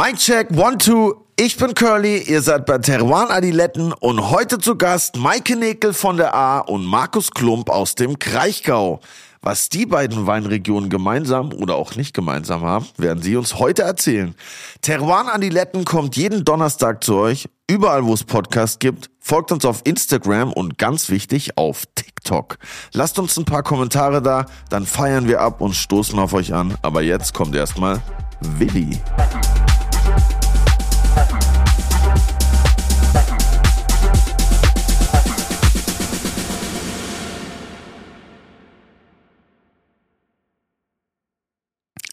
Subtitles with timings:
[0.00, 1.12] Mic check, one, two.
[1.34, 6.16] Ich bin Curly, ihr seid bei Teruan Adiletten und heute zu Gast Maike Nekel von
[6.16, 9.00] der A und Markus Klump aus dem Kraichgau.
[9.42, 14.36] Was die beiden Weinregionen gemeinsam oder auch nicht gemeinsam haben, werden sie uns heute erzählen.
[14.82, 19.10] Teruan Adiletten kommt jeden Donnerstag zu euch, überall wo es Podcasts gibt.
[19.18, 22.58] Folgt uns auf Instagram und ganz wichtig auf TikTok.
[22.92, 26.78] Lasst uns ein paar Kommentare da, dann feiern wir ab und stoßen auf euch an.
[26.82, 28.00] Aber jetzt kommt erstmal
[28.40, 29.00] Willi.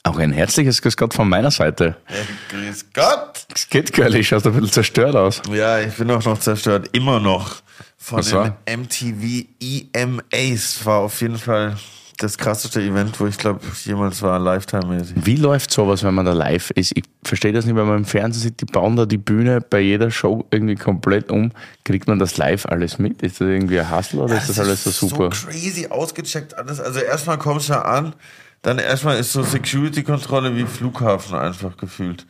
[0.05, 1.97] Auch ein herzliches Grüß Gott von meiner Seite.
[2.07, 2.15] Ja,
[2.49, 3.47] grüß Gott!
[3.55, 5.41] Es geht, ich schaust ein bisschen zerstört aus.
[5.51, 6.89] Ja, ich bin auch noch zerstört.
[6.91, 7.55] Immer noch.
[7.97, 8.57] Von Was den war?
[8.69, 11.75] MTV EMAs war auf jeden Fall
[12.19, 15.25] das krasseste Event, wo ich glaube, jemals war, Lifetime-mäßig.
[15.25, 16.91] Wie läuft sowas, wenn man da live ist?
[16.95, 19.79] Ich verstehe das nicht, wenn man im Fernsehen sieht, die bauen da die Bühne bei
[19.79, 21.51] jeder Show irgendwie komplett um.
[21.83, 23.23] Kriegt man das live alles mit?
[23.23, 25.31] Ist das irgendwie ein Hustle oder ist das alles so super?
[25.33, 26.79] So crazy ausgecheckt alles.
[26.79, 28.13] Also erstmal kommst du da an,
[28.65, 32.25] dann erstmal ist so Security-Kontrolle wie Flughafen einfach gefühlt.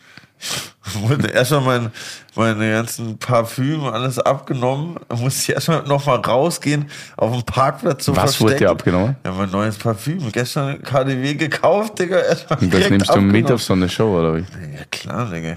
[0.95, 1.91] Wurde erstmal mein,
[2.35, 4.97] meine ganzen Parfüm alles abgenommen.
[5.09, 9.15] Musste ich erstmal nochmal rausgehen, auf dem Parkplatz zu Was wurde dir abgenommen?
[9.25, 10.31] Ja, mein neues Parfüm.
[10.31, 12.17] Gestern KDW gekauft, Digga.
[12.19, 13.51] Erstmal Und das nimmst du mit abgenommen.
[13.53, 14.41] auf so eine Show, oder wie?
[14.41, 15.55] Ja, klar, Digga.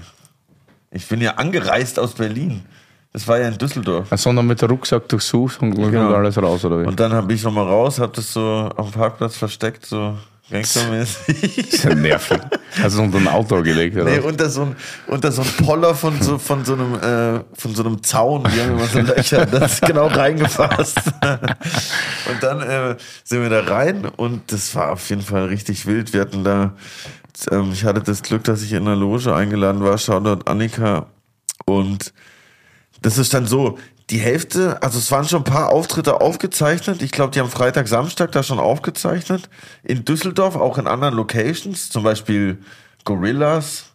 [0.91, 2.63] Ich bin ja angereist aus Berlin.
[3.11, 4.07] Das war ja in Düsseldorf.
[4.15, 6.07] Sondern mit dem Rucksack durchsucht und Genau.
[6.07, 6.85] und alles raus, oder wie?
[6.85, 10.17] Und dann habe ich nochmal raus, hab das so auf dem Parkplatz versteckt, so
[10.49, 11.57] gangstermäßig.
[11.73, 12.39] ist ja nervig.
[12.81, 14.05] Hast du unter ein Auto gelegt, oder?
[14.05, 14.75] Nee, unter so ein,
[15.07, 18.43] unter so ein Poller von so, von so einem, äh, von so einem Zaun.
[18.43, 20.97] Die haben immer so Löcher, das ist genau reingefasst.
[21.21, 26.13] und dann äh, sind wir da rein und das war auf jeden Fall richtig wild.
[26.13, 26.73] Wir hatten da,
[27.51, 31.07] ähm, ich hatte das Glück, dass ich in einer Loge eingeladen war, Shoutout Annika.
[31.65, 32.13] Und
[33.01, 33.77] das ist dann so,
[34.09, 37.01] die Hälfte, also es waren schon ein paar Auftritte aufgezeichnet.
[37.01, 39.49] Ich glaube, die haben Freitag, Samstag da schon aufgezeichnet.
[39.83, 42.57] In Düsseldorf, auch in anderen Locations, zum Beispiel
[43.05, 43.85] Gorillas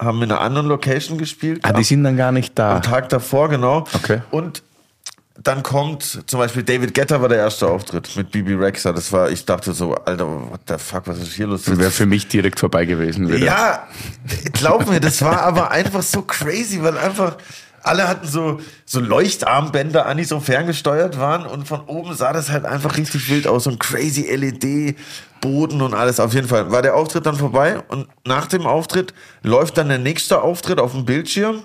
[0.00, 1.60] haben in einer anderen Location gespielt.
[1.62, 2.76] ah, die sind dann gar nicht da.
[2.76, 3.86] Am Tag davor, genau.
[3.94, 4.22] Okay.
[4.30, 4.62] Und
[5.42, 8.92] dann kommt zum Beispiel David Getter war der erste Auftritt mit Bibi Rexa.
[8.92, 11.66] Das war, ich dachte so, Alter, what the fuck, was ist hier los?
[11.66, 13.28] Wäre für mich direkt vorbei gewesen.
[13.28, 13.38] Wieder.
[13.38, 13.88] Ja,
[14.52, 17.36] glaub mir, das war aber einfach so crazy, weil einfach
[17.84, 22.50] alle hatten so, so Leuchtarmbänder an, die so ferngesteuert waren und von oben sah das
[22.50, 23.64] halt einfach richtig wild aus.
[23.64, 26.20] So ein crazy LED-Boden und alles.
[26.20, 29.98] Auf jeden Fall war der Auftritt dann vorbei und nach dem Auftritt läuft dann der
[29.98, 31.62] nächste Auftritt auf dem Bildschirm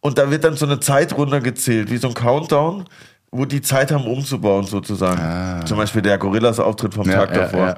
[0.00, 2.84] und da wird dann so eine Zeit runtergezählt, wie so ein Countdown,
[3.32, 5.66] wo die Zeit haben umzubauen sozusagen.
[5.66, 7.12] Zum Beispiel der Gorillas-Auftritt vom Ah.
[7.12, 7.66] Ja, Tag ja, davor.
[7.66, 7.76] ja.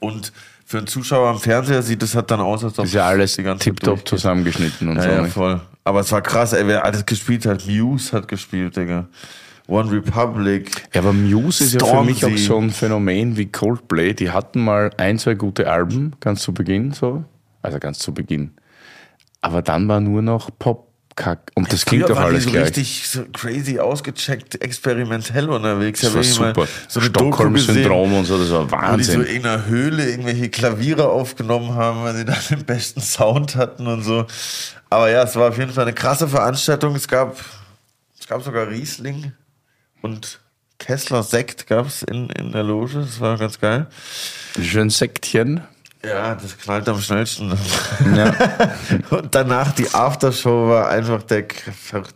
[0.00, 0.32] Und
[0.68, 3.36] für einen Zuschauer am Fernseher sieht es halt dann aus, als ob Ist ja alles
[3.36, 5.08] die ganze tiptop zusammengeschnitten und Ja, so.
[5.08, 5.32] ja, nicht?
[5.32, 5.60] voll.
[5.82, 7.66] Aber es war krass, ey, wer alles gespielt hat.
[7.66, 9.06] Muse hat gespielt, Digga.
[9.66, 10.70] One Republic.
[10.92, 12.44] Ja, aber Muse ist ja für mich auch Stormzy.
[12.44, 14.12] so ein Phänomen wie Coldplay.
[14.12, 17.24] Die hatten mal ein, zwei gute Alben, ganz zu Beginn so.
[17.62, 18.50] Also ganz zu Beginn.
[19.40, 20.50] Aber dann war nur noch
[21.18, 21.52] Pop-Kack.
[21.54, 22.66] Und das klingt doch alles so gleich.
[22.66, 26.00] richtig so crazy ausgecheckt, experimentell unterwegs.
[26.00, 26.66] Das war super.
[26.88, 29.22] So Stockholm-Syndrom und so, das war wo die so Wahnsinn.
[29.24, 34.02] in einer Höhle irgendwelche Klaviere aufgenommen haben, weil sie da den besten Sound hatten und
[34.02, 34.26] so.
[34.90, 36.94] Aber ja, es war auf jeden Fall eine krasse Veranstaltung.
[36.94, 37.36] Es gab,
[38.18, 39.32] es gab sogar Riesling
[40.02, 40.40] und
[40.78, 43.00] Kessler Sekt gab's in, in der Loge.
[43.00, 43.88] Das war ganz geil.
[44.62, 45.62] Schön Sektchen.
[46.04, 47.52] Ja, das knallt am schnellsten.
[48.14, 48.32] Ja.
[49.10, 51.44] Und danach die Aftershow war einfach der,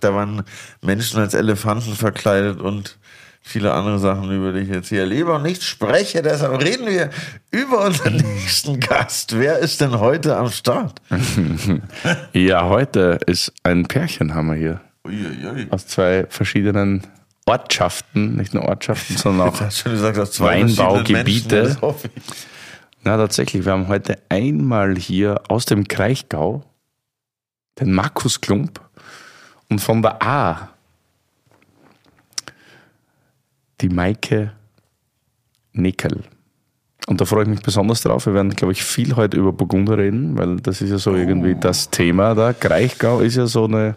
[0.00, 0.44] da waren
[0.80, 2.96] Menschen als Elefanten verkleidet und
[3.42, 6.22] viele andere Sachen, über die ich jetzt hier erlebe und nicht spreche.
[6.22, 7.10] Deshalb reden wir
[7.50, 9.38] über unseren nächsten Gast.
[9.38, 11.00] Wer ist denn heute am Start?
[12.32, 14.80] ja, heute ist ein Pärchen haben wir hier.
[15.04, 15.66] Uiuiui.
[15.70, 17.02] Aus zwei verschiedenen
[17.46, 18.36] Ortschaften.
[18.36, 21.76] Nicht nur Ortschaften, sondern auch Weinbaugebiete.
[23.04, 26.62] Na, tatsächlich, wir haben heute einmal hier aus dem Kraichgau
[27.80, 28.80] den Markus Klump
[29.68, 30.68] und von der A
[33.80, 34.52] die Maike
[35.72, 36.22] Nickel.
[37.08, 38.26] Und da freue ich mich besonders drauf.
[38.26, 41.56] Wir werden, glaube ich, viel heute über Burgunder reden, weil das ist ja so irgendwie
[41.56, 42.52] das Thema da.
[42.52, 43.96] Kraichgau ist ja so eine,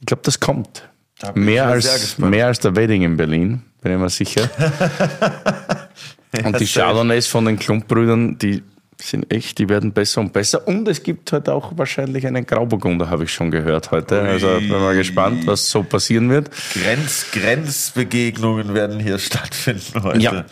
[0.00, 0.86] ich glaube, das kommt.
[1.18, 4.50] Da Mehr als, mehr als der Wedding in Berlin, bin ich mir sicher.
[6.44, 6.66] Und die.
[6.66, 8.62] Chardonnays von den Klumpbrüdern, die
[9.02, 10.68] sind echt, die werden besser und besser.
[10.68, 14.20] Und es gibt heute auch wahrscheinlich einen Grauburgunder, habe ich schon gehört heute.
[14.20, 16.50] Also bin mal gespannt, was so passieren wird.
[16.74, 20.18] Grenz, Grenzbegegnungen werden hier stattfinden heute.
[20.20, 20.44] Ja.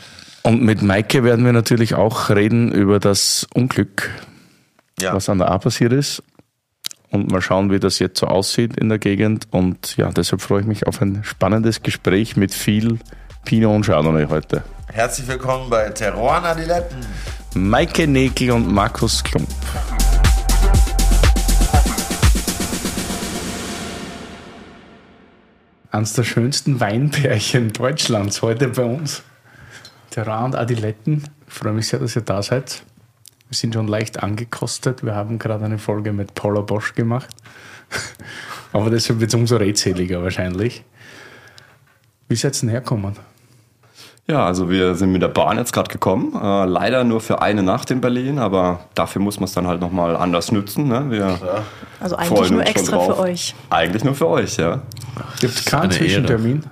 [0.42, 4.10] Und mit Maike werden wir natürlich auch reden über das Unglück,
[4.98, 5.12] Ja.
[5.14, 6.22] was an der A passiert ist.
[7.10, 9.46] und mal schauen, wie das jetzt so aussieht in der Gegend.
[9.50, 12.98] Und ja, deshalb freue ich mich auf ein spannendes Gespräch mit viel
[13.48, 14.62] Pinot und Chardonnay heute.
[14.92, 16.98] Herzlich willkommen bei Terroir Adiletten.
[17.54, 19.48] Maike Nekel und Markus Klump.
[25.90, 29.22] Eines der schönsten Weinpärchen Deutschlands heute bei uns.
[30.10, 31.24] Terrain und Adiletten.
[31.46, 32.82] Ich freue mich sehr, dass ihr da seid.
[33.48, 35.02] Wir sind schon leicht angekostet.
[35.02, 37.34] Wir haben gerade eine Folge mit Paula Bosch gemacht.
[38.74, 40.84] Aber deshalb wird es umso redseliger wahrscheinlich.
[42.28, 43.16] Wie seid ihr denn herkommen?
[44.30, 46.34] Ja, also wir sind mit der Bahn jetzt gerade gekommen.
[46.34, 49.80] Äh, leider nur für eine Nacht in Berlin, aber dafür muss man es dann halt
[49.80, 50.86] nochmal anders nutzen.
[50.86, 51.06] Ne?
[51.08, 51.38] Wir
[51.98, 53.54] also eigentlich nur extra für euch.
[53.70, 54.82] Eigentlich nur für euch, ja.
[55.40, 56.62] Gibt keinen Zwischentermin?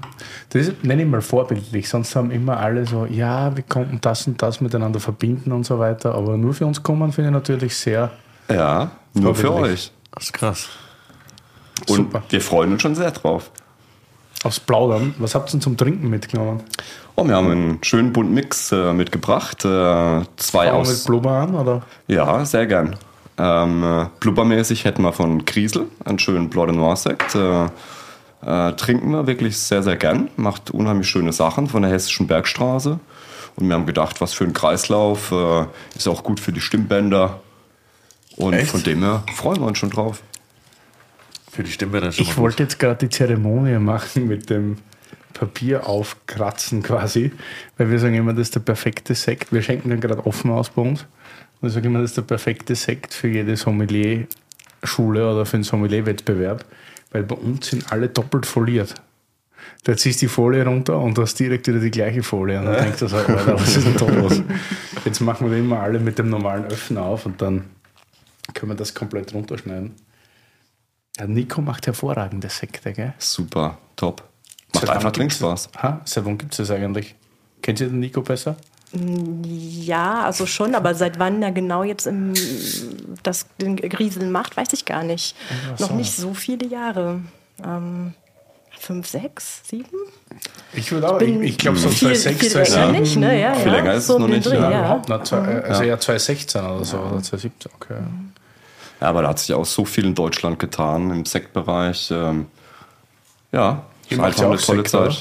[0.50, 4.40] Das nenne ich mal vorbildlich, sonst haben immer alle so, ja, wir konnten das und
[4.40, 8.10] das miteinander verbinden und so weiter, aber nur für uns kommen finde ich natürlich sehr.
[8.50, 9.92] Ja, nur für euch.
[10.12, 10.68] Das ist krass.
[11.88, 12.22] Und Super.
[12.28, 13.50] wir freuen uns schon sehr drauf.
[14.44, 15.14] Aufs Plaudern.
[15.18, 16.62] Was habt ihr denn zum Trinken mitgenommen?
[17.18, 19.64] Oh, wir haben einen schönen bunten Mix äh, mitgebracht.
[19.64, 19.68] Äh,
[20.36, 20.90] zwei Fangen aus.
[20.90, 21.82] mit Blubber an, oder?
[22.08, 22.96] Ja, sehr gern.
[23.38, 27.34] Ähm, äh, blubbermäßig hätten wir von Kriesel einen schönen Blanc de Noir Sekt.
[27.34, 27.64] Äh,
[28.44, 30.28] äh, trinken wir wirklich sehr, sehr gern.
[30.36, 33.00] Macht unheimlich schöne Sachen von der Hessischen Bergstraße.
[33.56, 35.32] Und wir haben gedacht, was für ein Kreislauf.
[35.32, 35.64] Äh,
[35.96, 37.40] ist auch gut für die Stimmbänder.
[38.36, 38.70] Und Echt?
[38.70, 40.22] von dem her freuen wir uns schon drauf.
[41.50, 44.76] Für die Stimmbänder schon Ich wollte jetzt gerade die Zeremonie machen mit dem
[45.36, 47.32] Papier aufkratzen quasi,
[47.76, 49.52] weil wir sagen immer, das ist der perfekte Sekt.
[49.52, 51.06] Wir schenken den gerade offen aus bei uns.
[51.60, 55.64] Und ich sage immer, das ist der perfekte Sekt für jede Sommelier-Schule oder für einen
[55.64, 56.64] Sommelier-Wettbewerb,
[57.10, 58.94] weil bei uns sind alle doppelt foliert.
[59.84, 62.58] Da ziehst du die Folie runter und hast direkt wieder die gleiche Folie.
[62.58, 64.42] Und dann denkst du so, Alter, was ist denn da los?
[65.04, 67.64] Jetzt machen wir immer alle mit dem normalen Öffner auf und dann
[68.54, 69.94] können wir das komplett runterschneiden.
[71.18, 73.14] Ja, Nico macht hervorragende Sekte, gell?
[73.18, 74.22] Super, top.
[74.74, 75.70] Macht einfach Trinkspaß.
[75.82, 76.00] Ha?
[76.04, 77.14] Seit wann gibt es das eigentlich?
[77.62, 78.56] Kennt ihr den Nico besser?
[78.92, 82.34] Ja, also schon, aber seit wann er genau jetzt im,
[83.22, 85.36] das den Grieseln macht, weiß ich gar nicht.
[85.78, 87.20] Noch nicht so viele Jahre.
[87.64, 88.14] Ähm,
[88.78, 89.98] fünf, sechs, sieben?
[90.72, 93.40] Ich würde auch, ich, ich glaube so 2006, viel, viel länger nicht, ne?
[93.40, 93.78] Ja, viel ja.
[93.78, 94.46] länger ist so es noch nicht.
[94.46, 94.70] Dreh, ja.
[94.70, 95.02] ja.
[95.02, 97.94] Also ja 2016 oder so, oder 2017, okay.
[99.00, 102.10] Ja, aber da hat sich auch so viel in Deutschland getan, im Sektbereich.
[102.10, 102.46] Ähm,
[103.52, 105.06] ja, Ihr macht ja auch eine tolle Sekt, Zeit.
[105.06, 105.16] Oder?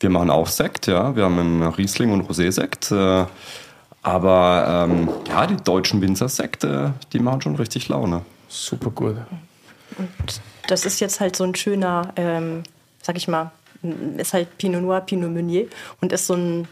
[0.00, 1.14] Wir machen auch Sekt, ja.
[1.16, 2.92] Wir haben einen Riesling- und Rosé-Sekt.
[2.92, 3.26] Äh,
[4.02, 8.22] aber ähm, ja, die deutschen Winzersekte, die machen schon richtig Laune.
[8.48, 9.16] Super gut.
[9.98, 12.62] Und das ist jetzt halt so ein schöner, ähm,
[13.02, 13.50] sag ich mal,
[14.16, 15.66] ist halt Pinot Noir, Pinot Meunier
[16.00, 16.68] und ist so ein,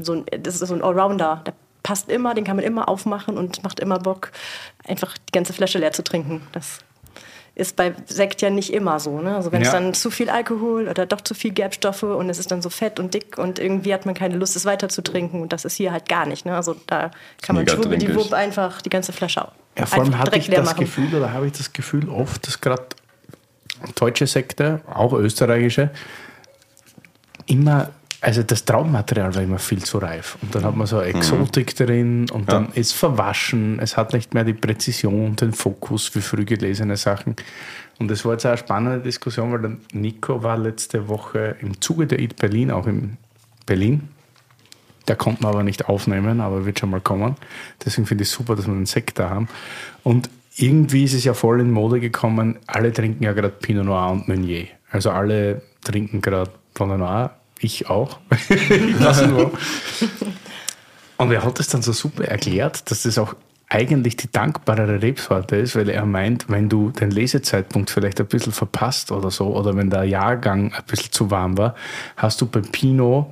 [0.00, 1.42] so ein, das ist so ein Allrounder.
[1.46, 4.30] Der passt immer, den kann man immer aufmachen und macht immer Bock,
[4.86, 6.42] einfach die ganze Flasche leer zu trinken.
[6.52, 6.80] Das
[7.58, 9.20] ist bei Sekt ja nicht immer so.
[9.20, 9.34] Ne?
[9.34, 9.66] Also wenn ja.
[9.66, 12.70] es dann zu viel Alkohol oder doch zu viel Gerbstoffe und es ist dann so
[12.70, 15.64] fett und dick und irgendwie hat man keine Lust, es weiter zu trinken und das
[15.64, 16.46] ist hier halt gar nicht.
[16.46, 16.54] Ne?
[16.54, 17.10] Also da
[17.42, 19.52] kann man schwuppdiwupp einfach die ganze Flasche auf.
[19.76, 20.80] Ja, vor allem hatte ich das machen.
[20.80, 22.84] Gefühl, oder habe ich das Gefühl oft, dass gerade
[23.96, 25.90] deutsche Sekte, auch österreichische,
[27.46, 27.90] immer
[28.20, 30.38] also das Traummaterial war immer viel zu reif.
[30.42, 31.84] Und dann hat man so Exotik mhm.
[31.84, 32.74] drin und dann ja.
[32.74, 33.78] ist verwaschen.
[33.80, 37.36] Es hat nicht mehr die Präzision, den Fokus für früh gelesene Sachen.
[37.98, 41.80] Und das war jetzt auch eine spannende Diskussion, weil der Nico war letzte Woche im
[41.80, 43.18] Zuge der Eat Berlin, auch in
[43.66, 44.08] Berlin.
[45.06, 47.36] Der konnte man aber nicht aufnehmen, aber wird schon mal kommen.
[47.84, 49.48] Deswegen finde ich es super, dass wir einen Sekt da haben.
[50.02, 54.10] Und irgendwie ist es ja voll in Mode gekommen, alle trinken ja gerade Pinot Noir
[54.10, 54.66] und Meunier.
[54.90, 58.18] Also alle trinken gerade Pinot Noir ich auch.
[58.48, 59.52] ich weiß nur.
[61.16, 63.34] Und er hat es dann so super erklärt, dass das auch
[63.68, 68.52] eigentlich die dankbarere Rebsorte ist, weil er meint, wenn du den Lesezeitpunkt vielleicht ein bisschen
[68.52, 71.74] verpasst oder so, oder wenn der Jahrgang ein bisschen zu warm war,
[72.16, 73.26] hast du beim Pinot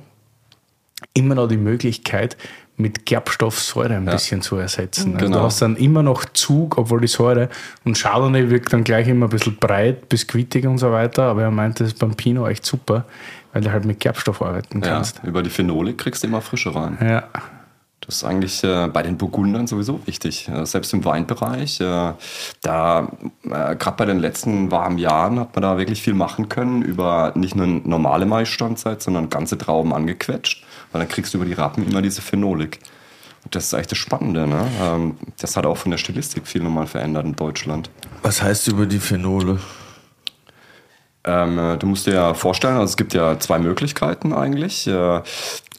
[1.13, 2.37] immer noch die Möglichkeit,
[2.79, 4.11] mit Gerbstoffsäure ein ja.
[4.13, 5.15] bisschen zu ersetzen.
[5.15, 5.39] Also genau.
[5.39, 7.49] du hast dann immer noch Zug, obwohl die Säure
[7.83, 11.51] und Chardonnay wirkt dann gleich immer ein bisschen breit, biskuitig und so weiter, aber er
[11.51, 13.05] meint, das ist beim Pinot echt super,
[13.57, 15.17] weil du halt mit Gerbstoff arbeiten kannst.
[15.23, 16.95] Ja, über die Phenole kriegst du immer Frische rein.
[17.01, 17.23] Ja.
[18.01, 20.47] Das ist eigentlich äh, bei den Burgundern sowieso wichtig.
[20.47, 21.81] Äh, selbst im Weinbereich.
[21.81, 22.13] Äh,
[22.61, 23.11] da,
[23.45, 27.31] äh, gerade bei den letzten warmen Jahren, hat man da wirklich viel machen können über
[27.33, 30.63] nicht nur eine normale Maisstandzeit, sondern ganze Trauben angequetscht.
[30.91, 32.77] Weil dann kriegst du über die Rappen immer diese Phenolik.
[33.43, 34.45] Und das ist eigentlich das Spannende.
[34.45, 34.67] Ne?
[34.83, 37.89] Ähm, das hat auch von der Stilistik viel nochmal verändert in Deutschland.
[38.21, 39.59] Was heißt über die Phenole?
[41.23, 44.87] Ähm, äh, du musst dir ja vorstellen, also es gibt ja zwei Möglichkeiten eigentlich.
[44.87, 45.21] Äh,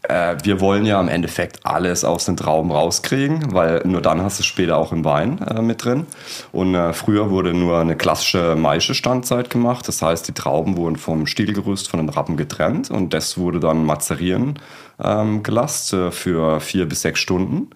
[0.03, 4.39] äh, wir wollen ja im Endeffekt alles aus den Trauben rauskriegen, weil nur dann hast
[4.39, 6.07] du es später auch im Wein äh, mit drin.
[6.53, 9.89] Und äh, früher wurde nur eine klassische Maische-Standzeit gemacht.
[9.89, 13.85] Das heißt, die Trauben wurden vom Stielgerüst von den Rappen getrennt und das wurde dann
[13.85, 14.59] mazerieren
[15.03, 17.69] ähm, gelassen für vier bis sechs Stunden,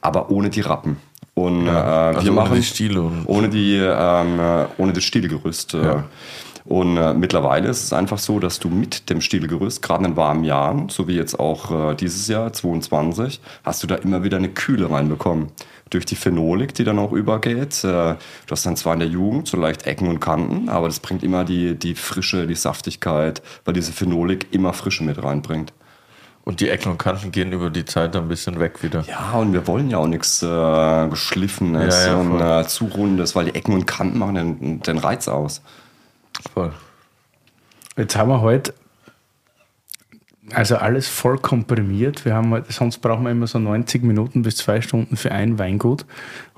[0.00, 0.98] aber ohne die Rappen.
[1.34, 5.74] Und äh, also wir ohne machen die Stiele ohne die ähm, äh, ohne das Stielgerüst.
[5.74, 6.04] Äh, Ja.
[6.68, 10.44] Und äh, mittlerweile ist es einfach so, dass du mit dem Stielgerüst, gerade in warmen
[10.44, 14.50] Jahren, so wie jetzt auch äh, dieses Jahr, 22, hast du da immer wieder eine
[14.50, 15.46] Kühle reinbekommen.
[15.88, 17.82] Durch die Phenolik, die dann auch übergeht.
[17.84, 21.00] Äh, du hast dann zwar in der Jugend so leicht Ecken und Kanten, aber das
[21.00, 25.72] bringt immer die, die Frische, die Saftigkeit, weil diese Phenolik immer Frische mit reinbringt.
[26.44, 29.04] Und die Ecken und Kanten gehen über die Zeit ein bisschen weg wieder.
[29.08, 33.34] Ja, und wir wollen ja auch nichts äh, Geschliffenes Ja, ja, und äh, zu Rundes,
[33.34, 35.62] weil die Ecken und Kanten machen den, den Reiz aus.
[36.54, 36.72] Voll.
[37.96, 38.74] Jetzt haben wir heute
[40.52, 42.24] also alles voll komprimiert.
[42.24, 45.58] Wir haben heute, sonst brauchen wir immer so 90 Minuten bis zwei Stunden für ein
[45.58, 46.06] Weingut.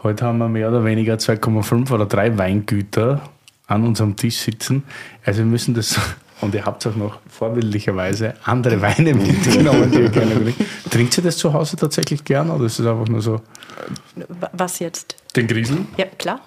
[0.02, 3.20] Heute haben wir mehr oder weniger 2,5 oder 3 Weingüter
[3.66, 4.84] an unserem Tisch sitzen.
[5.24, 5.98] Also wir müssen das,
[6.40, 10.60] und ihr habt auch noch vorbildlicherweise andere Weine mitgenommen, die ihr gerne trinkt.
[10.90, 13.40] Trinkt ihr das zu Hause tatsächlich gern oder ist es einfach nur so
[14.28, 15.16] Wa- Was jetzt?
[15.34, 15.78] den Griesel?
[15.96, 16.40] Ja, klar.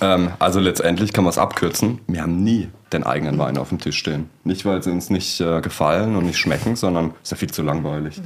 [0.00, 2.00] Ähm, also letztendlich kann man es abkürzen.
[2.06, 4.28] Wir haben nie den eigenen Wein auf dem Tisch stehen.
[4.44, 7.50] Nicht, weil sie uns nicht äh, gefallen und nicht schmecken, sondern es ist ja viel
[7.50, 8.20] zu langweilig.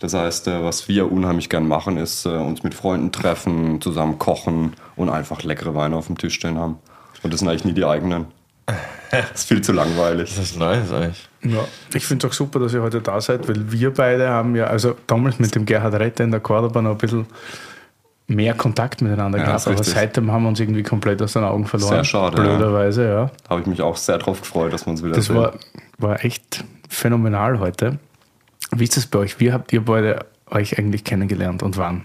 [0.00, 4.18] Das heißt, äh, was wir unheimlich gern machen, ist äh, uns mit Freunden treffen, zusammen
[4.18, 6.78] kochen und einfach leckere Weine auf dem Tisch stehen haben.
[7.22, 8.26] Und das sind eigentlich nie die eigenen.
[9.10, 10.34] Das ist viel zu langweilig.
[10.34, 11.28] Das ist nice eigentlich.
[11.42, 14.56] Ja, ich finde es auch super, dass ihr heute da seid, weil wir beide haben
[14.56, 17.26] ja, also damals mit dem Gerhard Retter in der Cordoba noch ein bisschen
[18.26, 19.94] mehr Kontakt miteinander Ja, gehabt, aber richtig.
[19.94, 21.90] seitdem haben wir uns irgendwie komplett aus den Augen verloren.
[21.96, 23.30] Sehr schade, Blöderweise, ja.
[23.44, 25.36] Da habe ich mich auch sehr drauf gefreut, dass wir uns wieder Das sehen.
[25.36, 25.54] war,
[25.98, 27.98] war echt phänomenal heute.
[28.74, 29.40] Wie ist das bei euch?
[29.40, 32.04] Wie habt ihr beide euch eigentlich kennengelernt und wann?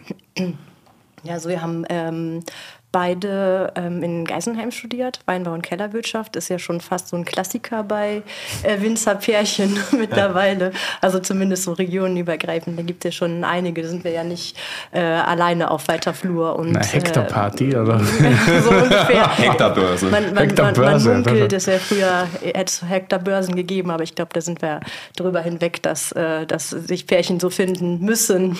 [1.24, 2.44] Ja, also wir haben ähm,
[2.92, 5.20] beide ähm, in Geisenheim studiert.
[5.26, 8.24] Weinbau und Kellerwirtschaft ist ja schon fast so ein Klassiker bei
[8.64, 10.72] äh, Winzerpärchen mittlerweile.
[11.02, 12.80] Also zumindest so regionenübergreifend.
[12.80, 13.84] Da gibt es ja schon einige.
[13.84, 14.58] Da sind wir ja nicht
[14.92, 16.58] äh, alleine auf weiter Flur.
[16.58, 17.96] Und, Eine Hektarparty, oder?
[17.98, 19.30] Äh, so ungefähr.
[19.38, 20.06] Hektarbörse.
[20.06, 21.58] Man, man, man, man Hektarbörse, munkelt, ja.
[21.58, 24.80] es wäre früher, hätte es Hektarbörsen gegeben, aber ich glaube, da sind wir
[25.16, 28.58] drüber hinweg, dass, äh, dass sich Pärchen so finden müssen.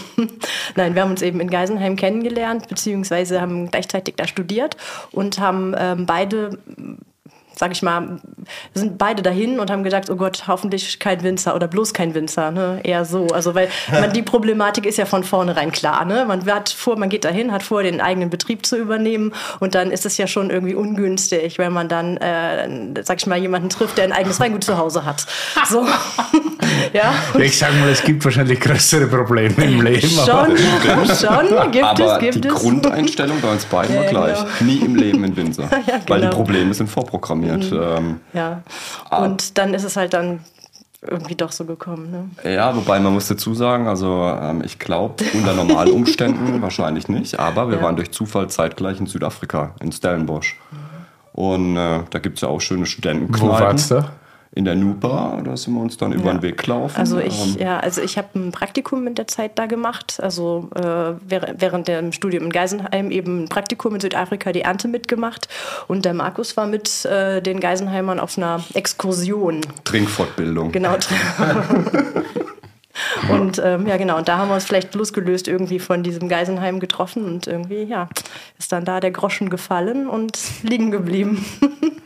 [0.76, 4.78] Nein, wir haben uns eben in Geisenheim kennengelernt, beziehungsweise haben gleichzeitig da studiert
[5.12, 6.60] und haben ähm, beide
[7.60, 8.22] sag ich mal,
[8.74, 12.52] sind beide dahin und haben gedacht, oh Gott, hoffentlich kein Winzer oder bloß kein Winzer,
[12.52, 12.80] ne?
[12.86, 13.28] Eher so.
[13.28, 16.24] Also, weil man, die Problematik ist ja von vornherein klar, ne?
[16.26, 19.92] Man hat vor, man geht dahin, hat vor, den eigenen Betrieb zu übernehmen und dann
[19.92, 23.98] ist es ja schon irgendwie ungünstig, wenn man dann, äh, sag ich mal, jemanden trifft,
[23.98, 25.26] der ein eigenes Weingut zu Hause hat.
[25.68, 25.86] So.
[26.94, 27.14] ja.
[27.40, 30.18] Ich sage mal, es gibt wahrscheinlich größere Probleme im Leben.
[30.20, 30.58] aber- Schon,
[31.52, 32.54] schon, gibt Aber es, gibt die es.
[32.54, 34.38] Grundeinstellung bei uns beiden Ja, war gleich.
[34.38, 34.50] genau.
[34.72, 35.70] Nie im Leben in Windsor.
[35.90, 36.36] Ja, Weil die genau.
[36.36, 37.49] Probleme sind vorprogrammiert.
[37.50, 38.62] Ähm, Ja.
[39.10, 39.24] Ah.
[39.24, 40.40] Und dann ist es halt dann
[41.02, 42.12] irgendwie doch so gekommen,
[42.44, 42.52] ne?
[42.54, 47.40] ja, wobei man muss dazu sagen, also ähm, ich glaube, unter normalen Umständen wahrscheinlich nicht,
[47.40, 47.84] aber wir Ja.
[47.84, 50.58] waren durch Zufall zeitgleich in Südafrika, in Stellenbosch.
[51.32, 53.48] Und äh, da gibt es ja auch schöne Studentenkneipen.
[53.48, 54.12] Wo wart's da?
[54.52, 56.98] In der Nupa, da sind wir uns dann über den Weg gelaufen.
[56.98, 60.20] Also ich, Ähm, ja, also ich habe ein Praktikum in der Zeit da gemacht.
[60.22, 64.88] Also äh, während, während dem Studium in Geisenheim eben ein Praktikum in Südafrika die Ernte
[64.88, 65.48] mitgemacht.
[65.88, 69.62] Und der Markus war mit äh, den Geisenheimern auf einer Exkursion.
[69.84, 70.72] Trinkfortbildung.
[70.72, 70.96] Genau.
[73.30, 76.80] Und ähm, ja, genau, und da haben wir uns vielleicht losgelöst irgendwie von diesem Geisenheim
[76.80, 78.10] getroffen und irgendwie, ja,
[78.58, 81.46] ist dann da der Groschen gefallen und liegen geblieben.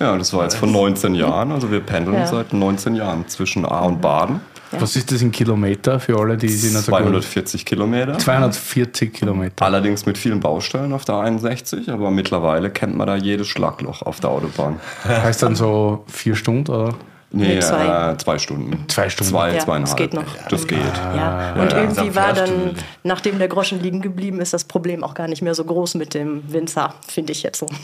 [0.00, 1.52] Ja, das war jetzt vor 19 Jahren.
[1.52, 2.26] Also wir pendeln Ja.
[2.26, 4.40] seit 19 Jahren zwischen A und Baden.
[4.72, 8.18] Was ist das in Kilometer für alle, die sie gut 240 Kilometer.
[8.18, 9.64] 240 Kilometer.
[9.64, 14.20] Allerdings mit vielen Baustellen auf der 61, aber mittlerweile kennt man da jedes Schlagloch auf
[14.20, 14.80] der Autobahn.
[15.04, 16.94] Heißt dann so vier Stunden oder?
[17.32, 18.12] Nee, Nee, zwei.
[18.12, 18.84] Äh, zwei Stunden.
[18.88, 19.30] Zwei Stunden.
[19.30, 19.86] Zwei, Ja, zweieinhalb.
[19.86, 20.24] das geht noch.
[20.48, 20.78] Das geht.
[20.80, 21.80] Ja, ja, und ja.
[21.82, 22.72] irgendwie war dann,
[23.04, 26.14] nachdem der Groschen liegen geblieben ist, das Problem auch gar nicht mehr so groß mit
[26.14, 27.66] dem Winzer, finde ich jetzt so.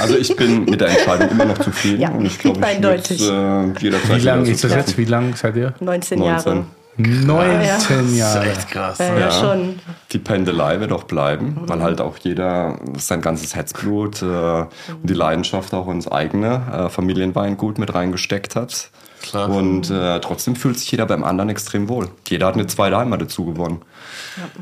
[0.00, 3.20] Also ich bin mit der Entscheidung immer noch zufrieden Ja, und ich glaube, ich eindeutig.
[3.20, 4.98] würde äh, jederzeit Wie lang wieder ist so das jetzt?
[4.98, 5.72] Wie lang seid ihr?
[5.78, 6.22] 19, 19.
[6.24, 6.64] Jahre.
[6.96, 8.50] 19 Das ist Jahre.
[8.50, 8.98] echt krass.
[8.98, 9.30] Ja, ja, Ja.
[9.30, 9.78] schon.
[10.12, 14.68] Die Pendelei wird auch bleiben, weil halt auch jeder sein ganzes Herzblut äh, und
[15.02, 18.90] die Leidenschaft auch ins eigene äh, Familienweingut mit reingesteckt hat.
[19.22, 19.48] Klar.
[19.48, 22.10] Und äh, trotzdem fühlt sich jeder beim anderen extrem wohl.
[22.28, 23.80] Jeder hat eine zweite Heimat dazu gewonnen.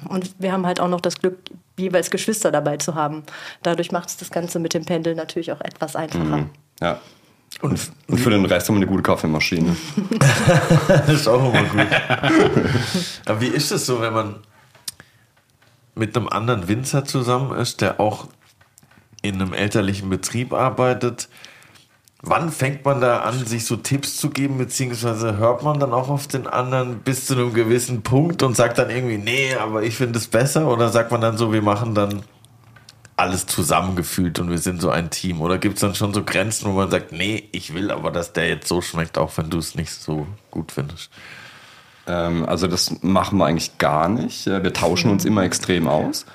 [0.09, 1.39] Und wir haben halt auch noch das Glück,
[1.77, 3.25] jeweils Geschwister dabei zu haben.
[3.65, 6.47] Dadurch macht es das Ganze mit dem Pendel natürlich auch etwas einfacher.
[6.81, 6.99] Ja.
[7.63, 9.77] Und, und für den Rest haben wir eine gute Kaffeemaschine.
[10.89, 11.87] Das ist auch immer gut.
[13.27, 14.35] Aber wie ist es so, wenn man
[15.95, 18.27] mit einem anderen Winzer zusammen ist, der auch
[19.23, 21.29] in einem elterlichen Betrieb arbeitet?
[22.21, 26.09] Wann fängt man da an, sich so Tipps zu geben, beziehungsweise hört man dann auch
[26.09, 29.97] auf den anderen bis zu einem gewissen Punkt und sagt dann irgendwie, nee, aber ich
[29.97, 30.67] finde es besser?
[30.67, 32.23] Oder sagt man dann so, wir machen dann
[33.23, 35.41] alles zusammengefühlt und wir sind so ein Team?
[35.41, 38.33] Oder gibt es dann schon so Grenzen, wo man sagt, nee, ich will aber, dass
[38.33, 41.11] der jetzt so schmeckt, auch wenn du es nicht so gut findest?
[42.09, 44.47] Ähm, also das machen wir eigentlich gar nicht.
[44.47, 46.27] Wir tauschen uns immer extrem aus.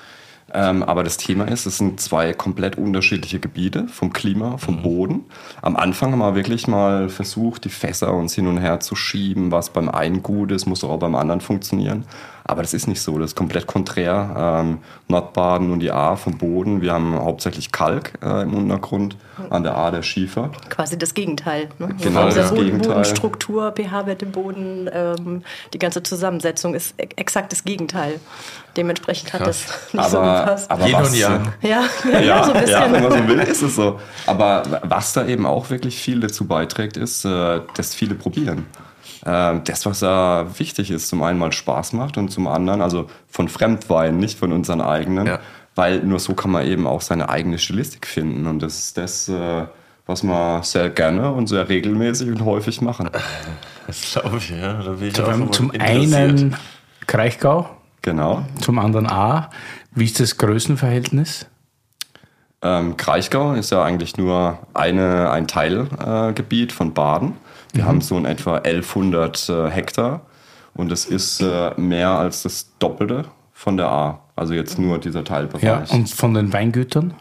[0.50, 5.26] Ähm, aber das Thema ist, es sind zwei komplett unterschiedliche Gebiete vom Klima, vom Boden.
[5.60, 9.50] Am Anfang haben wir wirklich mal versucht, die Fässer uns hin und her zu schieben.
[9.52, 12.06] Was beim einen gut ist, muss auch beim anderen funktionieren.
[12.50, 14.34] Aber das ist nicht so, das ist komplett konträr.
[14.64, 16.80] Ähm, Nordbaden und die A vom Boden.
[16.80, 19.16] Wir haben hauptsächlich Kalk äh, im Untergrund,
[19.50, 20.50] an der A der Schiefer.
[20.70, 21.68] Quasi das Gegenteil.
[21.78, 21.90] Ne?
[22.02, 22.88] Genau, der das Gegenteil.
[22.88, 25.42] Bodenstruktur, pH-Wert im Boden, ähm,
[25.74, 28.18] die ganze Zusammensetzung ist e- exakt das Gegenteil.
[28.78, 30.70] Dementsprechend hat das nicht so Aber, gepasst.
[30.70, 31.52] aber Yin was, und Yang.
[31.60, 32.80] ja, ja, Ja, so ein bisschen.
[32.80, 34.00] ja, wenn man so will, ist es so.
[34.26, 38.64] Aber was da eben auch wirklich viel dazu beiträgt, ist, äh, dass viele probieren.
[39.26, 43.08] Ähm, Das, was da wichtig ist, zum einen mal Spaß macht und zum anderen, also
[43.28, 45.38] von Fremdwein, nicht von unseren eigenen, Ja.
[45.74, 48.46] weil nur so kann man eben auch seine eigene Stilistik finden.
[48.46, 49.64] Und das ist das, äh,
[50.06, 53.10] was wir sehr gerne und sehr regelmäßig und häufig machen.
[53.86, 54.82] Das glaube ich, ja.
[54.82, 56.54] Da bin ich Zum, zum einen
[57.06, 57.70] Kraichgau,
[58.02, 58.44] Genau.
[58.60, 59.48] zum anderen A.
[59.94, 61.46] Wie ist das Größenverhältnis?
[62.60, 67.34] Ähm, Kraichgau ist ja eigentlich nur eine, ein Teilgebiet äh, von Baden.
[67.72, 70.22] Wir haben so in etwa 1100 äh, Hektar
[70.74, 74.20] und es ist äh, mehr als das Doppelte von der A.
[74.36, 75.90] Also jetzt nur dieser Ja, Teilbereich.
[75.92, 77.14] und von den Weingütern?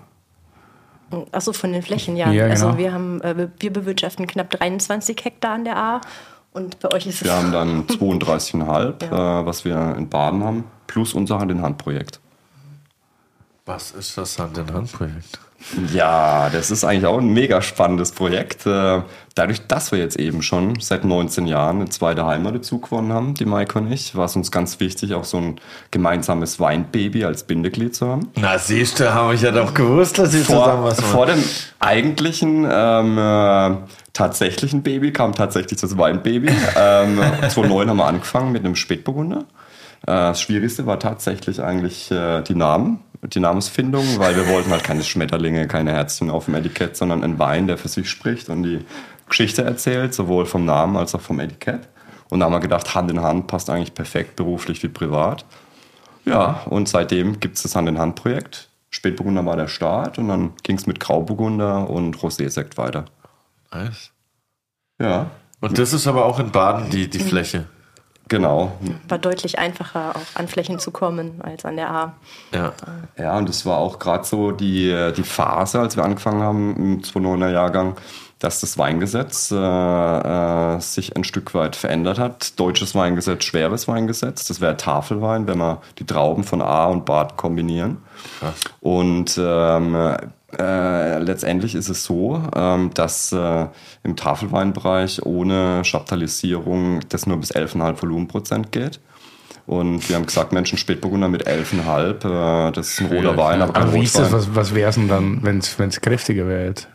[1.31, 2.31] Achso, von den Flächen, ja.
[2.31, 2.67] Ja, genau.
[2.67, 6.01] Also wir haben, äh, wir bewirtschaften knapp 23 Hektar an der A.
[6.53, 7.23] Und bei euch ist es.
[7.23, 9.41] wir haben dann 32,5, Ja.
[9.41, 12.19] äh, was wir in Baden haben, plus unser Hand-in-Hand-Projekt.
[13.65, 15.39] Was ist das Hand-in-Hand-Projekt?
[15.93, 18.65] Ja, das ist eigentlich auch ein mega spannendes Projekt.
[18.65, 19.01] Äh,
[19.37, 23.35] Dadurch, dass wir jetzt eben schon seit 19 Jahren eine zweite Heimat dazu gewonnen haben,
[23.35, 25.59] die Maike und ich, war es uns ganz wichtig, auch so ein
[25.91, 28.31] gemeinsames Weinbaby als Bindeglied zu haben.
[28.35, 31.11] Na, siehst du, habe ich ja doch gewusst, dass sie zusammen Vor, was machen.
[31.11, 31.43] vor dem
[31.79, 33.75] eigentlichen ähm, äh,
[34.13, 36.49] tatsächlichen Baby kam tatsächlich das Weinbaby.
[36.75, 39.45] ähm, 2009 haben wir angefangen mit einem Spätburgunder.
[40.01, 44.83] Äh, Das Schwierigste war tatsächlich eigentlich äh, die Namen, die Namensfindung, weil wir wollten halt
[44.83, 48.63] keine Schmetterlinge, keine Herzchen auf dem Etikett, sondern einen Wein, der für sich spricht und
[48.63, 48.85] die
[49.27, 51.87] Geschichte erzählt, sowohl vom Namen als auch vom Etikett.
[52.29, 55.45] Und da haben wir gedacht, Hand in Hand passt eigentlich perfekt, beruflich wie privat.
[56.25, 58.69] Ja, und seitdem gibt es das Hand-in-Hand-Projekt.
[58.89, 63.05] Spätburgunder war der Start und dann ging es mit Grauburgunder und Rosé-Sekt weiter.
[63.73, 64.11] Nice.
[64.99, 65.31] Ja,
[65.61, 67.65] Und das ist aber auch in Baden die, die Fläche.
[68.27, 68.71] Genau.
[69.07, 72.15] War deutlich einfacher, auch an Flächen zu kommen als an der A.
[72.53, 72.73] Ja.
[73.17, 77.01] Ja, und das war auch gerade so die, die Phase, als wir angefangen haben im
[77.01, 77.95] 2009er Jahrgang,
[78.39, 82.59] dass das Weingesetz äh, äh, sich ein Stück weit verändert hat.
[82.59, 84.45] Deutsches Weingesetz, schweres Weingesetz.
[84.47, 87.97] Das wäre Tafelwein, wenn wir die Trauben von A und Bad kombinieren.
[88.39, 88.55] Krass.
[88.79, 90.15] Und ähm,
[90.57, 93.67] äh, letztendlich ist es so, ähm, dass äh,
[94.03, 98.99] im Tafelweinbereich ohne Chaptalisierung das nur bis 11,5 Volumenprozent geht.
[99.65, 103.75] Und wir haben gesagt, Menschen Spätburgunder mit 11,5, äh, das ist ein roter Wein, aber
[103.75, 106.87] Aber wie ist das, was, was wäre es denn dann, wenn es kräftiger wäre jetzt?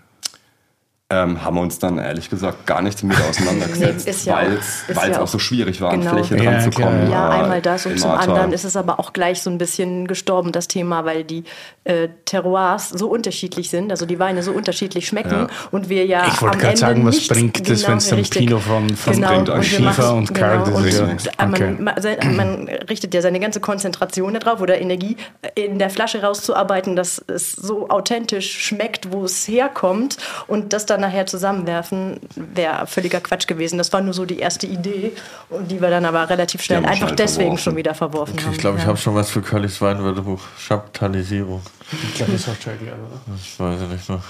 [1.13, 4.57] Ähm, haben wir uns dann ehrlich gesagt gar nicht damit auseinandergesetzt, Nee, ja weil
[5.11, 6.13] es ja auch so schwierig war, an genau.
[6.15, 6.89] Fläche Ja, dran zu klar.
[6.91, 7.11] kommen.
[7.11, 8.31] Ja, äh, einmal das und zum Ahrtal.
[8.31, 11.45] anderen ist es aber auch gleich so ein bisschen gestorben, das Thema, weil die
[11.85, 15.47] äh, Terroirs so unterschiedlich sind, also die Weine so unterschiedlich schmecken Ja.
[15.71, 18.23] und wir ja Ich wollte gerade sagen, was bringt das, wenn es dann.
[18.23, 21.77] Pinot von, von Genau, bringt und Schiefer machen- und Karl, genau, ja- und okay.
[21.79, 21.95] man,
[22.25, 25.17] man, man richtet ja seine ganze Konzentration darauf oder Energie
[25.57, 31.02] in der Flasche rauszuarbeiten, dass es so authentisch schmeckt, wo es herkommt und das dann
[31.03, 33.77] nachher zusammenwerfen, wäre völliger Quatsch gewesen.
[33.77, 35.13] Das war nur so die erste Idee
[35.51, 37.63] und die wir dann aber relativ schnell einfach schnell deswegen verworfen.
[37.63, 38.53] schon wieder verworfen haben.
[38.53, 38.89] Ich glaube, ich ja.
[38.89, 40.41] habe schon was für Curlys Weinwörterbuch.
[40.67, 41.61] Chaptalisierung.
[41.93, 43.21] Ich glaube, das du erklärt, oder?
[43.37, 44.23] Ich weiß ja nicht mehr.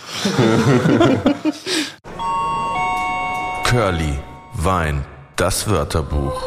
[3.64, 4.18] Curly,
[4.54, 5.04] Wein,
[5.36, 6.42] das Wörterbuch.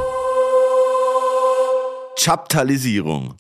[2.18, 3.36] Chaptalisierung.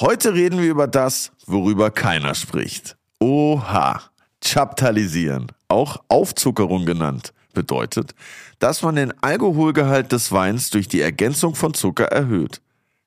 [0.00, 2.96] Heute reden wir über das, worüber keiner spricht.
[3.20, 4.00] Oha.
[4.42, 8.14] Chaptalisieren, auch Aufzuckerung genannt, bedeutet,
[8.58, 12.60] dass man den Alkoholgehalt des Weins durch die Ergänzung von Zucker erhöht.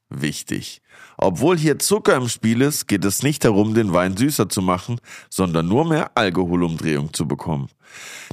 [0.10, 0.82] Wichtig.
[1.18, 5.00] Obwohl hier Zucker im Spiel ist, geht es nicht darum, den Wein süßer zu machen,
[5.30, 7.70] sondern nur mehr Alkoholumdrehung zu bekommen.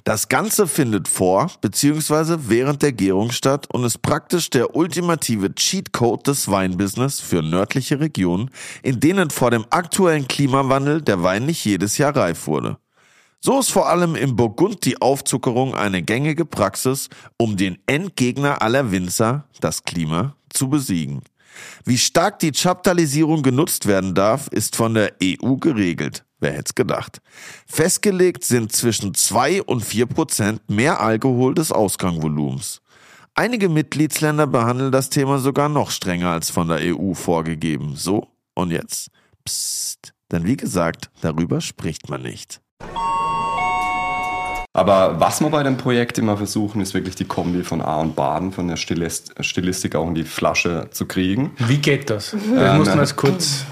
[0.05, 2.37] Das Ganze findet vor bzw.
[2.49, 8.51] während der Gärung statt und ist praktisch der ultimative Cheatcode des Weinbusiness für nördliche Regionen,
[8.83, 12.79] in denen vor dem aktuellen Klimawandel der Wein nicht jedes Jahr reif wurde.
[13.45, 18.93] So ist vor allem im Burgund die Aufzuckerung eine gängige Praxis, um den Endgegner aller
[18.93, 21.23] Winzer, das Klima, zu besiegen.
[21.85, 26.25] Wie stark die Chaptalisierung genutzt werden darf, ist von der EU geregelt.
[26.39, 27.21] Wer hätte es gedacht?
[27.67, 32.81] Festgelegt sind zwischen zwei und vier Prozent mehr Alkohol des Ausgangvolumens.
[33.35, 37.97] Einige Mitgliedsländer behandeln das Thema sogar noch strenger als von der EU vorgegeben.
[37.97, 39.11] So, und jetzt?
[39.45, 40.15] Psst.
[40.31, 42.61] Denn wie gesagt, darüber spricht man nicht.
[44.83, 48.17] Aber was wir bei dem Projekt immer versuchen, ist wirklich die Kombi von A und
[48.17, 51.53] Baden, von der Stilist Stilistik auch in die Flasche zu kriegen.
[51.59, 52.35] Wie geht das?
[52.53, 53.65] Das muss man jetzt kurz.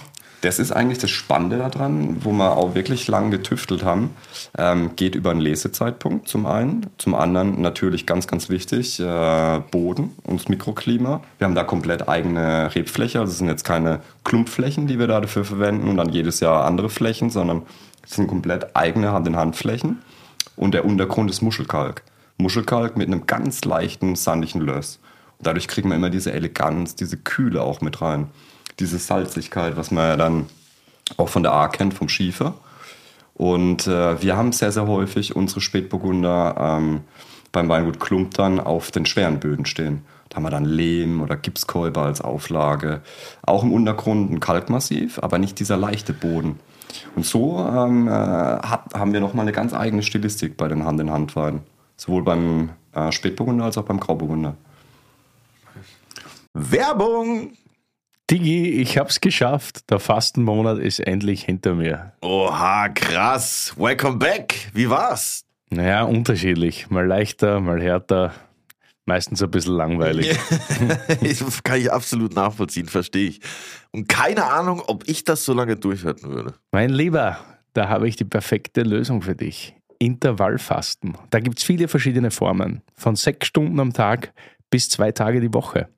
[0.43, 4.11] Das ist eigentlich das Spannende daran, wo wir auch wirklich lang getüftelt haben.
[4.57, 6.87] Ähm, geht über einen Lesezeitpunkt zum einen.
[6.97, 11.23] Zum anderen natürlich ganz, ganz wichtig, äh, Boden und das Mikroklima.
[11.39, 13.19] Wir haben da komplett eigene Rebfläche.
[13.19, 16.65] Also es sind jetzt keine Klumpflächen, die wir da dafür verwenden und dann jedes Jahr
[16.67, 17.63] andere Flächen, sondern
[18.05, 19.99] es sind komplett eigene Hand-in-Hand-Flächen.
[20.61, 22.03] Und der Untergrund ist Muschelkalk.
[22.37, 25.01] Muschelkalk mit einem ganz leichten, sandigen Löss.
[25.39, 28.29] Und dadurch kriegen wir immer diese Eleganz, diese Kühle auch mit rein
[28.79, 30.47] diese Salzigkeit, was man ja dann
[31.17, 32.53] auch von der A kennt, vom Schiefer.
[33.33, 37.01] Und äh, wir haben sehr, sehr häufig unsere Spätburgunder ähm,
[37.53, 40.03] beim Weingut Klump dann auf den schweren Böden stehen.
[40.29, 43.01] Da haben wir dann Lehm oder Gipskolber als Auflage.
[43.41, 46.61] Auch im Untergrund ein Kalkmassiv, aber nicht dieser leichte Boden.
[47.17, 51.63] Und so ähm, äh, hat, haben wir nochmal eine ganz eigene Stilistik bei den Hand-in-Hand-Weinen.
[51.97, 54.57] Sowohl beim äh, Spätburgunder als auch beim Grauburgunder.
[56.55, 57.53] Werbung!
[58.31, 59.91] Digi, ich hab's geschafft.
[59.91, 62.13] Der Fastenmonat ist endlich hinter mir.
[62.23, 63.75] Oha, krass.
[63.77, 64.71] Welcome back.
[64.73, 65.45] Wie war's?
[65.71, 66.91] Naja, unterschiedlich.
[66.91, 68.33] Mal leichter, mal härter.
[69.07, 70.39] Meistens ein bisschen langweilig.
[71.21, 73.41] das kann ich absolut nachvollziehen, verstehe ich.
[73.91, 76.55] Und keine Ahnung, ob ich das so lange durchhalten würde.
[76.71, 77.39] Mein Lieber,
[77.73, 79.75] da habe ich die perfekte Lösung für dich.
[79.99, 81.17] Intervallfasten.
[81.31, 82.83] Da gibt's viele verschiedene Formen.
[82.95, 84.33] Von sechs Stunden am Tag
[84.71, 85.89] bis zwei Tage die Woche.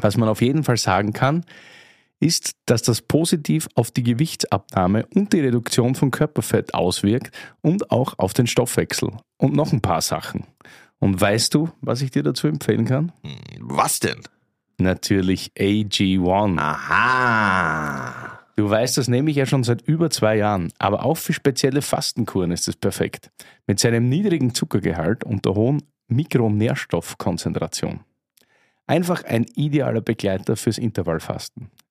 [0.00, 1.44] Was man auf jeden Fall sagen kann,
[2.20, 8.18] ist, dass das positiv auf die Gewichtsabnahme und die Reduktion von Körperfett auswirkt und auch
[8.18, 9.10] auf den Stoffwechsel.
[9.38, 10.44] Und noch ein paar Sachen.
[11.00, 13.10] Und weißt du, was ich dir dazu empfehlen kann?
[13.58, 14.20] Was denn?
[14.78, 16.58] Natürlich AG1.
[16.58, 18.38] Aha.
[18.56, 21.80] Du weißt, das nehme ich ja schon seit über zwei Jahren, aber auch für spezielle
[21.80, 23.30] Fastenkuren ist es perfekt.
[23.66, 28.00] Mit seinem niedrigen Zuckergehalt und der hohen Mikronährstoffkonzentration.
[28.86, 31.70] Einfach ein idealer Begleiter fürs Intervallfasten.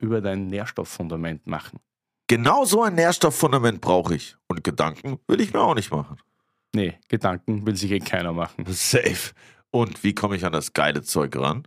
[0.00, 1.78] über dein Nährstofffundament machen.
[2.28, 4.36] Genau so ein Nährstofffundament brauche ich.
[4.48, 6.18] Und Gedanken will ich mir auch nicht machen.
[6.74, 8.64] Nee, Gedanken will sich eh keiner machen.
[8.68, 9.32] Safe.
[9.70, 11.66] Und wie komme ich an das geile Zeug ran?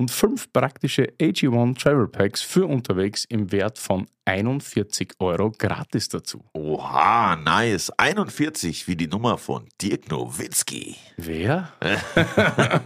[0.00, 6.44] und fünf praktische AG1 Travel Packs für unterwegs im Wert von 41 Euro gratis dazu.
[6.54, 7.90] Oha, nice.
[7.98, 10.96] 41 wie die Nummer von Dirk Nowitzki.
[11.18, 11.68] Wer?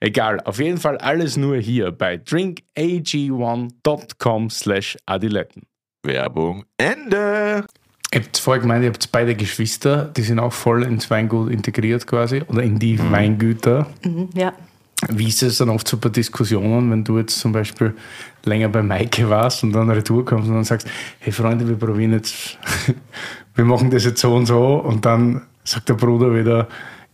[0.00, 5.62] Egal, auf jeden Fall alles nur hier bei drinkag1.com slash adiletten.
[6.04, 7.64] Werbung Ende.
[8.12, 12.06] Ihr habt vorher gemeint, ihr habt beide Geschwister, die sind auch voll ins Weingut integriert
[12.06, 13.12] quasi oder in die Mhm.
[13.12, 13.86] Weingüter.
[14.04, 14.52] Mhm, ja.
[15.08, 17.94] Wie ist es dann oft so bei Diskussionen, wenn du jetzt zum Beispiel
[18.44, 20.86] länger bei Maike warst und dann retour kommst und dann sagst,
[21.20, 22.58] hey Freunde, wir probieren jetzt,
[23.54, 26.68] wir machen das jetzt so und so und dann sagt der Bruder wieder,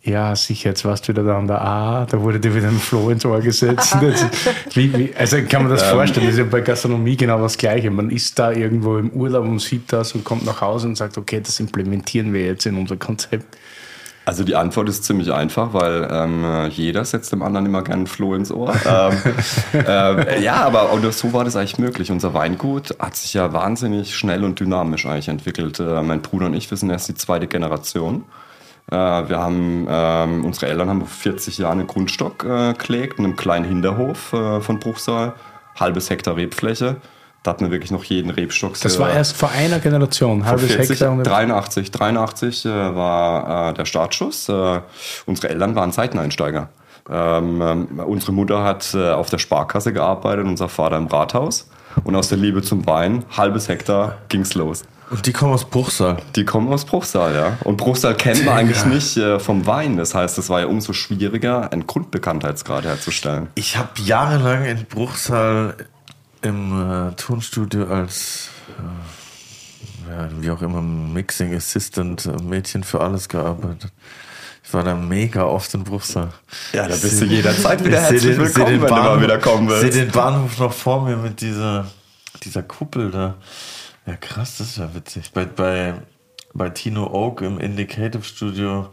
[0.07, 2.79] ja, sicher, jetzt warst du wieder da an der A, da wurde dir wieder ein
[2.79, 3.96] Floh ins Ohr gesetzt.
[4.75, 7.90] Wie, wie, also kann man das vorstellen, das ist ja bei Gastronomie genau das Gleiche.
[7.90, 11.18] Man ist da irgendwo im Urlaub und sieht das und kommt nach Hause und sagt,
[11.18, 13.57] okay, das implementieren wir jetzt in unser Konzept.
[14.26, 18.06] Also die Antwort ist ziemlich einfach, weil ähm, jeder setzt dem anderen immer gerne einen
[18.08, 18.74] Floh ins Ohr.
[18.84, 22.10] ähm, äh, ja, aber und so war das eigentlich möglich.
[22.10, 25.78] Unser Weingut hat sich ja wahnsinnig schnell und dynamisch eigentlich entwickelt.
[25.78, 28.24] Äh, mein Bruder und ich, wir sind erst die zweite Generation.
[28.90, 33.26] Äh, wir haben, ähm, unsere Eltern haben vor 40 Jahren einen Grundstock äh, gelegt, in
[33.26, 35.34] einem kleinen Hinterhof äh, von Bruchsal,
[35.78, 36.96] halbes Hektar Rebfläche.
[37.46, 38.72] Da hatten wir wirklich noch jeden Rebstock.
[38.80, 41.12] Das war erst vor einer Generation, Vor halbes 40, Hektar.
[41.12, 44.48] und- 83, 83 äh, war äh, der Startschuss.
[44.48, 44.80] Äh,
[45.26, 46.70] unsere Eltern waren Seiteneinsteiger.
[47.09, 51.68] Ähm, ähm, unsere Mutter hat äh, auf der Sparkasse gearbeitet, unser Vater im Rathaus.
[52.02, 54.82] Und aus der Liebe zum Wein, halbes Hektar, ging's los.
[55.09, 56.16] Und die kommen aus Bruchsal.
[56.35, 57.52] Die kommen aus Bruchsal, ja.
[57.62, 59.96] Und Bruchsal kennen wir eigentlich nicht äh, vom Wein.
[59.96, 63.46] Das heißt, es war ja umso schwieriger, einen Grundbekanntheitsgrad herzustellen.
[63.54, 65.76] Ich habe jahrelang in Bruchsal
[66.42, 68.51] im äh, Tonstudio als,
[70.09, 73.92] äh, ja, wie auch immer, Mixing Assistant, äh, Mädchen für alles gearbeitet.
[74.62, 76.33] Ich war da mega oft in Bruchsal.
[76.72, 79.22] Ja, da bist du jederzeit wieder Ich herzlich den- willkommen, den wenn du mal Bahnhof-
[79.22, 79.92] wieder kommen Ich willst.
[79.92, 81.87] sehe den Bahnhof noch vor mir mit dieser,
[82.42, 83.35] dieser Kuppel da.
[84.07, 85.31] Ja, krass, das ist ja witzig.
[85.33, 85.94] Bei, bei,
[86.53, 88.88] bei Tino Oak im Indicative Studio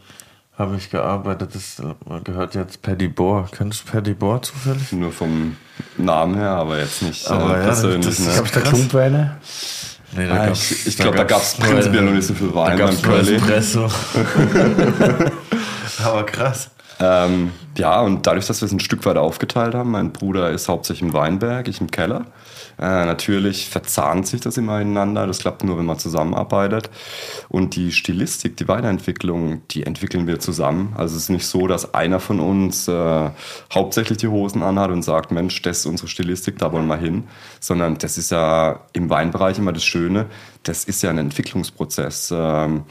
[0.58, 1.54] habe ich gearbeitet.
[1.54, 3.48] Das äh, gehört jetzt Paddy Bohr.
[3.50, 4.92] Kennst du Paddy Bohr zufällig?
[4.92, 5.56] Nur vom
[5.96, 8.06] Namen her, aber jetzt nicht Aber äh, ja, persönlich.
[8.06, 8.26] das- ne?
[8.26, 8.72] das- Gab es da Krass.
[8.72, 9.36] Klumpweine?
[10.16, 12.54] Nee, Ah, gab's- ich ich glaube, da gab es nur- prinzipiell noch nicht so viel
[12.54, 13.34] Wein Da beim Curly.
[13.34, 13.88] Espresso.
[16.04, 16.70] Aber krass.
[17.00, 20.68] Ähm, ja, und dadurch, dass wir es ein Stück weit aufgeteilt haben, mein Bruder ist
[20.68, 22.26] hauptsächlich im Weinberg, ich im Keller.
[22.78, 25.26] Äh, natürlich verzahnt sich das immer ineinander.
[25.26, 26.90] Das klappt nur, wenn man zusammenarbeitet.
[27.48, 30.92] Und die Stilistik, die Weiterentwicklung, die entwickeln wir zusammen.
[30.96, 33.30] Also es ist nicht so, dass einer von uns äh,
[33.72, 37.24] hauptsächlich die Hosen anhat und sagt, Mensch, das ist unsere Stilistik, da wollen wir hin.
[37.60, 40.26] Sondern das ist ja im Weinbereich immer das Schöne.
[40.62, 42.32] Das ist ja ein Entwicklungsprozess.
[42.34, 42.84] Ähm,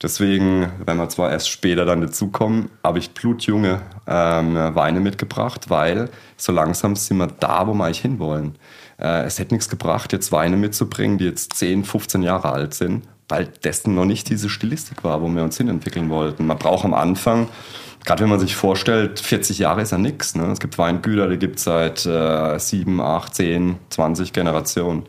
[0.00, 6.08] Deswegen, wenn wir zwar erst später dann dazukommen, habe ich blutjunge ähm, Weine mitgebracht, weil
[6.36, 8.54] so langsam sind wir da, wo wir eigentlich hinwollen.
[9.00, 13.04] Äh, es hätte nichts gebracht, jetzt Weine mitzubringen, die jetzt 10, 15 Jahre alt sind,
[13.28, 16.46] weil das noch nicht diese Stilistik war, wo wir uns hinentwickeln wollten.
[16.46, 17.48] Man braucht am Anfang,
[18.04, 20.34] gerade wenn man sich vorstellt, 40 Jahre ist ja nichts.
[20.34, 20.46] Ne?
[20.50, 25.04] Es gibt Weingüter, die gibt es seit äh, 7, 8, 10, 20 Generationen.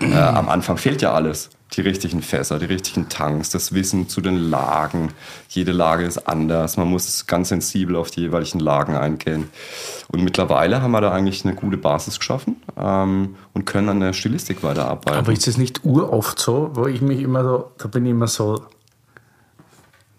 [0.00, 4.20] Äh, am Anfang fehlt ja alles die richtigen Fässer, die richtigen Tanks, das Wissen zu
[4.20, 5.12] den Lagen.
[5.48, 6.76] Jede Lage ist anders.
[6.76, 9.50] Man muss ganz sensibel auf die jeweiligen Lagen eingehen.
[10.08, 14.14] Und mittlerweile haben wir da eigentlich eine gute Basis geschaffen ähm, und können an der
[14.14, 15.18] Stilistik weiterarbeiten.
[15.18, 18.28] Aber ist es nicht uroft so, wo ich mich immer so, da bin ich immer
[18.28, 18.62] so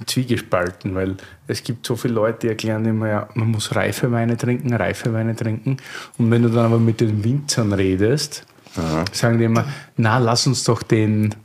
[0.05, 4.37] zwiegespalten, weil es gibt so viele Leute, die erklären immer, ja, man muss reife Weine
[4.37, 5.77] trinken, reife Weine trinken.
[6.17, 8.45] Und wenn du dann aber mit den Winzern redest,
[9.11, 9.65] sagen die immer,
[9.97, 11.35] na, lass uns doch den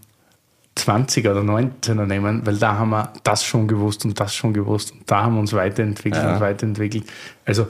[0.77, 4.93] 20er oder 19er nehmen, weil da haben wir das schon gewusst und das schon gewusst
[4.93, 6.35] und da haben wir uns weiterentwickelt Ja.
[6.35, 7.05] und weiterentwickelt.
[7.45, 7.69] Also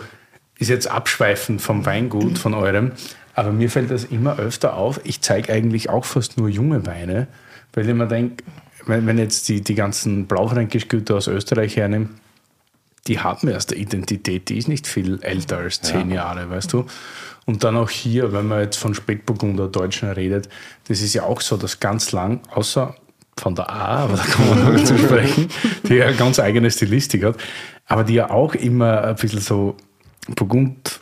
[0.58, 2.92] ist jetzt abschweifend vom Weingut, von eurem,
[3.34, 5.00] aber mir fällt das immer öfter auf.
[5.04, 7.26] Ich zeige eigentlich auch fast nur junge Weine,
[7.74, 8.44] weil ich mir denke,
[8.86, 12.20] wenn, wenn jetzt die, die ganzen Blaufränkisch-Güter aus Österreich hernehmen,
[13.06, 16.86] die haben erst eine Identität, die ist nicht viel älter als zehn Jahre, weißt du?
[17.44, 20.48] Und dann auch hier, wenn man jetzt von Spätburgunder Deutschen redet,
[20.88, 22.94] das ist ja auch so, dass ganz lang, außer
[23.36, 25.48] von der A, aber da kommen wir noch zu sprechen,
[25.88, 27.36] die ja eine ganz eigene Stilistik hat,
[27.86, 29.76] aber die ja auch immer ein bisschen so
[30.34, 31.00] Burgund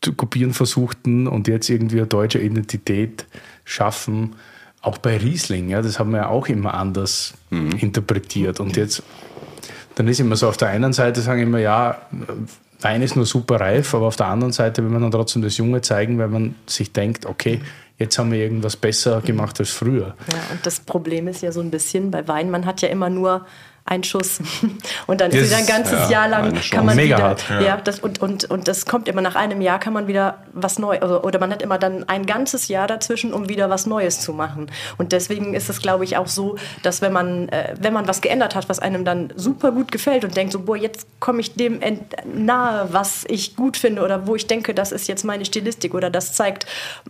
[0.00, 3.26] zu kopieren versuchten und jetzt irgendwie eine deutsche Identität
[3.64, 4.34] schaffen.
[4.82, 8.58] Auch bei Riesling, ja, das haben wir ja auch immer anders interpretiert.
[8.60, 9.02] Und jetzt,
[9.94, 12.02] dann ist immer so, auf der einen Seite sagen immer, ja,
[12.80, 15.56] Wein ist nur super reif, aber auf der anderen Seite will man dann trotzdem das
[15.56, 17.60] Junge zeigen, weil man sich denkt, okay,
[17.98, 20.16] jetzt haben wir irgendwas besser gemacht als früher.
[20.32, 23.08] Ja, und das Problem ist ja so ein bisschen bei Wein, man hat ja immer
[23.08, 23.46] nur
[23.84, 24.40] ein Schuss.
[25.06, 27.28] Und dann ist Das wieder ein ist, ganzes ja, Jahr lang kann man Mega wieder,
[27.28, 30.38] hart, ja, das, und, und, und das kommt immer nach einem Jahr kann man wieder
[30.52, 33.86] was Neues, also, oder man hat immer dann ein ganzes Jahr dazwischen, um wieder was
[33.86, 34.70] Neues zu machen.
[34.98, 38.20] Und deswegen ist es, glaube ich, auch so, dass wenn man, äh, wenn man was
[38.20, 41.54] geändert hat, was einem dann super gut gefällt und denkt so, boah, jetzt komme ich
[41.54, 41.80] dem
[42.32, 46.10] nahe, was ich gut finde oder wo ich denke, das ist jetzt meine Stilistik oder
[46.10, 46.66] das zeigt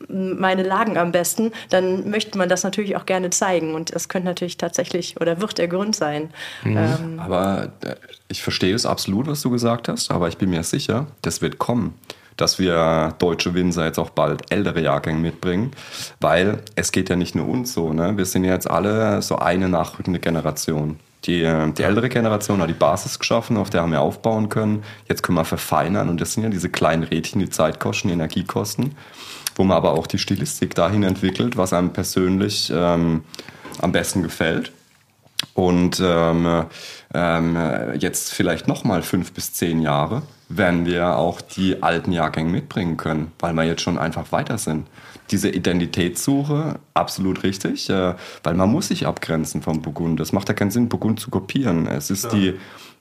[0.08, 3.74] meine Lagen am besten, dann möchte man das natürlich auch gerne zeigen.
[3.74, 6.30] Und es könnte natürlich tatsächlich oder wird der Grund sein.
[6.64, 7.94] Ähm, Aber äh,
[8.28, 11.58] ich verstehe es absolut, was du gesagt hast, aber ich bin mir sicher, das wird
[11.58, 11.94] kommen,
[12.36, 15.72] dass wir deutsche Winzer jetzt auch bald ältere Jahrgänge mitbringen,
[16.20, 18.16] weil es geht ja nicht nur uns so, ne?
[18.16, 20.98] wir sind ja jetzt alle so eine nachrückende Generation.
[21.24, 24.82] Die, äh, die ältere Generation hat die Basis geschaffen, auf der haben wir aufbauen können.
[25.08, 28.14] Jetzt können wir verfeinern und das sind ja diese kleinen Rädchen, die Zeit kosten, die
[28.14, 28.96] Energie kosten,
[29.54, 33.22] wo man aber auch die Stilistik dahin entwickelt, was einem persönlich ähm,
[33.80, 34.72] am besten gefällt
[35.54, 36.64] und ähm,
[37.14, 37.58] ähm,
[37.98, 43.32] jetzt vielleicht nochmal fünf bis zehn Jahre werden wir auch die alten Jahrgänge mitbringen können,
[43.38, 44.86] weil wir jetzt schon einfach weiter sind.
[45.30, 50.20] Diese Identitätssuche, absolut richtig, äh, weil man muss sich abgrenzen vom Burgund.
[50.20, 51.86] Es macht ja keinen Sinn, Burgund zu kopieren.
[51.86, 52.54] Es ist die,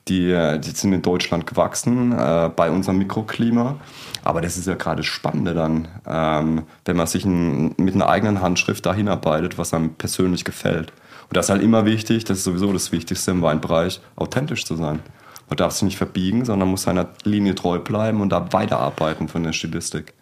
[0.07, 3.77] die, äh, die sind in Deutschland gewachsen, äh, bei unserem Mikroklima.
[4.23, 8.07] Aber das ist ja gerade das Spannende dann, ähm, wenn man sich ein, mit einer
[8.07, 10.93] eigenen Handschrift dahin arbeitet, was einem persönlich gefällt.
[11.31, 14.75] Und das ist halt immer wichtig, das ist sowieso das Wichtigste im Weinbereich, authentisch zu
[14.75, 14.99] sein.
[15.47, 19.41] Man darf sich nicht verbiegen, sondern muss seiner Linie treu bleiben und da weiterarbeiten von
[19.41, 20.13] der Stilistik.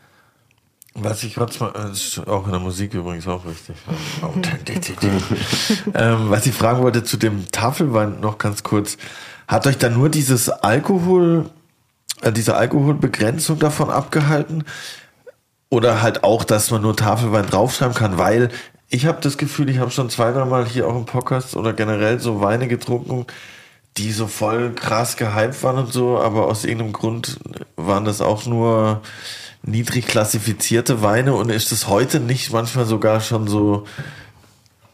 [0.93, 3.43] Was ich kurz mal, das ist auch in der Musik übrigens auch.
[4.22, 5.10] Authentizität.
[5.95, 8.98] ähm, was ich fragen wollte zu dem Tafelwein noch ganz kurz.
[9.48, 11.50] Hat euch da nur dieses Alkohol,
[12.22, 14.63] äh, diese Alkoholbegrenzung davon abgehalten?
[15.72, 18.19] Oder halt auch, dass man nur Tafelwein draufschreiben kann?
[18.19, 18.50] Weil
[18.89, 21.73] ich habe das Gefühl, ich habe schon zwei, drei Mal hier auch im Podcast oder
[21.73, 23.25] generell so Weine getrunken,
[23.97, 27.39] die so voll krass gehypt waren und so, aber aus irgendeinem Grund
[27.75, 29.02] waren das auch nur
[29.62, 33.86] niedrig klassifizierte Weine und ist es heute nicht manchmal sogar schon so,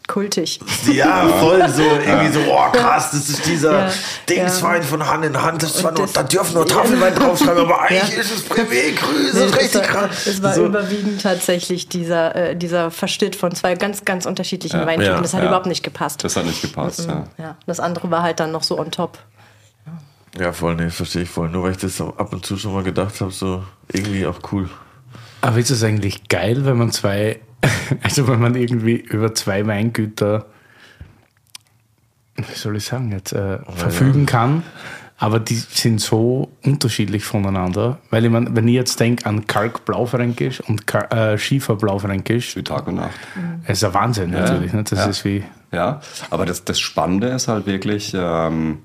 [0.07, 0.59] kultig.
[0.91, 3.91] ja, voll so, irgendwie so, oh krass, das ist dieser Ja,
[4.29, 4.87] Dingswein ja.
[4.87, 8.13] von Hand in Hand, das Und nur, das- da dürfen nur Tafelwein draufschreiben, aber eigentlich
[8.15, 8.21] Ja.
[8.21, 10.25] ist es Privé grün, das Nee, ist richtig war, krass.
[10.27, 10.65] es war so.
[10.65, 14.85] überwiegend tatsächlich dieser, äh, dieser Verschnitt von zwei ganz, ganz unterschiedlichen Ja.
[14.85, 15.21] Weintypen.
[15.21, 15.47] Das hat ja.
[15.47, 16.23] überhaupt nicht gepasst.
[16.23, 17.07] Das hat nicht gepasst.
[17.07, 17.23] Ja.
[17.37, 17.57] ja.
[17.65, 19.17] Das andere war halt dann noch so on top.
[20.39, 21.49] Ja, voll, nee, verstehe ich voll.
[21.49, 24.69] Nur weil ich das ab und zu schon mal gedacht habe, so irgendwie auch cool.
[25.39, 27.39] Aber ist es eigentlich geil, wenn man zwei,
[28.03, 30.45] also wenn man irgendwie über zwei Weingüter,
[32.35, 34.63] wie soll ich sagen, jetzt äh, verfügen kann,
[35.17, 37.99] aber die sind so unterschiedlich voneinander.
[38.09, 42.55] Weil ich mein, wenn ich jetzt denke an Kalk Blaufränkisch und Kal äh, Schiefer Blaufränkisch,
[42.57, 43.15] Wie Tag und Nacht.
[43.67, 44.73] ist ein Wahnsinn natürlich.
[44.73, 44.83] Ne?
[44.83, 45.05] Das Ja.
[45.05, 48.79] ist wie, Ja, aber das, das Spannende ist halt wirklich, ähm,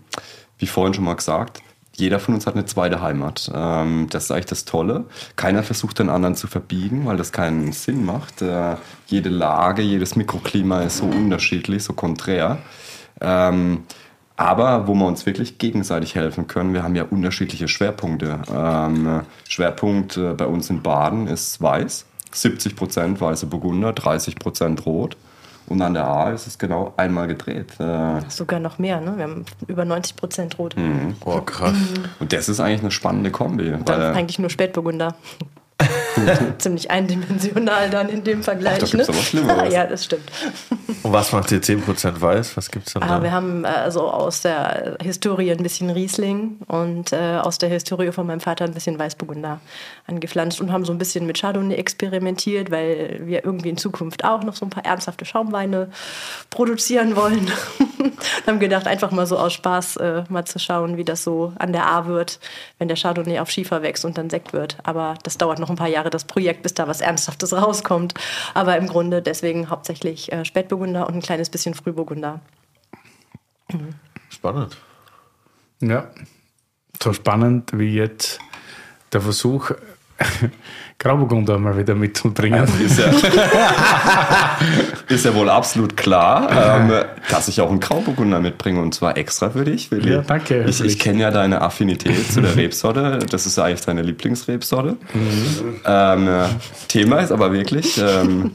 [0.59, 1.61] wie vorhin schon mal gesagt,
[2.01, 3.51] jeder von uns hat eine zweite Heimat.
[3.55, 5.05] Ähm, das ist eigentlich das Tolle.
[5.37, 8.43] Keiner versucht den anderen zu verbiegen, weil das keinen Sinn macht.
[8.43, 12.59] Äh, jede Lage, jedes Mikroklima ist so unterschiedlich, so konträr.
[13.21, 13.85] Ähm,
[14.37, 18.41] aber wo wir uns wirklich gegenseitig helfen können, wir haben ja unterschiedliche Schwerpunkte.
[18.51, 25.19] Ähm, Schwerpunkt äh, bei uns in Baden ist Weiß, 70% weiße Burgunder, 30% Rot.
[25.71, 27.79] Und an der A ist es genau einmal gedreht.
[27.79, 29.13] Äh, Sogar noch mehr, ne?
[29.17, 30.75] Wir haben über 90 Prozent rot.
[31.25, 31.77] Oh, krass.
[32.19, 33.71] Und das ist eigentlich eine spannende Kombi.
[33.71, 35.15] Dann Weil, eigentlich nur Spätburgunder.
[36.59, 38.81] Ziemlich eindimensional dann in dem Vergleich.
[38.83, 39.15] Ach, da gibt's ne?
[39.15, 39.73] aber Schlimmeres.
[39.75, 40.31] ja, das stimmt.
[41.03, 42.57] Und was macht ihr 10% weiß?
[42.57, 43.23] Was gibt's dann Aber da?
[43.23, 48.13] wir haben äh, also aus der Historie ein bisschen Riesling und äh, aus der Historie
[48.13, 49.61] von meinem Vater ein bisschen Weißburgunder
[50.07, 54.43] angepflanzt und haben so ein bisschen mit Chardonnay experimentiert, weil wir irgendwie in Zukunft auch
[54.43, 55.89] noch so ein paar ernsthafte Schaumweine
[56.51, 57.51] produzieren wollen.
[58.47, 61.73] haben gedacht, einfach mal so aus Spaß äh, mal zu schauen, wie das so an
[61.73, 62.39] der A wird,
[62.79, 64.77] wenn der Chardonnay auf Schiefer wächst und dann Sekt wird.
[64.83, 68.15] Aber das dauert noch ein paar Jahre, das Projekt, bis da was Ernsthaftes rauskommt.
[68.55, 72.41] Aber im Grunde deswegen hauptsächlich äh, Spätburgunder und ein kleines bisschen Frühburgunder.
[74.29, 74.77] Spannend.
[75.81, 76.11] ja,
[77.03, 78.41] so spannend wie jetzt
[79.13, 79.73] der Versuch,
[81.01, 82.63] Grauburgunder mal wieder mitzubringen.
[82.85, 83.07] ist, ja,
[85.09, 86.93] ist ja wohl absolut klar, ähm,
[87.31, 90.13] dass ich auch einen Grauburgunder mitbringe und zwar extra für dich, Willi.
[90.13, 93.19] Ja, danke, Ich, ich kenne ja deine Affinität zu der Rebsorte.
[93.31, 94.99] Das ist ja eigentlich deine Lieblingsrebsorte.
[95.87, 96.45] Ähm, äh,
[96.89, 98.53] Thema ist aber wirklich, ähm,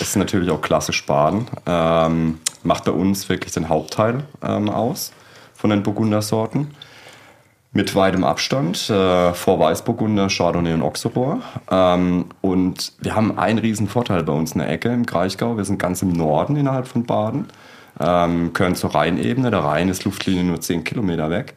[0.00, 1.48] ist natürlich auch klassisch Baden.
[1.66, 5.12] Ähm, macht bei uns wirklich den Hauptteil ähm, aus
[5.54, 6.70] von den Burgundersorten.
[7.76, 11.38] Mit weitem Abstand äh, vor Weißburgunder, Chardonnay und Auxerrois.
[11.68, 15.56] Ähm, und wir haben einen riesen Vorteil bei uns in der Ecke im Kraichgau.
[15.56, 17.48] Wir sind ganz im Norden innerhalb von Baden.
[17.98, 19.50] ähm, gehören zur Rheinebene.
[19.50, 21.54] Der Rhein ist Luftlinie nur 10 Kilometer weg.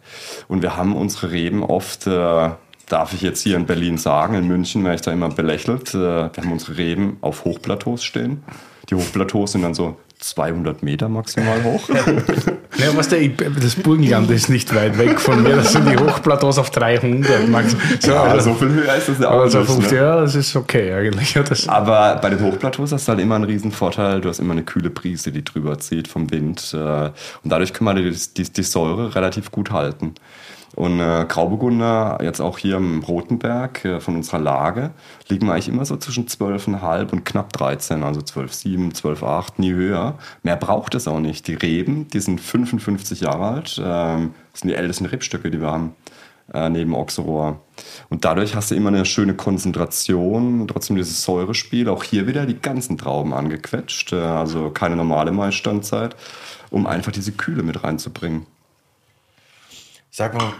[0.47, 2.49] Und wir haben unsere Reben oft, äh,
[2.89, 5.99] darf ich jetzt hier in Berlin sagen, in München werde ich da immer belächelt, äh,
[5.99, 8.43] wir haben unsere Reben auf Hochplateaus stehen.
[8.89, 11.89] Die Hochplateaus sind dann so 200 Meter maximal hoch.
[12.80, 15.55] Ja, was der, das Burgenland ist nicht weit weg von mir.
[15.55, 17.47] Das sind die Hochplateaus auf 300.
[17.49, 17.76] Max.
[18.01, 19.72] So, Ja, also, so viel höher ist das ja auch also nicht.
[19.72, 19.97] 50, Ne?
[19.97, 21.34] ja, das ist okay eigentlich.
[21.34, 24.22] Ja, Aber bei den Hochplateaus hast du halt immer einen riesen Vorteil.
[24.22, 26.72] Du hast immer eine kühle Brise, die drüber zieht vom Wind.
[26.74, 27.13] äh, Und
[27.45, 30.13] dadurch kann man die, die, die Säure relativ gut halten.
[30.78, 34.91] Und äh, Grauburgunder, jetzt auch hier im Rotenberg äh, von unserer Lage,
[35.28, 40.19] liegen wir eigentlich immer so zwischen 12,5 und knapp 13, also 12,7, 12,8, nie höher.
[40.43, 41.47] Mehr braucht es auch nicht.
[41.47, 45.95] Die Reben, die sind 55 Jahre alt, ähm, sind die ältesten Rebstöcke, die wir haben
[46.53, 47.59] äh, neben Auxerrohr.
[48.09, 51.89] Und dadurch hast du immer eine schöne Konzentration, trotzdem dieses Säurespiel.
[51.89, 56.15] Auch hier wieder die ganzen Trauben angequetscht, äh, also keine normale Maisstandzeit,
[56.69, 58.45] um einfach diese Kühle mit reinzubringen.
[60.18, 60.51] Sag mal,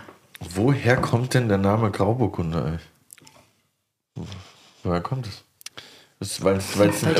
[0.54, 2.88] woher kommt denn der Name Grauburgunder eigentlich?
[4.84, 5.44] Woher kommt es?
[6.20, 7.16] Das, weil es ein.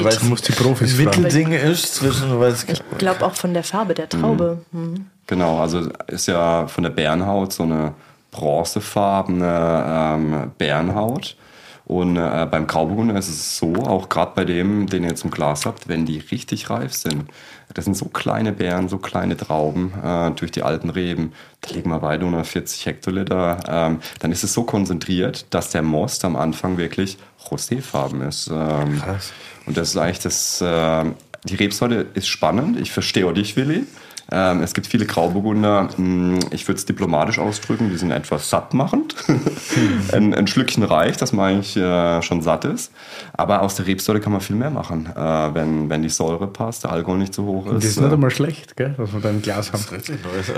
[1.00, 4.62] Mittelding ist zwischen, weil es Ich glaube auch von der Farbe der Traube.
[4.72, 5.08] Mhm.
[5.26, 7.96] Genau, also ist ja von der Bärenhaut so eine
[8.30, 11.38] bronzefarbene ähm, Bärenhaut.
[11.86, 15.32] Und äh, beim Grauburgunder ist es so, auch gerade bei dem, den ihr jetzt im
[15.32, 17.32] Glas habt, wenn die richtig reif sind,
[17.74, 21.90] das sind so kleine Beeren, so kleine Trauben äh, durch die alten Reben, da liegen
[21.90, 26.36] wir weit unter 40 Hektoliter, ähm, dann ist es so konzentriert, dass der Most am
[26.36, 27.18] Anfang wirklich
[27.50, 28.48] roséfarben ist.
[28.48, 29.34] Ähm, Krass.
[29.66, 31.06] und das ist eigentlich das, äh,
[31.44, 32.80] die Rebsorte ist spannend.
[32.80, 33.86] Ich verstehe auch dich, Willi.
[34.30, 39.16] Ähm, es gibt viele Grauburgunder, mh, ich würde es diplomatisch ausdrücken, die sind etwas sattmachend.
[40.12, 42.92] ein, ein Schlückchen reicht, dass man eigentlich äh, schon satt ist.
[43.34, 45.20] Aber aus der Rebsorte kann man viel mehr machen, äh,
[45.54, 47.76] wenn, wenn die Säure passt, der Alkohol nicht so hoch ist.
[47.76, 49.84] Das ist nicht einmal schlecht, gell, was wir da im Glas haben.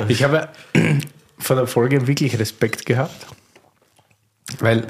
[0.07, 0.49] Ich habe
[1.37, 3.27] vor der Folge wirklich Respekt gehabt,
[4.59, 4.87] weil,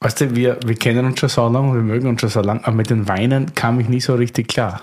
[0.00, 2.66] weißt du, wir, wir kennen uns schon so lange, wir mögen uns schon so lange,
[2.66, 4.82] aber mit den Weinen kam ich nie so richtig klar.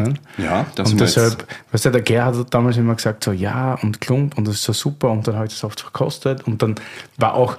[0.00, 0.14] Ne?
[0.38, 4.00] ja, das Und deshalb, weißt du, der Gerhard hat damals immer gesagt, so ja und
[4.00, 6.76] Klump und das ist so super und dann habe ich das oft verkostet und dann
[7.18, 7.56] war auch,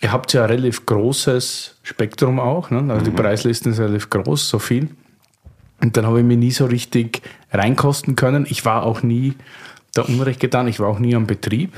[0.00, 2.92] ihr habt ja ein relativ großes Spektrum auch, ne?
[2.92, 4.88] also die Preislisten ist relativ groß, so viel.
[5.80, 7.20] Und dann habe ich mich nie so richtig
[7.52, 8.46] reinkosten können.
[8.48, 9.34] Ich war auch nie
[9.92, 11.72] da Unrecht getan, ich war auch nie am Betrieb,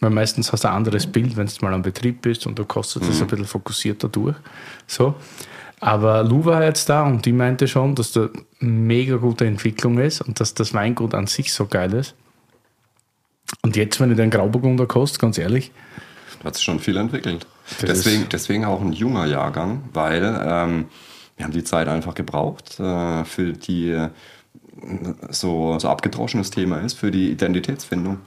[0.00, 2.64] weil meistens hast du ein anderes Bild, wenn du mal am Betrieb bist und du
[2.64, 4.36] kostest das ein bisschen fokussierter durch.
[4.86, 5.14] So.
[5.86, 8.28] Aber Lou war jetzt da und die meinte schon, dass da
[8.58, 12.16] mega gute Entwicklung ist und dass das Weingut an sich so geil ist.
[13.62, 15.70] Und jetzt, wenn ich den Grauburgunder koste, ganz ehrlich,
[16.42, 17.46] hat sich schon viel entwickelt.
[17.82, 20.86] Deswegen, deswegen auch ein junger Jahrgang, weil ähm,
[21.36, 24.08] wir haben die Zeit einfach gebraucht äh, für die äh,
[25.30, 28.18] so, so abgedroschenes Thema ist, für die Identitätsfindung.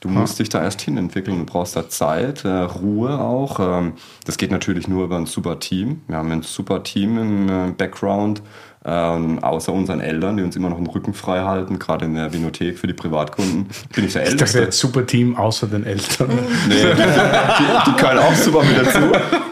[0.00, 3.58] Du musst dich da erst hin entwickeln, du brauchst da Zeit, äh, Ruhe auch.
[3.58, 3.94] Ähm,
[4.24, 6.02] das geht natürlich nur über ein super Team.
[6.06, 8.40] Wir haben ein super Team im äh, Background,
[8.88, 12.32] ähm, außer unseren Eltern, die uns immer noch den Rücken frei halten, gerade in der
[12.32, 13.66] Vinothek für die Privatkunden.
[13.94, 14.60] Bin ich der ich dachte Älteste.
[14.60, 16.28] jetzt super Team außer den Eltern.
[16.68, 18.98] Nee, die, die, gehören auch super mit dazu.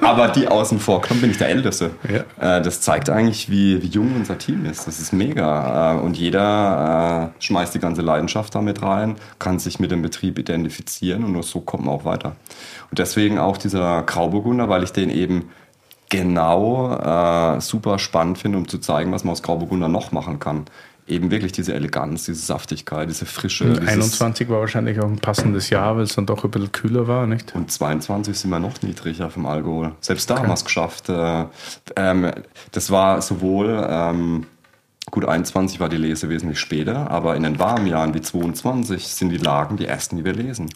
[0.00, 1.90] Aber die außen vor kommen, bin ich der Älteste.
[2.08, 2.58] Ja.
[2.58, 4.86] Äh, das zeigt eigentlich, wie, wie jung unser Team ist.
[4.86, 5.94] Das ist mega.
[5.94, 10.38] Äh, und jeder äh, schmeißt die ganze Leidenschaft damit rein, kann sich mit dem Betrieb
[10.38, 12.36] identifizieren und nur so kommt man auch weiter.
[12.90, 15.50] Und deswegen auch dieser Grauburgunder, weil ich den eben
[16.10, 16.92] genau
[17.56, 20.66] äh, super spannend finde, um zu zeigen, was man aus Grauburgunder noch machen kann.
[21.08, 23.64] Eben wirklich diese Eleganz, diese Saftigkeit, diese Frische.
[23.74, 27.06] dieses- 21 war wahrscheinlich auch ein passendes Jahr, weil es dann doch ein bisschen kühler
[27.06, 27.54] war, nicht?
[27.54, 29.92] und 22 sind wir noch niedriger vom Alkohol.
[30.00, 31.08] Selbst da haben wir es geschafft.
[31.08, 31.44] Äh,
[31.94, 32.32] ähm,
[32.72, 34.46] das war sowohl, ähm,
[35.12, 39.28] gut, 21 war die Lese wesentlich später, aber in den warmen Jahren wie 22 sind
[39.28, 40.68] die Lagen die ersten, die wir lesen.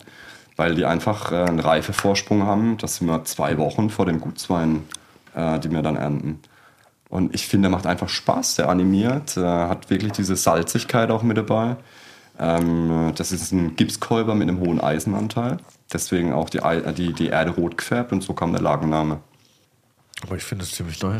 [0.56, 2.76] Weil die einfach äh, einen Reifevorsprung haben.
[2.78, 4.84] Das sind wir zwei Wochen vor den Gutsweinen,
[5.34, 6.40] äh, die wir dann ernten.
[7.08, 11.22] Und ich finde, der macht einfach Spaß, der animiert, äh, hat wirklich diese Salzigkeit auch
[11.22, 11.76] mit dabei.
[12.38, 15.58] Ähm, das ist ein Gipskolber mit einem hohen Eisenanteil.
[15.92, 19.20] Deswegen auch die, äh, die, die Erde rot gefärbt und so kam der Lagenname.
[20.22, 21.18] Aber ich finde es ziemlich neu.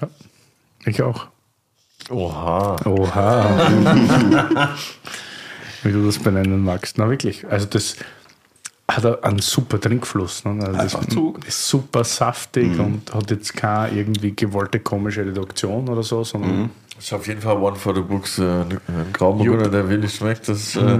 [0.00, 0.08] Ja.
[0.86, 1.26] Ich auch.
[2.10, 2.76] Oha.
[2.84, 3.68] Oha.
[5.82, 6.98] Wie du das benennen magst.
[6.98, 7.46] Na wirklich.
[7.48, 7.96] Also das
[8.86, 10.44] hat einen super Trinkfluss.
[10.44, 10.62] Ne?
[10.64, 11.46] Also Einfach das Zug.
[11.46, 17.06] ist super saftig und hat jetzt keine irgendwie gewollte komische Reduktion oder so, sondern Das
[17.06, 18.38] ist auf jeden Fall One for the Books.
[18.38, 18.78] Äh, ein
[19.12, 20.48] Grauburgunder, der willig schmeckt.
[20.48, 20.98] Das, äh,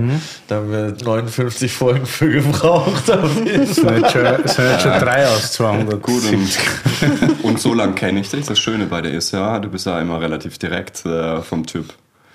[0.49, 3.11] Da haben wir 59 Folgen für gebraucht.
[3.11, 6.03] Auf jeden es sind jetzt schon, es sind jetzt schon drei aus 200.
[6.03, 8.47] Gut, und, und so lange kenne ich dich.
[8.47, 11.93] Das Schöne bei dir ist ja, du bist ja immer relativ direkt äh, vom Typ.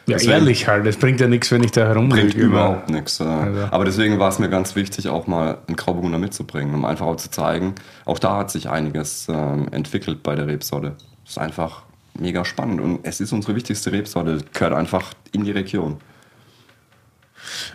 [0.10, 0.86] Ja, Deswegen- ehrlich halt.
[0.86, 2.42] Es bringt ja nichts, wenn ich da bringt herumlüge.
[2.42, 3.20] überhaupt nichts.
[3.20, 3.24] äh.
[3.24, 3.68] Also.
[3.72, 7.16] Aber deswegen war es mir ganz wichtig, auch mal einen Grauburgunder mitzubringen, um einfach auch
[7.18, 10.96] zu zeigen, auch da hat sich einiges ähm, entwickelt bei der Rebsorte.
[11.24, 11.84] Das ist einfach
[12.20, 15.98] mega spannend und es ist unsere wichtigste Rebsorte, gehört einfach in die Region.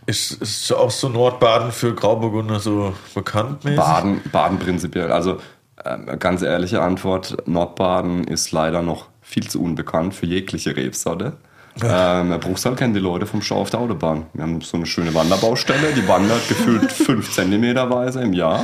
[0.07, 3.65] Ist, ist auch so Nordbaden für Grauburgunder so bekannt?
[3.65, 3.79] mäßig?
[3.81, 5.11] Baden, Baden prinzipiell.
[5.11, 5.39] Also
[5.85, 11.35] ähm, ganz ehrliche Antwort, Nordbaden ist leider noch viel zu unbekannt für jegliche Rebsorte.
[11.83, 14.27] Ähm, Bruchsal kennen die Leute vom Stau auf der Autobahn.
[14.33, 18.61] Wir haben so eine schöne Wanderbaustelle, die wandert gefühlt 5 Zentimeterweise im Jahr.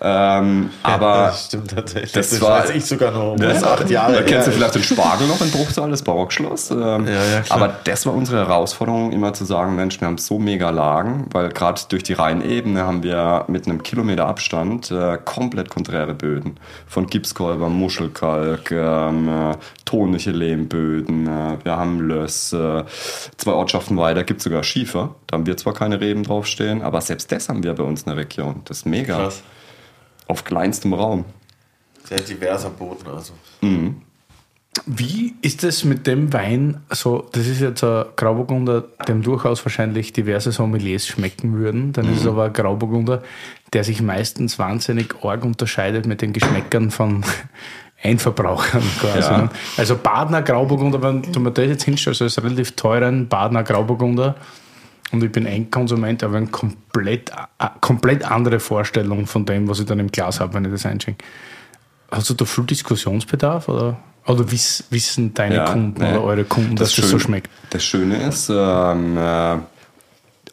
[0.00, 2.12] Ähm, aber das stimmt tatsächlich.
[2.12, 3.36] das Das, war- weiß ich sogar noch.
[3.36, 3.46] Ne?
[3.48, 4.58] Das ist acht Jahre Da kennst du her.
[4.58, 6.70] vielleicht den Spargel noch in Bruchsal, das Barockschloss.
[6.70, 10.38] Ähm, Ja, ja, aber das war unsere Herausforderung, immer zu sagen, Mensch, wir haben so
[10.38, 15.70] mega Lagen, weil gerade durch die Rheinebene haben wir mit einem Kilometer Abstand äh, komplett
[15.70, 16.56] konträre Böden.
[16.86, 19.54] Von Gipskolber, Muschelkalk, ähm, äh,
[19.84, 22.84] tonische Lehmböden, äh, wir haben Löss, äh,
[23.36, 25.14] zwei Ortschaften weiter gibt es sogar Schiefer.
[25.26, 28.10] Da haben wir zwar keine Reben draufstehen, aber selbst das haben wir bei uns in
[28.10, 28.62] der Region.
[28.64, 29.16] Das ist mega.
[29.16, 29.42] Krass.
[30.28, 31.24] Auf kleinstem Raum.
[32.04, 33.32] Sehr diverser Boden, also.
[34.86, 36.80] Wie ist es mit dem Wein?
[36.90, 41.92] So, das ist jetzt ein Grauburgunder, dem durchaus wahrscheinlich diverse Sommeliers schmecken würden.
[41.92, 43.22] Dann ist es aber ein Grauburgunder,
[43.74, 47.22] der sich meistens wahnsinnig arg unterscheidet mit den Geschmäckern von
[48.02, 49.30] Einverbrauchern quasi.
[49.30, 49.38] Ja.
[49.38, 49.50] ne?
[49.76, 54.34] Also Badener Grauburgunder, wenn du mir das jetzt hinstellst, als relativ teuren Badener Grauburgunder,
[55.12, 57.30] und ich bin Endkonsument, aber eine komplett,
[57.82, 61.22] komplett andere Vorstellung von dem, was ich dann im Glas habe, wenn ich das einschenke.
[62.10, 66.12] Hast du da viel Diskussionsbedarf oder, oder wiss, wissen deine Ja, Kunden nee.
[66.12, 67.50] oder eure Kunden, dass das, so schmeckt?
[67.70, 69.56] Das Schöne ist, ähm, äh,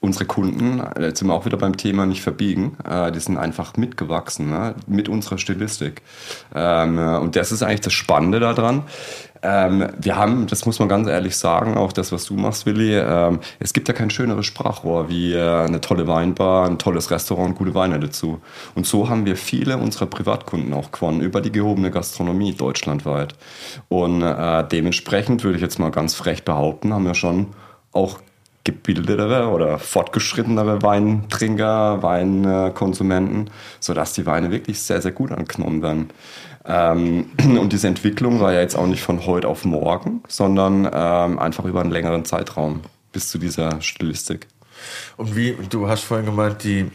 [0.01, 3.37] unsere Kunden, äh, jetzt sind wir auch wieder beim Thema nicht verbiegen, äh, die sind
[3.37, 4.75] einfach mitgewachsen, ne?
[4.87, 6.01] mit unserer Stilistik.
[6.55, 8.83] Ähm, äh, und das ist eigentlich das Spannende daran.
[9.41, 12.97] Ähm, wir haben, das muss man ganz ehrlich sagen, auch das, was du machst, Willi,
[12.97, 17.73] ähm, es gibt ja kein schöneres Sprachrohr wie eine tolle Weinbar, ein tolles Restaurant, gute
[17.73, 18.41] Weine dazu.
[18.75, 23.35] Und so haben wir viele unserer Privatkunden auch gewonnen über die gehobene Gastronomie deutschlandweit.
[23.87, 24.21] Und
[24.71, 27.47] dementsprechend würde ich jetzt mal ganz frech behaupten, haben wir schon
[27.93, 28.19] auch
[28.71, 33.49] gebildetere oder fortgeschrittenere Weintrinker, Weinkonsumenten,
[33.79, 36.09] sodass die Weine wirklich sehr, sehr gut angenommen werden.
[36.65, 41.39] Ähm, und diese Entwicklung war ja jetzt auch nicht von heute auf morgen, sondern ähm,
[41.39, 44.47] einfach über einen längeren Zeitraum bis zu dieser Stilistik.
[45.17, 46.91] Und wie, du hast vorhin gemeint, die,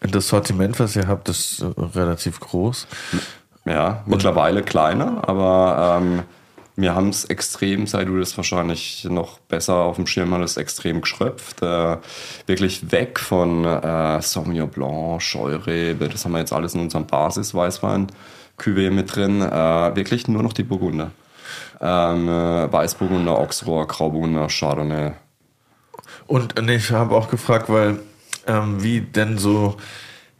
[0.00, 2.86] das Sortiment, was ihr habt, ist äh, relativ groß.
[3.64, 6.22] Ja, mittlerweile kleiner, aber ähm,
[6.76, 11.00] wir haben es extrem, sei du das wahrscheinlich noch besser auf dem Schirm hattest, extrem
[11.00, 11.62] geschröpft.
[11.62, 11.96] Äh,
[12.46, 18.08] wirklich weg von äh, Sauvignon Blanc, Scheurebe, das haben wir jetzt alles in unserem Basis-Weißwein.
[18.58, 21.10] Cuvée mit drin, äh, wirklich nur noch die Burgunder.
[21.80, 25.12] Ähm, äh, Weißburgunder, Auxerrois, Grauburgunder, Chardonnay.
[26.26, 28.00] Und äh, nee, ich habe auch gefragt, weil
[28.46, 29.76] ähm, wie denn so,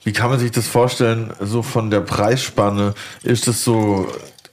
[0.05, 2.95] wie kann man sich das vorstellen, so von der Preisspanne?
[3.23, 4.07] Ist das so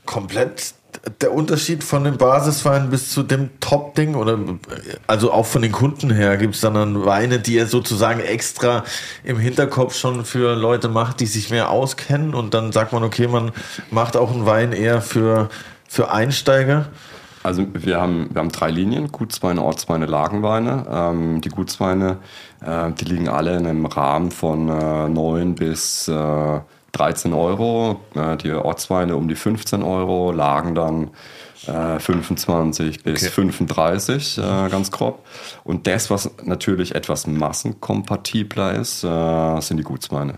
[0.05, 0.73] komplett
[1.21, 4.15] der Unterschied von dem Basiswein bis zu dem Top-Ding?
[4.15, 4.39] Oder
[5.07, 8.83] also auch von den Kunden her gibt es dann, dann Weine, die ihr sozusagen extra
[9.23, 13.27] im Hinterkopf schon für Leute macht, die sich mehr auskennen und dann sagt man, okay,
[13.27, 13.51] man
[13.91, 15.49] macht auch einen Wein eher für,
[15.87, 16.87] für Einsteiger.
[17.43, 20.85] Also wir haben, wir haben drei Linien, Gutsweine, Ortsweine, Lagenweine.
[20.89, 22.19] Ähm, die Gutsweine,
[22.65, 26.61] äh, die liegen alle in einem Rahmen von äh, 9 bis äh,
[26.93, 27.99] 13 Euro.
[28.15, 31.11] Äh, die Ortsweine um die 15 Euro, Lagen dann
[31.67, 33.31] äh, 25 bis Okay.
[33.31, 35.25] 35, äh, ganz grob.
[35.63, 40.35] Und das, was natürlich etwas massenkompatibler ist, äh, sind die Gutsweine.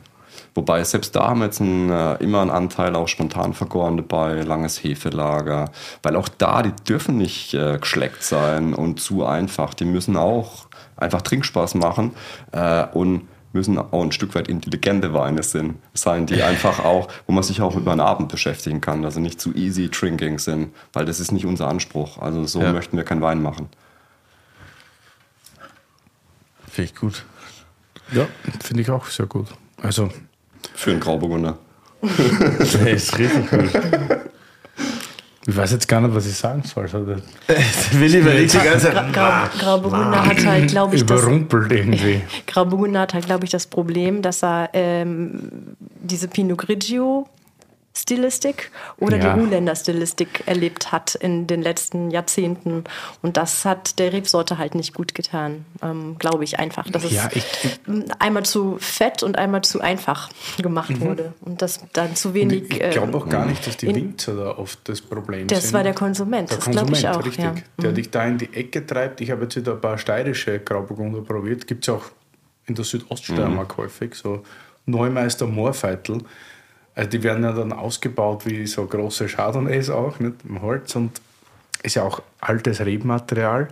[0.53, 4.41] Wobei selbst da haben wir jetzt einen, äh, immer einen Anteil auch spontan vergoren dabei,
[4.41, 5.69] langes Hefelager,
[6.01, 9.73] weil auch da, die dürfen nicht äh, geschleckt sein und zu einfach.
[9.73, 12.11] Die müssen auch einfach Trinkspaß machen
[12.53, 17.33] äh, und müssen auch ein Stück weit intelligente Weine sind, sein, die einfach auch, wo
[17.33, 21.05] man sich auch über einen Abend beschäftigen kann, also nicht zu easy drinking sind, weil
[21.05, 22.19] das ist nicht unser Anspruch.
[22.19, 22.71] Also so Ja.
[22.73, 23.69] möchten wir keinen Wein machen.
[26.69, 27.25] Finde ich gut.
[28.11, 28.27] Ja,
[28.63, 29.47] finde ich auch sehr gut.
[29.81, 30.09] Also,
[30.75, 31.57] Für einen Grauburgunder.
[32.83, 34.14] Nee, ist richtig gut.
[35.47, 36.83] Ich weiß jetzt gar nicht, was ich sagen soll.
[36.83, 37.05] Also,
[37.91, 39.13] Willi überlegt die ganze Zeit.
[39.13, 42.21] Grau Grauburgunder hat halt, glaube ich, das, überrumpelt irgendwie.
[42.47, 47.27] Grauburgunder hat halt, glaube ich, das Problem, dass er ähm, diese Pinot Grigio
[47.97, 49.33] Stilistik oder Ja.
[49.33, 52.83] die Ruländer Stilistik erlebt hat in den letzten Jahrzehnten.
[53.21, 56.89] Und das hat der Rebsorte halt nicht gut getan, ähm, glaube ich einfach.
[56.89, 57.79] Dass Ja, es ich-
[58.19, 61.33] einmal zu fett und einmal zu einfach gemacht wurde.
[61.41, 62.63] Und das dann zu wenig.
[62.69, 65.47] ich ich glaube ähm, auch gar nicht, dass die in- Winzer da oft das Problem
[65.47, 65.73] Das sind.
[65.73, 67.25] war der Konsument, Der das glaube ich Konsument, auch.
[67.25, 67.43] richtig.
[67.45, 67.51] Ja.
[67.51, 67.81] Mhm.
[67.81, 69.21] Der dich da in die Ecke treibt.
[69.21, 71.65] Ich habe jetzt wieder ein paar steirische Grauburgunder probiert.
[71.65, 72.03] Gibt es auch
[72.67, 74.43] in der Südoststeiermark häufig, so
[74.85, 76.19] Neumeister Moorfeitel.
[76.95, 80.35] Also die werden ja dann ausgebaut wie so große Chardonnays auch, nicht?
[80.47, 81.21] Im Holz und
[81.83, 83.67] ist ja auch altes Rebmaterial.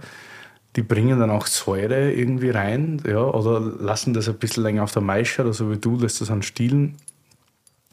[0.75, 4.91] Die bringen dann auch Säure irgendwie rein, ja, oder lassen das ein bisschen länger auf
[4.91, 6.97] der Maische, oder so wie du, lässt das an Stielen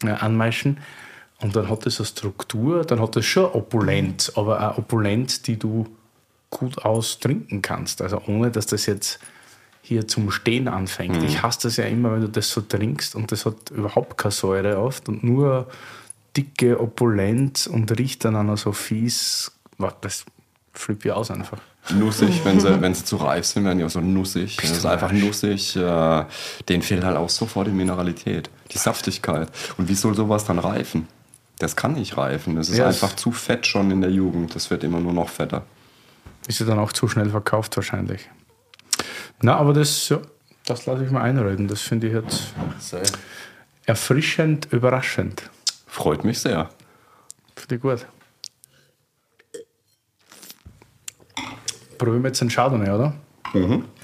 [0.02, 0.78] äh, anmeischen.
[1.40, 5.58] Und dann hat es eine Struktur, dann hat es schon Opulenz, aber auch Opulenz, die
[5.58, 5.86] du
[6.50, 8.02] gut austrinken kannst.
[8.02, 9.20] Also ohne, dass das jetzt
[9.82, 11.22] hier zum Stehen anfängt.
[11.22, 14.32] Ich hasse das ja immer, wenn du das so trinkst und das hat überhaupt keine
[14.32, 15.68] Säure oft und nur
[16.36, 19.52] dicke Opulenz und riecht dann auch noch so fies.
[20.00, 20.24] Das
[20.72, 21.58] flippt ich aus einfach.
[21.98, 24.56] Nussig, wenn sie, wenn sie zu reif sind, werden die auch so nussig.
[24.60, 25.74] Das ist einfach nussig.
[25.76, 26.24] Äh,
[26.68, 29.48] denen fehlt halt auch sofort die Mineralität, die Saftigkeit.
[29.78, 31.08] Und wie soll sowas dann reifen?
[31.58, 32.54] Das kann nicht reifen.
[32.56, 34.54] Das ist Ja, es- einfach zu fett schon in der Jugend.
[34.54, 35.64] Das wird immer nur noch fetter.
[36.46, 38.28] Ist ja dann auch zu schnell verkauft wahrscheinlich.
[39.42, 40.18] Na, aber das, ja,
[40.66, 41.68] das lasse ich mal einreden.
[41.68, 42.52] Das finde ich jetzt
[43.86, 45.50] erfrischend, überraschend.
[45.86, 46.70] Freut mich sehr.
[47.56, 48.06] Finde ich gut.
[51.98, 53.14] Probieren wir jetzt einen Chardonnay, oder?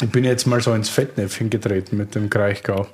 [0.03, 2.89] Ich bin jetzt mal so ins Fettnäpfchen getreten mit dem Kraichgau.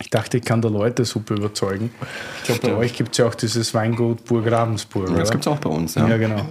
[0.00, 1.90] Ich dachte, ich kann da Leute super überzeugen.
[2.38, 5.14] Ich glaube, bei euch gibt es ja auch dieses Weingut Burg Ravensburg.
[5.16, 5.94] Das gibt es auch bei uns.
[5.94, 6.08] Ja.
[6.08, 6.46] Ja, genau.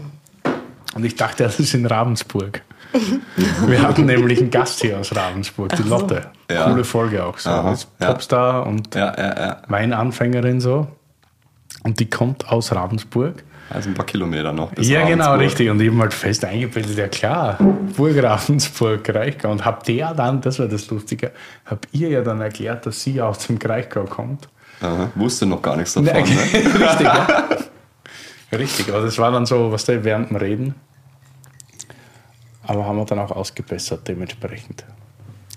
[0.95, 2.61] Und ich dachte, das ist in Ravensburg.
[3.67, 6.31] Wir hatten nämlich einen Gast hier aus Ravensburg, die Lotte.
[6.49, 6.69] Ja.
[6.69, 7.49] Coole Folge auch so.
[7.49, 8.07] Aha, Ist ja.
[8.07, 9.57] Popstar und Ja, ja, ja.
[9.67, 10.87] Weinanfängerin so.
[11.83, 13.43] Und die kommt aus Ravensburg.
[13.69, 14.71] Also ein paar Kilometer noch.
[14.71, 15.41] bis ja, genau, Ravensburg.
[15.45, 15.69] richtig.
[15.69, 17.57] Und ich habe halt fest eingebildet, ja klar,
[17.97, 19.51] Burg Ravensburg, Kraichgau.
[19.51, 21.31] Und habt ihr dann, das war das Lustige,
[21.65, 24.47] habt ihr ja dann erklärt, dass sie aus dem Kraichgau kommt.
[24.79, 25.09] Aha.
[25.15, 26.13] Wusste noch gar nichts davon.
[26.13, 26.21] Ne?
[26.23, 27.27] Richtig, ja.
[28.53, 30.75] Richtig, aber das war dann so, was der während dem Reden.
[32.67, 34.83] Aber haben wir dann auch ausgebessert dementsprechend.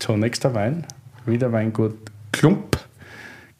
[0.00, 0.86] So, nächster Wein.
[1.26, 1.96] Wieder Weingut
[2.32, 2.78] Klump.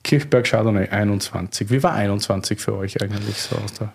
[0.03, 1.69] Kirchberg Chardonnay 21.
[1.71, 3.93] Wie war 21 für euch eigentlich so aus der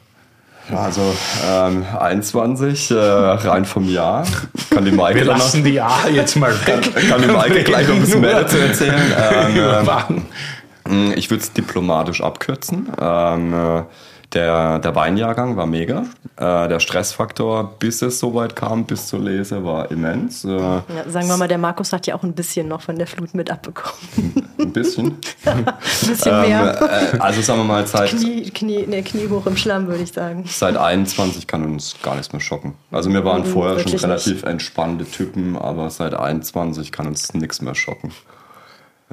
[0.78, 1.01] Also
[1.47, 4.28] ähm, 21, äh, rein vom Jahr.
[4.70, 6.93] Kann die Maike Wir lassen die A jetzt mal weg.
[6.93, 9.01] noch, kann die Maike gleich noch ein bisschen mehr dazu erzählen.
[9.34, 11.14] Ähm, Wein.
[11.16, 12.89] Ich würde es diplomatisch abkürzen.
[13.01, 13.84] Ähm, äh,
[14.36, 16.04] der, der Weinjahrgang war mega.
[16.38, 20.44] Äh, der Stressfaktor, bis es soweit kam, bis zur Lese, war immens.
[20.44, 23.08] Äh, Ja, sagen wir mal, der Markus hat ja auch ein bisschen noch von der
[23.08, 23.96] Flut mit abbekommen.
[24.60, 25.18] ein bisschen.
[25.46, 25.66] ein
[26.06, 27.14] bisschen mehr.
[27.14, 30.12] äh, also sagen wir mal, seit, Knie, Knie, nee, Knie hoch im Schlamm, würde ich
[30.12, 30.44] sagen.
[30.48, 32.76] seit 21 kann uns gar nichts mehr schocken.
[32.92, 37.62] Also wir waren Mhm, vorher schon relativ entspannte Typen, aber seit 21 kann uns nichts
[37.62, 38.12] mehr schocken.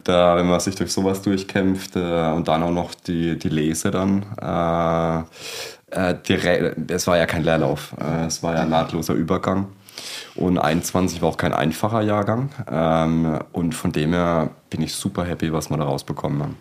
[0.05, 3.90] Da, wenn man sich durch sowas durchkämpft äh, und dann auch noch die, die Lese
[3.90, 5.18] dann, äh,
[5.90, 9.68] äh, die Re es war ja kein Leerlauf, äh, es war ja ein nahtloser Übergang.
[10.34, 12.51] Und 21 war auch kein einfacher Jahrgang.
[12.70, 16.57] Ähm, und von dem her bin ich super happy, was wir da rausbekommen haben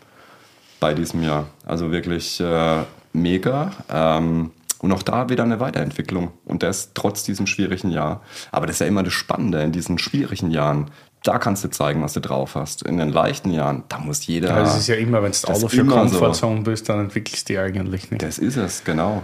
[0.82, 1.46] bei diesem Jahr.
[1.66, 3.72] Also wirklich äh, mega.
[3.90, 4.52] Ähm,
[4.82, 6.32] und auch da wieder eine Weiterentwicklung.
[6.46, 8.22] Und das trotz diesem schwierigen Jahr.
[8.52, 10.90] Aber das ist ja immer das Spannende in diesen schwierigen Jahren.
[11.24, 12.82] Da kannst du zeigen, was du drauf hast.
[12.82, 14.50] In den leichten Jahren, da muss jeder.
[14.50, 16.18] Ja, das ist ja immer, wenn du ist für immer so.
[16.18, 18.24] Komfortzone bist, dann entwickelst du die eigentlich nicht.
[18.24, 19.22] Das ist es, genau.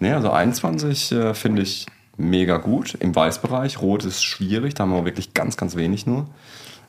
[0.00, 1.86] Nee, also 21 äh, finde ich
[2.16, 3.80] mega gut im Weißbereich.
[3.80, 6.26] Rot ist schwierig, da haben wir wirklich ganz, ganz wenig nur.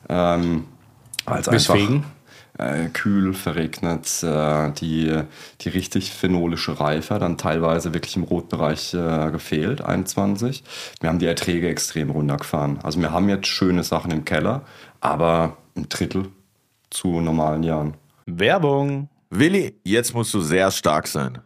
[0.08, 0.64] Ähm?
[1.24, 1.76] Einfach,
[2.62, 5.22] äh, kühl, verregnet, äh, die,
[5.60, 10.62] die richtig phenolische Reife dann teilweise wirklich im Rotbereich äh, gefehlt, 21.
[11.00, 12.78] Wir haben die Erträge extrem runtergefahren.
[12.82, 14.62] Also wir haben jetzt schöne Sachen im Keller,
[15.00, 16.28] aber ein Drittel
[16.90, 17.94] zu normalen Jahren.
[18.26, 19.08] Werbung.
[19.30, 21.38] Willi, jetzt musst du sehr stark sein.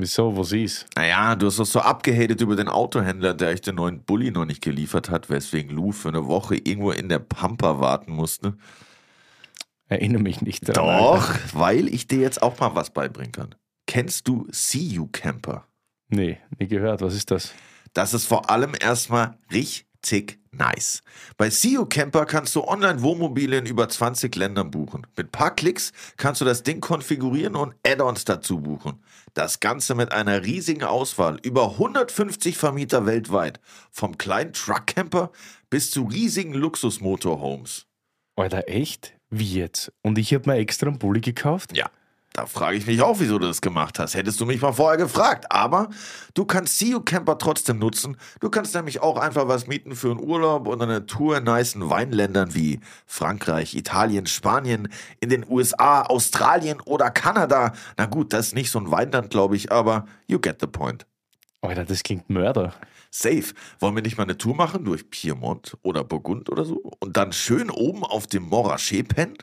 [0.00, 0.86] Wieso, wo sie ist?
[0.96, 4.46] Naja, du hast doch so abgehatet über den Autohändler, der euch den neuen Bulli noch
[4.46, 8.54] nicht geliefert hat, weswegen Lou für eine Woche irgendwo in der Pampa warten musste.
[9.90, 10.98] Erinnere mich nicht daran.
[10.98, 11.40] Doch, Alter.
[11.52, 13.54] weil ich dir jetzt auch mal was beibringen kann.
[13.86, 15.66] Kennst du See You Camper?
[16.08, 17.02] Nee, nie gehört.
[17.02, 17.52] Was ist das?
[17.92, 21.02] Das ist vor allem erstmal richtig nice.
[21.36, 25.08] Bei See You Camper kannst du online Wohnmobile in über 20 Ländern buchen.
[25.16, 29.02] Mit ein paar Klicks kannst du das Ding konfigurieren und Add-ons dazu buchen.
[29.34, 33.58] Das Ganze mit einer riesigen Auswahl, über 150 Vermieter weltweit.
[33.90, 35.32] Vom kleinen Truckcamper
[35.68, 37.86] bis zu riesigen Luxusmotorhomes.
[38.36, 39.16] Alter, echt?
[39.30, 39.92] Wie jetzt?
[40.02, 41.76] Und ich habe mir extra einen Bulli gekauft?
[41.76, 41.88] Ja.
[42.32, 44.14] Da frage ich mich auch, wieso du das gemacht hast.
[44.14, 45.46] Hättest du mich mal vorher gefragt.
[45.50, 45.88] Aber
[46.34, 48.16] du kannst CU Camper trotzdem nutzen.
[48.38, 51.90] Du kannst nämlich auch einfach was mieten für einen Urlaub und eine Tour in nicen
[51.90, 57.72] Weinländern wie Frankreich, Italien, Spanien, in den USA, Australien oder Kanada.
[57.96, 61.06] Na gut, das ist nicht so ein Weinland, glaube ich, aber you get the point.
[61.62, 62.74] Alter, das klingt Mörder.
[63.10, 63.52] Safe.
[63.80, 66.76] Wollen wir nicht mal eine Tour machen durch Piemont oder Burgund oder so?
[67.00, 69.36] Und dann schön oben auf dem Morachet pennen?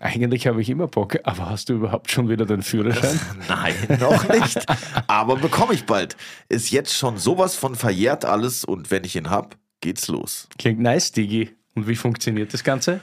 [0.00, 3.20] Eigentlich habe ich immer Bock, aber hast du überhaupt schon wieder den Führerschein?
[3.48, 4.64] Nein, noch nicht.
[5.06, 6.16] Aber bekomme ich bald.
[6.48, 10.48] Ist jetzt schon sowas von verjährt alles und wenn ich ihn hab, geht's los.
[10.58, 11.50] Klingt nice, Digi.
[11.74, 13.02] Und wie funktioniert das Ganze?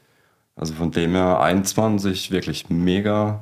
[0.55, 3.39] Also von dem her 21 wirklich mega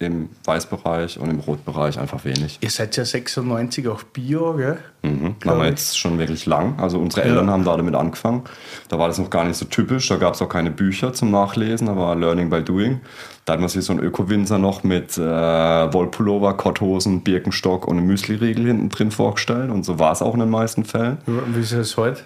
[0.00, 2.58] im Weißbereich und im Rotbereich einfach wenig.
[2.60, 4.78] Ihr seid ja 96 auch Bio, gell?
[5.02, 5.36] Mhm.
[5.46, 6.78] Haben wir jetzt schon wirklich lang.
[6.80, 7.52] Also unsere Eltern Ja.
[7.52, 8.42] haben da damit angefangen.
[8.88, 10.08] Da war das noch gar nicht so typisch.
[10.08, 13.00] Da gab es auch keine Bücher zum Nachlesen, aber Learning by Doing.
[13.44, 18.06] Da hat man sich so einen Öko-Winzer noch mit äh, Wollpullover, Kotthosen, Birkenstock und einem
[18.06, 19.70] Müsli-Riegel hinten drin vorgestellt.
[19.70, 21.18] Und so war es auch in den meisten Fällen.
[21.26, 22.22] Wie ist es heute?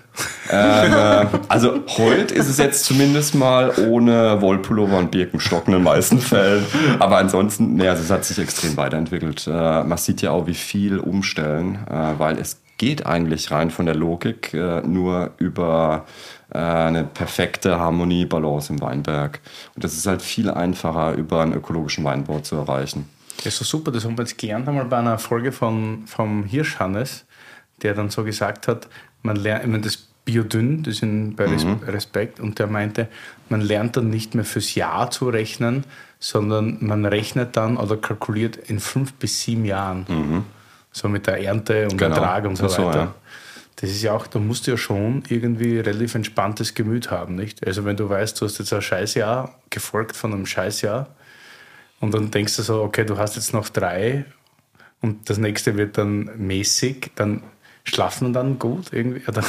[0.51, 5.83] Ähm, äh, also heute ist es jetzt zumindest mal ohne Wollpullover und Birkenstock in den
[5.83, 6.65] meisten Fällen.
[7.01, 9.45] Aber ansonsten, nee, also es hat sich extrem weiterentwickelt.
[9.49, 13.87] Äh, man sieht ja auch, wie viel umstellen, äh, weil es geht eigentlich rein von
[13.87, 16.07] der Logik äh, nur über
[16.51, 19.41] äh, eine perfekte Harmonie, Balance im Weinberg.
[19.75, 23.09] Und das ist halt viel einfacher über einen ökologischen Weinbau zu erreichen.
[23.39, 26.45] Das ist so super, das haben wir jetzt gelernt einmal bei einer Folge von, vom
[26.45, 27.25] Hirschhannes,
[27.83, 28.89] der dann so gesagt hat,
[29.23, 33.09] man lernt, ich meine, das Biodünn, das sind bei Res Respekt, und der meinte,
[33.49, 35.85] man lernt dann nicht mehr fürs Jahr zu rechnen,
[36.19, 40.45] sondern man rechnet dann oder kalkuliert in fünf bis sieben Jahren.
[40.93, 42.99] So mit der Ernte und Genau, Ertrag und so so, weiter.
[42.99, 43.15] ja.
[43.77, 47.65] Das ist ja auch, da musst du ja schon irgendwie relativ entspanntes Gemüt haben, nicht?
[47.65, 51.07] Also wenn du weißt, du hast jetzt ein Scheißjahr gefolgt von einem Scheißjahr
[52.01, 54.25] und dann denkst du so, okay, du hast jetzt noch drei
[55.01, 57.43] und das nächste wird dann mäßig, dann
[57.89, 59.23] schlafen dann gut irgendwie.
[59.29, 59.43] Oder?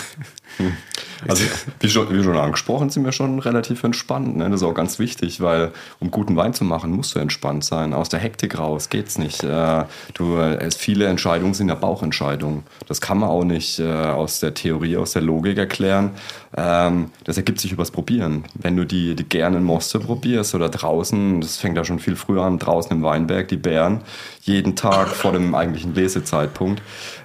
[1.27, 1.43] Also,
[1.79, 4.37] wie schon, wie schon angesprochen, sind wir schon relativ entspannt.
[4.37, 4.49] Ne?
[4.49, 7.93] Das ist auch ganz wichtig, weil um guten Wein zu machen, musst du entspannt sein.
[7.93, 9.43] Aus der Hektik raus geht's nicht.
[9.43, 9.83] Äh,
[10.13, 10.37] Du,
[10.77, 12.63] viele Entscheidungen sind ja Bauchentscheidungen.
[12.87, 16.11] Das kann man auch nicht äh, aus der Theorie, aus der Logik erklären.
[16.55, 18.45] Ähm, Das ergibt sich übers Probieren.
[18.55, 22.43] Wenn du die, die gerne Moste probierst oder draußen, das fängt ja schon viel früher
[22.43, 24.01] an, draußen im Weinberg, die Beeren,
[24.41, 26.81] jeden Tag vor dem eigentlichen Lesezeitpunkt.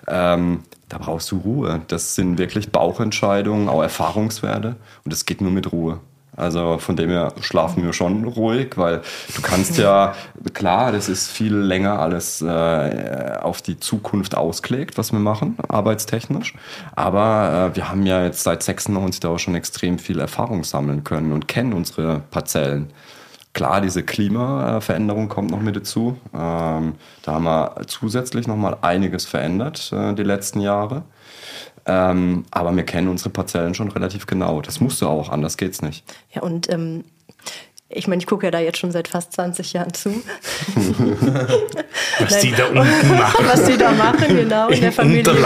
[0.08, 0.64] Ähm,
[0.94, 1.82] da brauchst du Ruhe.
[1.88, 4.76] Das sind wirklich Bauchentscheidungen, auch Erfahrungswerte.
[5.04, 5.98] Und das geht nur mit Ruhe.
[6.36, 9.02] Also von dem her schlafen wir schon ruhig, weil
[9.34, 10.14] du kannst ja,
[10.54, 16.54] klar, das ist viel länger alles äh, auf die Zukunft ausgelegt, was wir machen, arbeitstechnisch.
[16.94, 21.02] Aber äh, wir haben ja jetzt seit 96 da auch schon extrem viel Erfahrung sammeln
[21.02, 22.90] können und kennen unsere Parzellen.
[23.54, 26.18] Klar, diese Klimaveränderung kommt noch mit dazu.
[26.34, 31.04] Ähm, da haben wir zusätzlich noch mal einiges verändert äh, die letzten Jahre.
[31.86, 34.60] Ähm, aber wir kennen unsere Parzellen schon relativ genau.
[34.60, 36.04] Das musst du auch, anders geht's nicht.
[36.32, 37.04] Ja, und ähm,
[37.94, 40.10] ich meine, ich gucke ja da jetzt schon seit fast 20 Jahren zu.
[42.18, 43.46] Was die da unten machen.
[43.48, 45.24] Was die da machen, genau, in der Familie.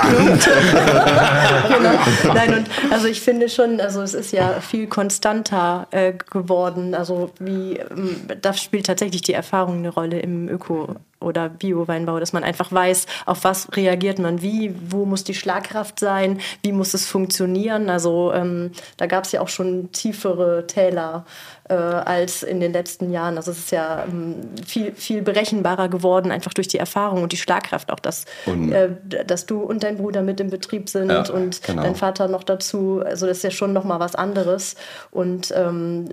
[1.68, 2.34] Genau.
[2.34, 6.94] Nein, und also ich finde schon, also es ist ja viel konstanter äh, geworden.
[6.94, 12.32] Also wie, ähm, da spielt tatsächlich die Erfahrung eine Rolle im Öko- oder Bio-Weinbau, dass
[12.32, 16.94] man einfach weiß, auf was reagiert man wie, wo muss die Schlagkraft sein, wie muss
[16.94, 17.90] es funktionieren.
[17.90, 21.24] Also ähm, da gab es ja auch schon tiefere Täler
[21.68, 23.36] äh, als in den letzten Jahren.
[23.36, 27.36] Also es ist ja ähm, viel, viel berechenbarer geworden, einfach durch die Erfahrung und die
[27.36, 28.88] Schlagkraft auch, dass, äh,
[29.26, 31.82] dass du und dein Bruder mit im Betrieb sind Ja, und genau.
[31.82, 33.02] dein Vater noch dazu.
[33.04, 34.76] Also das ist ja schon nochmal was anderes.
[35.10, 36.06] Und ähm,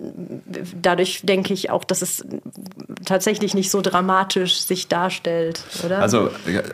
[0.82, 2.26] dadurch denke ich auch, dass es
[3.06, 6.00] tatsächlich nicht so dramatisch sich darstellt, oder?
[6.00, 6.30] Also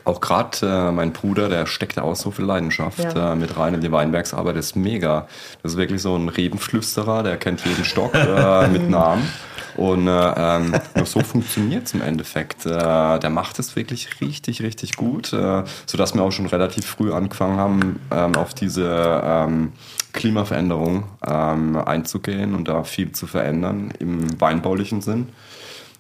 [0.05, 3.33] auch gerade äh, mein Bruder, der steckt da auch so viel Leidenschaft Ja.
[3.33, 5.27] äh, mit rein in die Weinbergsarbeit, ist mega.
[5.63, 9.27] Das ist wirklich so ein Rebenflüsterer, der kennt jeden Stock äh, mit Namen.
[9.77, 12.65] Und äh, ähm, nur so funktioniert es im Endeffekt.
[12.65, 12.69] Äh,
[13.19, 17.57] der macht es wirklich richtig, richtig gut, äh, sodass wir auch schon relativ früh angefangen
[17.57, 19.71] haben, ähm, auf diese ähm,
[20.13, 25.29] Klimaveränderung ähm, einzugehen und da viel zu verändern im weinbaulichen Sinn.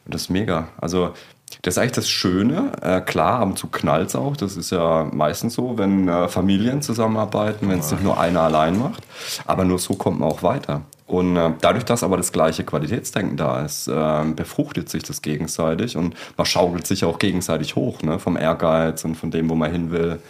[0.05, 0.67] Und das ist mega.
[0.79, 1.13] Also,
[1.61, 2.71] das ist eigentlich das Schöne.
[2.81, 4.35] Äh, klar, ab und zu knallt es auch.
[4.35, 8.79] Das ist ja meistens so, wenn äh, Familien zusammenarbeiten, wenn es nicht nur einer allein
[8.79, 9.03] macht.
[9.45, 10.81] Aber nur so kommt man auch weiter.
[11.11, 15.97] Und äh, dadurch, dass aber das gleiche Qualitätsdenken da ist, äh, befruchtet sich das gegenseitig
[15.97, 18.17] und man schaukelt sich auch gegenseitig hoch, ne?
[18.17, 20.21] vom Ehrgeiz und von dem, wo man hin will.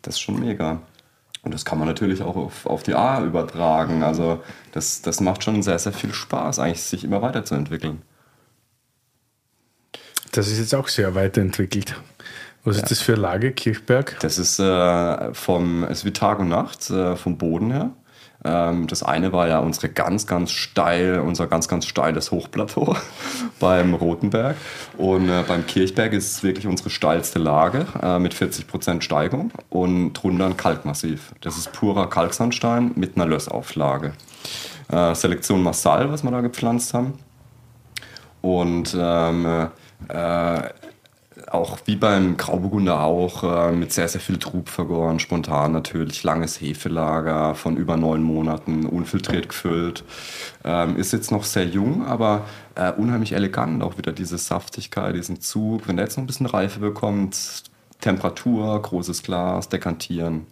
[0.00, 0.80] Das ist schon mega.
[1.42, 4.02] Und das kann man natürlich auch auf, auf die A übertragen.
[4.02, 8.00] Also das, das macht schon sehr, sehr viel Spaß, eigentlich sich immer weiterzuentwickeln.
[10.32, 12.00] Das ist jetzt auch sehr weiterentwickelt.
[12.64, 14.16] Was ist das für eine Lage, Kirchberg?
[14.20, 17.90] Das ist äh, vom, es ist wie Tag und Nacht äh, vom Boden her.
[18.44, 22.96] Ähm, das eine war ja unsere ganz, ganz steil, unser ganz, ganz steiles Hochplateau
[23.60, 24.56] beim Rotenberg.
[24.98, 30.12] Und äh, beim Kirchberg ist es wirklich unsere steilste Lage äh, mit 40% Steigung und
[30.12, 31.32] drunter ein Kalkmassiv.
[31.40, 34.12] Das ist purer Kalksandstein mit einer Lössauflage.
[34.92, 37.14] Äh, Selektion Massal, was wir da gepflanzt haben.
[38.42, 39.68] Und ähm,
[40.08, 40.62] äh,
[41.50, 46.60] auch wie beim Grauburgunder auch äh, mit sehr, sehr viel Trub vergoren, spontan natürlich, langes
[46.60, 50.04] Hefelager von über neun Monaten, unfiltriert gefüllt.
[50.64, 55.40] Ähm, ist jetzt noch sehr jung, aber äh, unheimlich elegant, auch wieder diese Saftigkeit, diesen
[55.40, 55.86] Zug.
[55.88, 57.64] Wenn der jetzt noch ein bisschen Reife bekommt,
[58.00, 60.46] Temperatur, großes Glas, dekantieren.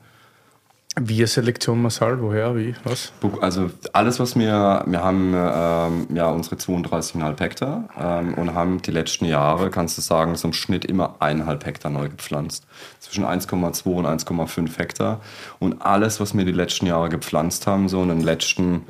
[1.00, 3.12] Wir Selektion Massal, woher, wie, was?
[3.40, 8.90] Also alles, was wir, wir haben ähm, ja unsere 32,5 Hektar ähm, und haben die
[8.90, 12.66] letzten Jahre, kannst du sagen, so im Schnitt immer eineinhalb Hektar neu gepflanzt.
[13.00, 15.22] Zwischen 1,2 und 1,5 Hektar.
[15.58, 18.82] Und alles, was wir die letzten Jahre gepflanzt haben, so in den letzten,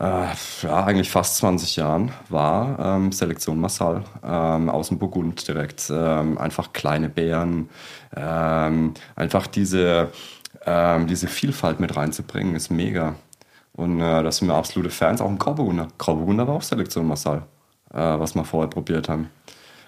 [0.00, 0.24] äh,
[0.62, 5.92] ja, eigentlich fast 20 Jahren, war ähm, Selektion Massal ähm, aus dem Burgund direkt.
[5.94, 7.68] Ähm, einfach kleine Beeren,
[8.16, 10.08] ähm, einfach diese
[10.66, 13.14] ähm, diese Vielfalt mit reinzubringen, ist mega.
[13.72, 15.88] Und äh, da sind wir absolute Fans, auch im Grauburgunder.
[15.98, 17.42] Grauburgunder war auch Selektion Massal,
[17.92, 19.30] äh, was wir vorher probiert haben.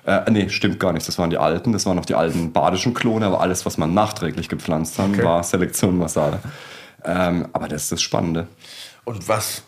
[0.06, 1.06] Äh, nee, stimmt gar nicht.
[1.06, 3.92] Das waren die alten, das waren noch die alten badischen Klone, aber alles, was man
[3.94, 5.24] nachträglich gepflanzt haben, Okay.
[5.24, 6.38] war Selektion Massal.
[7.04, 8.46] Ähm, aber das ist das Spannende.
[9.04, 9.62] Und was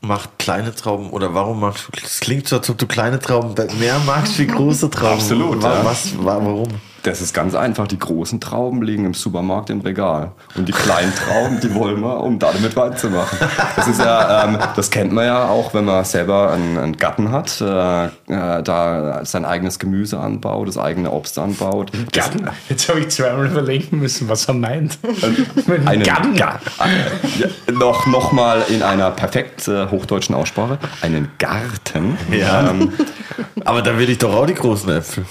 [0.00, 3.54] macht kleine Trauben oder warum magst du, es klingt so, als ob du kleine Trauben
[3.78, 5.14] mehr magst wie große Trauben.
[5.14, 5.84] Absolut, Wa- ja.
[5.84, 6.68] Was, wa- warum?
[7.02, 7.86] Das ist ganz einfach.
[7.86, 10.32] Die großen Trauben liegen im Supermarkt im Regal.
[10.54, 13.38] Und die kleinen Trauben, die wollen wir, um damit Wein zu machen.
[13.76, 17.30] Das ist ja, ähm, das kennt man ja auch, wenn man selber einen, einen Garten
[17.30, 21.90] hat, äh, äh, da sein eigenes Gemüse anbaut, das eigene Obst anbaut.
[22.12, 22.48] Das, Garten.
[22.68, 24.98] Jetzt habe ich zweimal überlegen müssen, was er meint.
[25.66, 26.34] Mit einen Garten.
[26.34, 26.60] Ja,
[27.72, 30.78] noch, noch mal in einer perfekt äh, hochdeutschen Aussprache.
[31.00, 32.18] Einen Garten.
[32.30, 32.70] Ja.
[32.70, 32.92] Ähm,
[33.64, 35.24] Aber da will ich doch auch die großen Äpfel.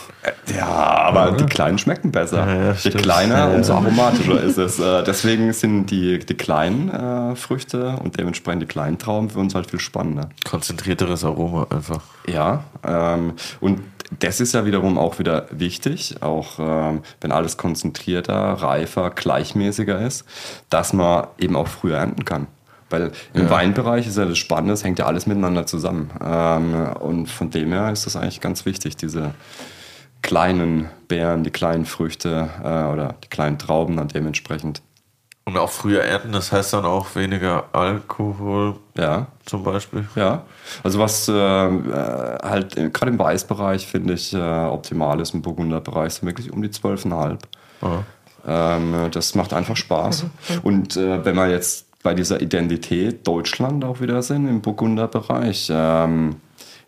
[0.55, 2.47] Ja, aber die kleinen schmecken besser.
[2.47, 3.55] Ja, ja, Je kleiner, Ja, ja.
[3.55, 4.79] umso aromatischer ist es.
[4.79, 9.55] Äh, deswegen sind die, die kleinen äh, Früchte und dementsprechend die kleinen Trauben für uns
[9.55, 10.29] halt viel spannender.
[10.49, 12.01] Konzentrierteres Aroma einfach.
[12.27, 13.81] Ja, ähm, und
[14.19, 20.23] das ist ja wiederum auch wieder wichtig, auch ähm, wenn alles konzentrierter, reifer, gleichmäßiger ist,
[20.69, 22.47] dass man eben auch früher ernten kann.
[22.89, 26.09] Weil im Weinbereich ist ja das Spannende, es hängt ja alles miteinander zusammen.
[26.25, 29.33] Ähm, und von dem her ist das eigentlich ganz wichtig, diese
[30.21, 34.81] kleinen Beeren, die kleinen Früchte äh, oder die kleinen Trauben dann dementsprechend.
[35.45, 40.07] Und auch früher ernten, das heißt dann auch weniger Alkohol Ja, zum Beispiel.
[40.15, 40.43] Ja,
[40.83, 45.41] also was äh, äh, halt äh, gerade im Weißbereich finde ich äh, optimal ist, im
[45.41, 47.39] Burgunderbereich sind wirklich um die 12,5.
[48.47, 50.25] Ähm, das macht einfach Spaß.
[50.61, 56.35] Und äh, wenn wir jetzt bei dieser Identität Deutschland auch wieder sind, im Burgunderbereich, ähm,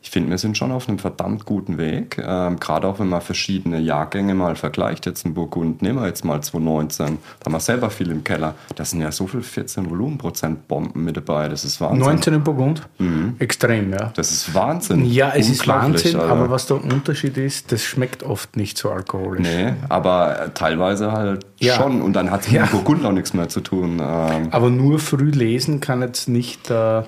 [0.04, 2.18] ich finde, wir sind schon auf einem verdammt guten Weg.
[2.26, 5.06] Ähm, Gerade auch wenn man verschiedene Jahrgänge mal vergleicht.
[5.06, 8.56] Jetzt in Burgund, nehmen wir jetzt mal 2019, da haben wir selber viel im Keller.
[8.76, 11.48] Da sind ja so viel 14 Volumenprozent Bomben mit dabei.
[11.50, 12.00] Das ist Wahnsinn.
[12.00, 12.82] 19 in Burgund?
[13.40, 14.12] Extrem, ja.
[14.16, 15.06] Das ist Wahnsinn.
[15.06, 16.34] Ja, es ist Wahnsinn, also.
[16.34, 19.48] aber was der Unterschied ist, das schmeckt oft nicht so alkoholisch.
[19.48, 21.76] Nee, aber äh, teilweise halt Ja.
[21.76, 22.02] schon.
[22.02, 22.64] Und dann hat es Ja.
[22.64, 24.00] mit Burgund auch nichts mehr zu tun.
[24.02, 27.04] Ähm, Aber nur früh lesen kann jetzt nicht äh,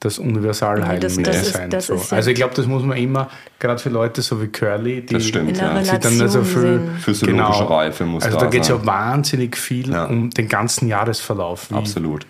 [0.00, 1.70] das Universalheilmittel Nee, das- das ist- sein.
[1.70, 1.94] das so.
[1.94, 3.28] ist ja- also ich glaube, das muss man immer,
[3.58, 5.84] gerade für Leute so wie Curly, die Das stimmt, In der ja.
[5.84, 6.80] sie dann nicht so viel.
[7.00, 10.04] Physiologische Reife muss Also da da geht es ja wahnsinnig viel Ja.
[10.04, 11.70] um den ganzen Jahresverlauf.
[11.70, 12.26] Wie, Absolut.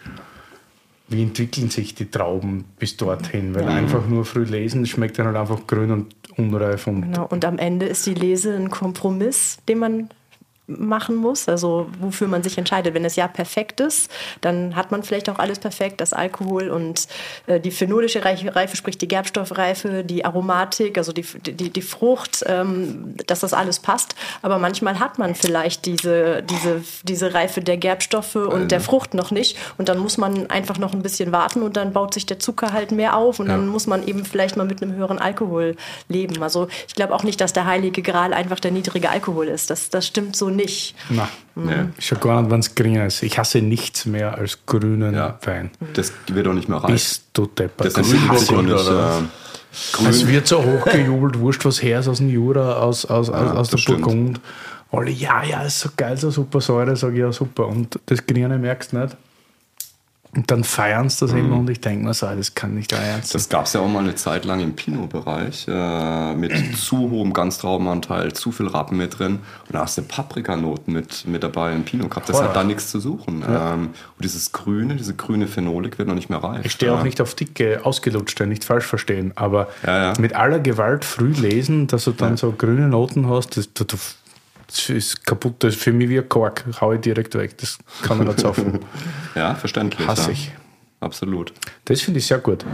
[1.09, 3.51] wie entwickeln sich die Trauben bis dorthin?
[3.51, 3.55] Mhm.
[3.55, 7.27] Weil einfach nur früh lesen schmeckt dann halt einfach grün und unreif und Genau.
[7.27, 10.09] Und am Ende ist die Lese ein Kompromiss, den man
[10.69, 12.93] machen muss, also wofür man sich entscheidet.
[12.93, 14.11] Wenn das Jahr perfekt ist,
[14.43, 17.09] dann hat man vielleicht auch alles perfekt, das Alkohol und
[17.47, 23.15] äh, die phenolische Reife, sprich die Gerbstoffreife, die Aromatik, also die, die, die Frucht, ähm,
[23.27, 24.15] dass das alles passt.
[24.43, 29.31] Aber manchmal hat man vielleicht diese, diese, diese Reife der Gerbstoffe und der Frucht noch
[29.31, 32.39] nicht und dann muss man einfach noch ein bisschen warten und dann baut sich der
[32.39, 35.77] Zucker halt mehr auf und dann muss man eben vielleicht mal mit einem höheren Alkohol
[36.09, 36.43] leben.
[36.43, 39.71] Also ich glaube auch nicht, dass der heilige Gral einfach der niedrige Alkohol ist.
[39.71, 40.58] Das, das stimmt so nicht.
[41.11, 41.75] Na, Nee.
[41.99, 43.23] schon gar nicht, wenn es grün ist.
[43.23, 45.39] Ich hasse nichts mehr als grünen Ja.
[45.45, 45.71] Wein.
[45.95, 46.93] Das wird auch nicht mehr reif.
[46.93, 47.87] Bist du deppert.
[47.87, 48.61] Das Das entwickelt hasse ich.
[48.63, 48.75] nicht.
[48.75, 49.19] oder
[50.05, 53.51] Äh, Es wird so hochgejubelt, wurscht was her ist aus dem Jura, aus, aus, aus,
[53.57, 54.03] aus der stimmt.
[54.03, 54.41] Burgund.
[54.91, 57.67] Alle, ja, ja, ist so geil, so super Säure, sage ich ja super.
[57.67, 59.17] Und das Grüne merkst du nicht.
[60.37, 62.99] Und dann feiern sie das immer und ich denke mir so, das kann nicht euer
[63.01, 63.39] Ernst sein.
[63.39, 67.33] Das gab es ja auch mal eine Zeit lang im Pinot-Bereich äh, mit zu hohem
[67.33, 69.37] Ganztraubenanteil, zu viel Rappen mit drin.
[69.67, 72.29] Und da hast du Paprikanoten mit, mit dabei im Pinot gehabt.
[72.29, 72.49] Das Horror.
[72.51, 73.43] hat da nichts zu suchen.
[73.49, 76.65] Ähm, und dieses Grüne, diese grüne Phenolik wird noch nicht mehr reif.
[76.67, 77.05] Ich stehe auch Ja.
[77.05, 80.21] nicht auf dicke, ausgelutschte, nicht falsch verstehen, aber Ja, ja.
[80.21, 84.17] mit aller Gewalt früh lesen, dass du dann so grüne Noten hast, das, das,
[84.69, 85.57] das ist kaputt.
[85.59, 87.59] Das ist für mich wie ein Kork, hau ich direkt weg.
[87.59, 88.81] Das kann man nicht saufen.
[89.35, 90.07] Ja, verständlich.
[90.07, 90.31] Hasse ja.
[90.33, 90.53] ich.
[91.01, 91.53] Absolut.
[91.85, 92.65] Das finde ich sehr gut,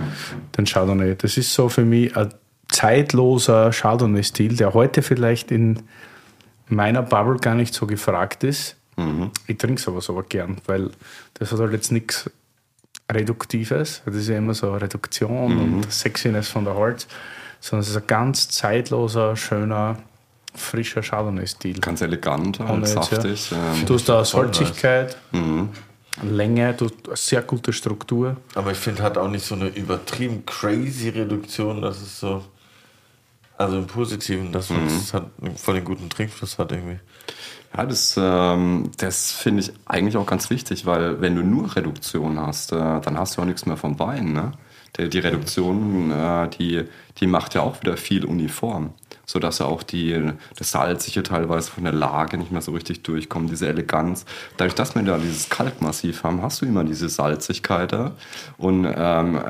[0.57, 1.15] den Chardonnay.
[1.15, 2.33] Das ist so für mich ein
[2.69, 5.83] zeitloser Chardonnay-Stil, der heute vielleicht in
[6.67, 8.77] meiner Bubble gar nicht so gefragt ist.
[9.47, 10.91] Ich trinke sowas aber gern, weil
[11.35, 12.31] das hat halt jetzt nichts
[13.13, 14.03] Reduktives.
[14.07, 17.07] Das ist ja immer so Reduktion und Sexiness von der Holz,
[17.61, 19.99] sondern es ist ein ganz zeitloser, schöner,
[20.55, 21.81] frischer Chardonnay-Stil.
[21.81, 23.03] Ganz elegant, und jetzt, ja.
[23.03, 23.53] saftig.
[23.53, 25.17] Ähm, Du hast da Salzigkeit,
[26.23, 28.37] Länge, du hast eine sehr gute Struktur.
[28.55, 32.45] Aber ich finde, hat auch nicht so eine übertrieben crazy Reduktion, dass es so.
[33.57, 36.99] Also im Positiven, dass man es hat voll den guten Trinkfluss hat irgendwie.
[37.77, 42.39] Ja, das, ähm, das finde ich eigentlich auch ganz wichtig, weil wenn du nur Reduktion
[42.39, 44.33] hast, äh, dann hast du auch nichts mehr vom Wein.
[44.33, 44.53] Ne?
[44.97, 46.85] Die, die Reduktion, äh, die,
[47.19, 48.93] die macht ja auch wieder viel uniform,
[49.27, 53.51] sodass ja auch die, das Salzige teilweise von der Lage nicht mehr so richtig durchkommt,
[53.51, 54.25] diese Eleganz.
[54.57, 58.13] Dadurch, dass wir da dieses Kalkmassiv haben, hast du immer diese Salzigkeit da.
[58.59, 59.41] Und ähm,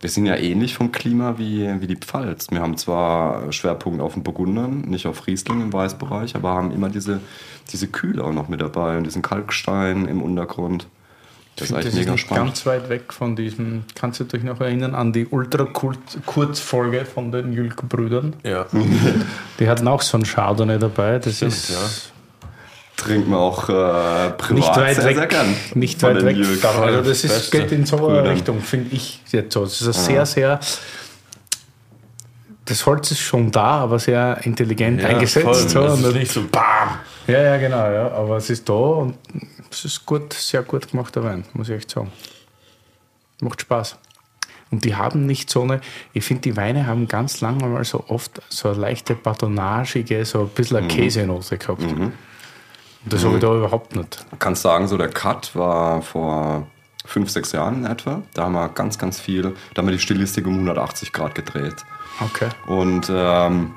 [0.00, 2.50] wir sind ja ähnlich vom Klima wie, wie die Pfalz.
[2.50, 6.88] Wir haben zwar Schwerpunkt auf den Burgundern, nicht auf Riesling im Weißbereich, aber haben immer
[6.88, 7.20] diese,
[7.72, 10.86] diese Kühle auch noch mit dabei und diesen Kalkstein im Untergrund.
[11.60, 12.46] Das ist Das ist mega nicht spannend.
[12.46, 17.52] ganz weit weg von diesem, kannst du dich noch erinnern an die Ultra-Kurzfolge von den
[17.52, 18.34] Jülk-Brüdern?
[18.42, 18.66] Ja.
[19.60, 21.18] Die hatten auch so ein Chardonnay dabei.
[21.18, 21.76] Das Stimmt, ist ja.
[22.96, 25.16] Trinken wir auch äh, privat nicht weit sehr, weg.
[25.16, 25.54] sehr gern.
[25.74, 26.60] Nicht von weit den weg.
[26.60, 26.82] Davon.
[26.84, 28.28] Also das ist, Beste geht in so eine.
[28.30, 29.64] Richtung, finde ich jetzt so.
[29.64, 30.60] Es ist ein sehr, sehr.
[32.66, 35.44] Das Holz ist schon da, aber sehr intelligent eingesetzt.
[35.44, 35.54] voll.
[35.54, 35.82] So.
[35.82, 36.98] Das Und ist nicht so BAM!
[37.26, 38.10] Ja, ja, genau, ja.
[38.12, 39.14] Aber es ist da und
[39.70, 42.12] es ist gut, sehr gut gemachter Wein, muss ich echt sagen.
[43.40, 43.96] Macht Spaß.
[44.70, 45.80] Und die haben nicht so eine,
[46.12, 50.42] ich finde, die Weine haben ganz lange mal so oft so eine leichte patronagige, so
[50.42, 51.82] ein bisschen eine Käsenote gehabt.
[51.82, 52.12] Und
[53.06, 54.24] das habe ich da überhaupt nicht.
[54.30, 56.68] Man kann sagen, so der Cut war vor
[57.04, 58.22] fünf, sechs Jahren etwa.
[58.34, 59.42] Da haben wir ganz, ganz viel,
[59.74, 61.76] da haben wir die Stilistik um 180 Grad gedreht.
[62.20, 62.48] Okay.
[62.66, 63.74] Und ähm,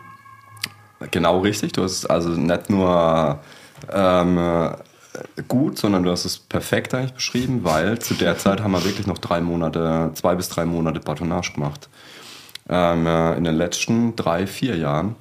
[1.09, 3.39] genau richtig, du hast also nicht nur
[3.91, 4.71] ähm, äh,
[5.47, 9.07] gut, sondern du hast es perfekt eigentlich beschrieben, weil zu der Zeit haben wir wirklich
[9.07, 11.89] noch drei Monate, zwei bis drei Monate Batonage gemacht.
[12.69, 15.15] Ähm, äh, in den letzten drei, vier Jahren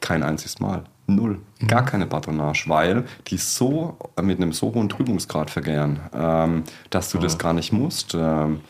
[0.00, 0.84] kein einziges Mal.
[1.06, 1.40] Null.
[1.66, 7.10] Gar keine Batonage, weil die so äh, mit einem so hohen Trübungsgrad vergären, ähm, dass
[7.10, 8.14] du das gar nicht musst.
[8.14, 8.60] Ähm,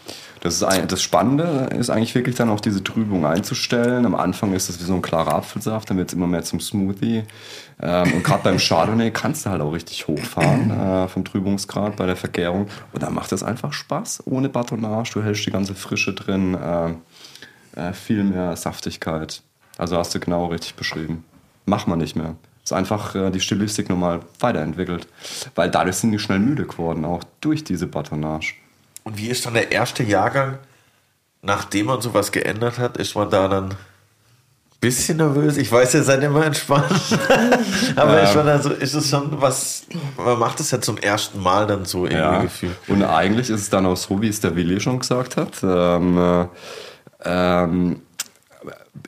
[0.41, 4.07] das, ist ein, das Spannende ist eigentlich wirklich dann auch diese Trübung einzustellen.
[4.07, 6.61] Am Anfang ist das wie so ein klarer Apfelsaft, dann wird es immer mehr zum
[6.61, 7.25] Smoothie.
[7.83, 12.07] Ähm, und gerade beim Chardonnay kannst du halt auch richtig hochfahren äh, vom Trübungsgrad bei
[12.07, 12.68] der Vergärung.
[12.93, 15.11] Und dann macht es einfach Spaß ohne Batonage.
[15.12, 16.93] Du hältst die ganze Frische drin, äh,
[17.80, 19.43] äh, viel mehr Saftigkeit.
[19.78, 21.24] Also hast du genau richtig beschrieben.
[21.66, 22.37] Macht man nicht mehr.
[22.62, 25.09] Ist einfach äh, die Stilistik nochmal weiterentwickelt.
[25.57, 28.55] Weil dadurch sind die schnell müde geworden, auch durch diese Batonage.
[29.03, 30.59] Und wie ist dann der erste Jahrgang,
[31.43, 33.74] nachdem man sowas geändert hat, ist man da dann
[34.83, 35.57] bisschen nervös.
[35.57, 36.85] Ich weiß, ihr seid immer entspannt.
[37.97, 38.24] Aber Ja.
[38.28, 39.85] ich meine, also ist es schon was,
[40.18, 42.43] man macht es ja zum ersten Mal dann so irgendwie Ja.
[42.43, 42.76] gefühlt.
[42.89, 45.62] Und eigentlich ist es dann auch so, wie es der Willi schon gesagt hat.
[45.62, 46.47] Ähm, äh,
[47.24, 48.03] ähm,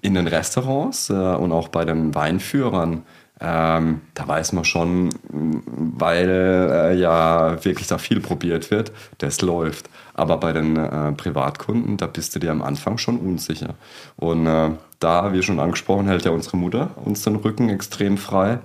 [0.00, 3.02] in den Restaurants äh, und auch bei den Weinführern,
[3.40, 9.90] ähm, da weiß man schon, weil äh, ja wirklich da viel probiert wird, das läuft.
[10.14, 13.74] Aber bei den äh, Privatkunden, da bist du dir am Anfang schon unsicher.
[14.16, 14.70] Und äh,
[15.04, 18.58] da, wie schon angesprochen, hält ja unsere Mutter uns den Rücken extrem frei.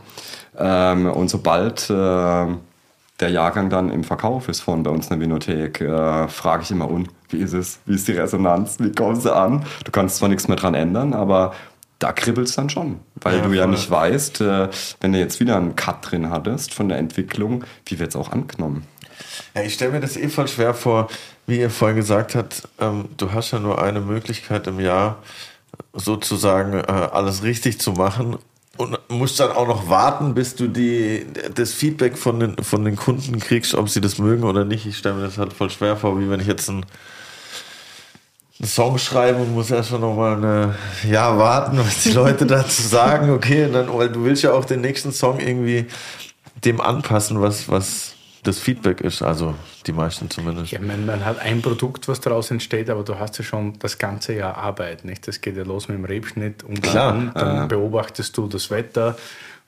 [0.57, 5.19] Ähm, und sobald äh, der Jahrgang dann im Verkauf ist von bei uns in der
[5.19, 7.79] Vinothek, äh, frage ich immer, und wie ist es?
[7.85, 8.77] Wie ist die Resonanz?
[8.79, 9.65] Wie kommen sie an?
[9.83, 11.53] Du kannst zwar nichts mehr dran ändern, aber
[11.99, 12.99] da kribbelt es dann schon.
[13.15, 13.71] Weil Ja, du ja voll.
[13.71, 14.69] nicht weißt, äh,
[15.01, 18.31] wenn du jetzt wieder einen Cut drin hattest von der Entwicklung, wie wird es auch
[18.31, 18.85] angenommen?
[19.53, 21.09] Ja, ich stelle mir das eh voll schwer vor,
[21.45, 25.17] wie ihr vorhin gesagt habt, ähm, du hast ja nur eine Möglichkeit im Jahr,
[25.93, 28.37] sozusagen äh, alles richtig zu machen
[28.79, 32.95] und musst dann auch noch warten, bis du die, das Feedback von den, von den
[32.95, 34.85] Kunden kriegst, ob sie das mögen oder nicht.
[34.85, 36.85] Ich stelle mir das halt voll schwer vor, wie wenn ich jetzt einen,
[38.59, 40.75] einen Song schreibe und muss erst schon noch mal eine,
[41.09, 43.31] ja, warten, was die Leute dazu sagen.
[43.31, 45.87] Okay, und dann, weil du willst ja auch den nächsten Song irgendwie
[46.63, 48.13] dem anpassen, was, was
[48.43, 49.21] das Feedback ist.
[49.21, 49.55] Also
[49.87, 50.71] die meisten zumindest.
[50.71, 53.97] Ja, man, man hat ein Produkt, was daraus entsteht, aber du hast ja schon das
[53.97, 55.05] ganze Jahr Arbeit.
[55.05, 55.27] Nicht?
[55.27, 59.17] Das geht ja los mit dem Rebschnitt und Klar, dann, dann beobachtest du das Wetter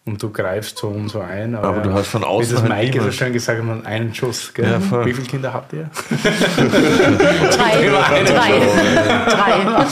[0.03, 1.53] und du greifst so und so ein.
[1.55, 4.15] Aber du hast von außen Wie das halt Maike so schön gesagt hat, man einen
[4.15, 4.53] Schuss.
[4.53, 4.71] Gell?
[4.71, 5.05] Ja, voll.
[5.05, 5.89] Wie viele Kinder habt ihr?
[7.51, 7.87] Drei.
[8.23, 8.59] Drei.
[9.29, 9.85] Drei.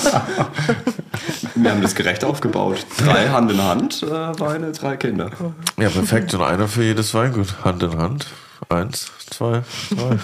[1.55, 2.86] Wir haben das gerecht aufgebaut.
[2.97, 5.30] Drei Hand in Hand, äh, Weine, drei Kinder.
[5.77, 6.34] Ja, perfekt.
[6.34, 7.63] Und einer für jedes Weingut.
[7.63, 8.27] Hand in Hand.
[8.70, 10.20] Eins, zwei, drei.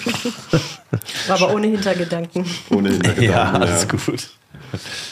[1.29, 2.45] Aber ohne Hintergedanken.
[2.69, 4.29] Ohne Hintergedanken, gut.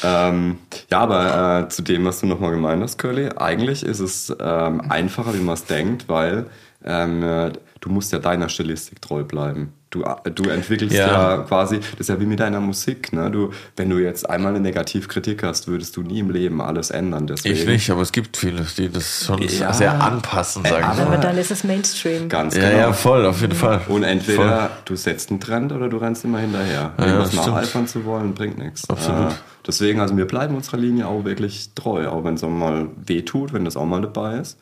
[0.04, 0.60] Ähm,
[0.92, 4.82] ja, aber äh, zu dem, was du nochmal gemeint hast, Curly, eigentlich ist es ähm,
[4.90, 6.48] einfacher, wie man es denkt, weil
[6.84, 9.74] ähm, äh, du musst ja deiner Stilistik treu bleiben.
[9.94, 11.08] Du, du entwickelst ja.
[11.36, 11.38] Ja.
[11.44, 13.14] quasi, das ist ja wie mit deiner Musik.
[13.14, 13.30] Ne?
[13.30, 17.28] Du, wenn du jetzt einmal eine Negativkritik hast, würdest du nie im Leben alles ändern.
[17.28, 19.72] Deswegen Ich nicht, aber es gibt viele, die das schon Ja.
[19.72, 21.20] sehr anpassen, sage ich aber- Aber mal.
[21.20, 22.28] dann ist es Mainstream.
[22.28, 22.82] Ganz Ja, genau.
[22.88, 23.82] ja, voll, auf jeden Fall.
[23.88, 24.70] Und entweder Voll.
[24.86, 26.94] du setzt einen Trend oder du rennst immer hinterher.
[26.98, 27.56] Ja, Irgendwas das stimmt.
[27.56, 28.90] nacheifern zu wollen, bringt nichts.
[28.90, 29.32] Absolut.
[29.32, 29.36] Äh,
[29.68, 33.54] deswegen, also wir bleiben unserer Linie auch wirklich treu, auch wenn es auch mal wehtut,
[33.54, 34.58] wenn das auch mal dabei ist.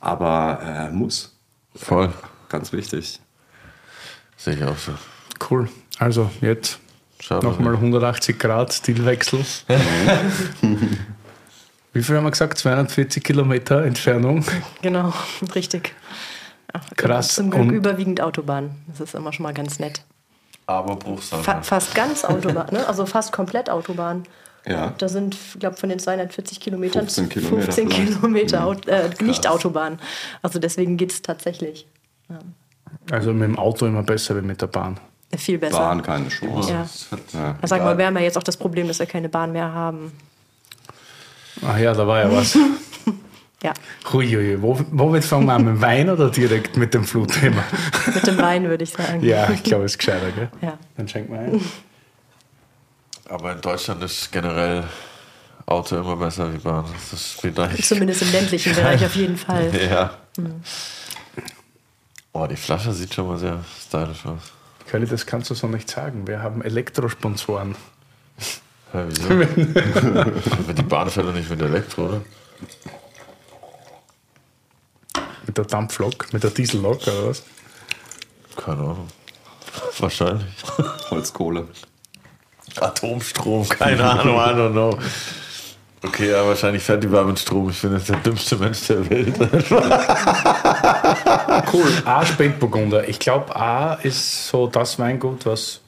[0.00, 1.34] Aber äh, muss.
[1.74, 2.10] Voll.
[2.50, 3.20] Ganz wichtig.
[4.46, 4.92] Sehe ich auch so.
[5.50, 5.68] Cool.
[5.98, 6.78] Also jetzt
[7.28, 9.40] nochmal 180 Grad Stilwechsel.
[11.92, 12.56] Wie viel haben wir gesagt?
[12.58, 14.44] 240 Kilometer Entfernung.
[14.82, 15.12] Genau,
[15.56, 15.94] richtig.
[16.72, 17.34] Ja, Krass.
[17.34, 18.76] Zum Glück Und- überwiegend Autobahn.
[18.86, 20.02] Das ist immer schon mal ganz nett.
[20.66, 21.42] Aber Bruchsal.
[21.42, 22.86] Fa fast ganz Autobahn, ne?
[22.86, 24.22] also fast komplett Autobahn.
[24.64, 24.94] Ja.
[24.98, 28.12] Da sind, ich glaube, von den 240 Kilometern 15 Kilometer 15 vielleicht.
[28.20, 28.66] Kilometer Mhm.
[28.66, 29.98] Aut- äh, nicht Autobahn.
[30.42, 31.88] Also deswegen geht es tatsächlich
[33.10, 34.98] Also mit dem Auto immer besser wie mit der Bahn.
[35.36, 35.78] viel besser.
[35.78, 36.70] Bahn keine Chance.
[36.70, 36.86] Ja.
[37.32, 39.52] Ja, Also sagen wir, wir haben ja jetzt auch das Problem, dass wir keine Bahn
[39.52, 40.12] mehr haben.
[41.66, 42.58] Ach ja, da war ja was.
[43.62, 43.72] Ja,
[44.12, 45.64] Huiui, wo, womit fangen wir an?
[45.64, 47.64] Mit dem Wein oder direkt mit dem Flutthema?
[48.14, 49.24] mit dem Wein würde ich sagen.
[49.24, 50.50] Ja, ich glaube, es ist gescheiter, gell?
[50.60, 50.78] Ja.
[50.96, 51.60] Dann schenk mal ein.
[53.28, 54.84] Aber in Deutschland ist generell
[55.64, 56.84] Auto immer besser wie Bahn.
[57.10, 57.86] Das eigentlich.
[57.86, 59.70] Zumindest im ländlichen Bereich auf jeden Fall.
[59.90, 60.10] Ja.
[62.38, 64.52] Oh, die Flasche sieht schon mal sehr stylisch aus.
[64.90, 66.26] Curly, das kannst du so nicht sagen.
[66.26, 67.74] Wir haben Elektrosponsoren.
[68.94, 69.28] Ja, wieso?
[70.72, 72.20] Die Bahn fährt doch nicht mit Elektro, oder?
[75.44, 77.42] Mit der Dampflok, mit der Diesellok oder was?
[78.56, 79.08] Keine Ahnung.
[79.98, 80.46] Wahrscheinlich.
[81.10, 81.66] Holzkohle.
[82.80, 84.96] Atomstrom, keine Ahnung, I don't know.
[86.04, 87.68] Okay, ja, wahrscheinlich fährt die Bahn mit Strom.
[87.70, 89.36] Ich bin jetzt der dümmste Mensch der Welt.
[91.72, 91.86] Cool.
[92.04, 93.08] A Spätburgunder.
[93.08, 95.80] Ich glaube, A ist so das Weingut, was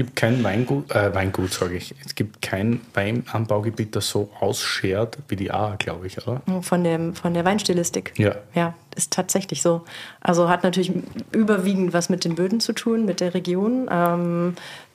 [0.00, 1.94] gibt kein Weingut, äh, Weingut sage ich.
[2.06, 6.40] Es gibt kein Weinanbaugebiet, das so ausschert wie die A, glaube ich, oder?
[6.62, 8.14] Von, dem, von der Weinstilistik.
[8.16, 8.36] Ja.
[8.54, 9.82] Ja, ist tatsächlich so.
[10.22, 10.90] Also hat natürlich
[11.32, 13.90] überwiegend was mit den Böden zu tun, mit der Region.
[13.90, 14.89] Ähm, äh,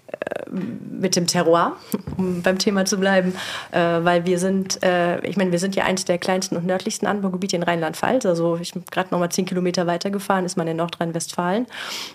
[0.51, 1.73] mit dem Terroir,
[2.17, 3.33] um beim Thema zu bleiben,
[3.71, 7.07] äh, weil wir sind, äh, ich meine, wir sind ja eines der kleinsten und nördlichsten
[7.07, 8.25] Anbaugebiete in Rheinland-Pfalz.
[8.25, 11.67] Also ich bin gerade noch mal zehn Kilometer weitergefahren, ist man in Nordrhein-Westfalen.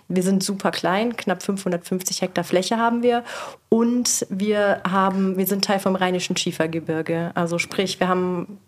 [0.08, 3.24] Wir sind super klein, knapp 550 Hektar Fläche haben wir
[3.68, 7.32] und wir haben, wir sind Teil vom Rheinischen Schiefergebirge.
[7.34, 8.58] Also sprich, wir haben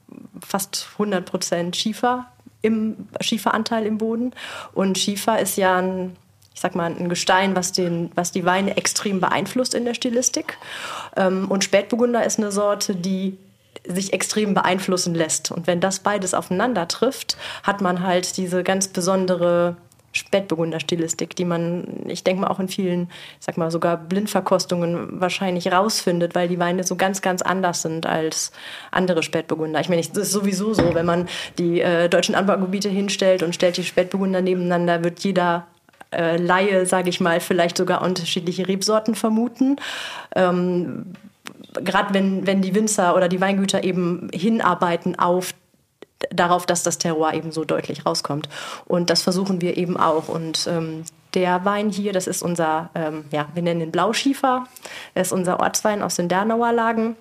[0.40, 2.26] fast 100 Prozent Schiefer
[2.60, 4.32] im Schieferanteil im Boden
[4.72, 6.16] und Schiefer ist ja ein
[6.54, 10.58] ich sag mal, ein Gestein, was, den, was die Weine extrem beeinflusst in der Stilistik.
[11.16, 13.38] Ähm, und Spätburgunder ist eine Sorte, die
[13.86, 15.50] sich extrem beeinflussen lässt.
[15.50, 19.76] Und wenn das beides aufeinander trifft, hat man halt diese ganz besondere
[20.12, 23.08] Spätburgunder-Stilistik, die man, ich denke mal, auch in vielen,
[23.40, 28.06] ich sag mal, sogar Blindverkostungen wahrscheinlich rausfindet, weil die Weine so ganz, ganz anders sind
[28.06, 28.52] als
[28.90, 29.80] andere Spätburgunder.
[29.80, 33.78] Ich meine, es ist sowieso so, wenn man die äh, deutschen Anbaugebiete hinstellt und stellt
[33.78, 35.66] die Spätburgunder nebeneinander, wird jeder
[36.12, 39.76] äh, Laie, sage ich mal, vielleicht sogar unterschiedliche Rebsorten vermuten.
[40.34, 41.14] Ähm,
[41.74, 45.54] Gerade wenn, wenn die Winzer oder die Weingüter eben hinarbeiten auf
[46.30, 48.48] darauf, dass das Terroir eben so deutlich rauskommt.
[48.84, 50.28] Und das versuchen wir eben auch.
[50.28, 54.66] Und ähm, der Wein hier, das ist unser, ähm, ja, wir nennen ihn Blauschiefer.
[55.14, 57.16] Das ist unser Ortswein aus den Dernauer Lagen.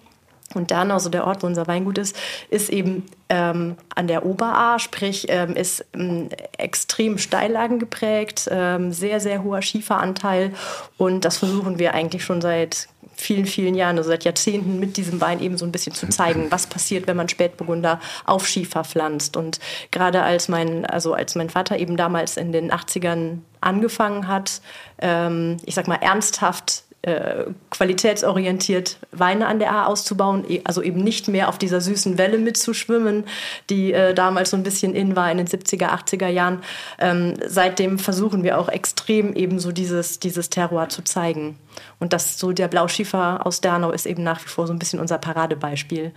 [0.53, 2.15] Und Dernau, so der Ort, wo unser Weingut ist,
[2.49, 6.28] ist eben ähm, an der Oberaar, sprich ähm, ist ähm,
[6.58, 10.52] extrem Steillagen geprägt, ähm, sehr, sehr hoher Schieferanteil.
[10.98, 15.22] Und das versuchen wir eigentlich schon seit vielen, vielen Jahren, also seit Jahrzehnten mit diesem
[15.22, 19.38] Wein eben so ein bisschen zu zeigen, was passiert, wenn man Spätburgunder auf Schiefer pflanzt.
[19.38, 24.60] Und gerade als mein, also als mein Vater eben damals in den 80ern angefangen hat,
[24.99, 31.03] ähm, ich sag mal ernsthaft äh, qualitätsorientiert Weine an der A auszubauen, e, also eben
[31.03, 33.23] nicht mehr auf dieser süßen Welle mitzuschwimmen,
[33.69, 36.61] die äh, damals so ein bisschen in war in den 70er, 80er Jahren.
[36.99, 41.57] Ähm, seitdem versuchen wir auch extrem eben so dieses, dieses Terroir zu zeigen.
[41.99, 44.99] Und das so der Blauschiefer aus Dernau ist eben nach wie vor so ein bisschen
[44.99, 46.11] unser Paradebeispiel.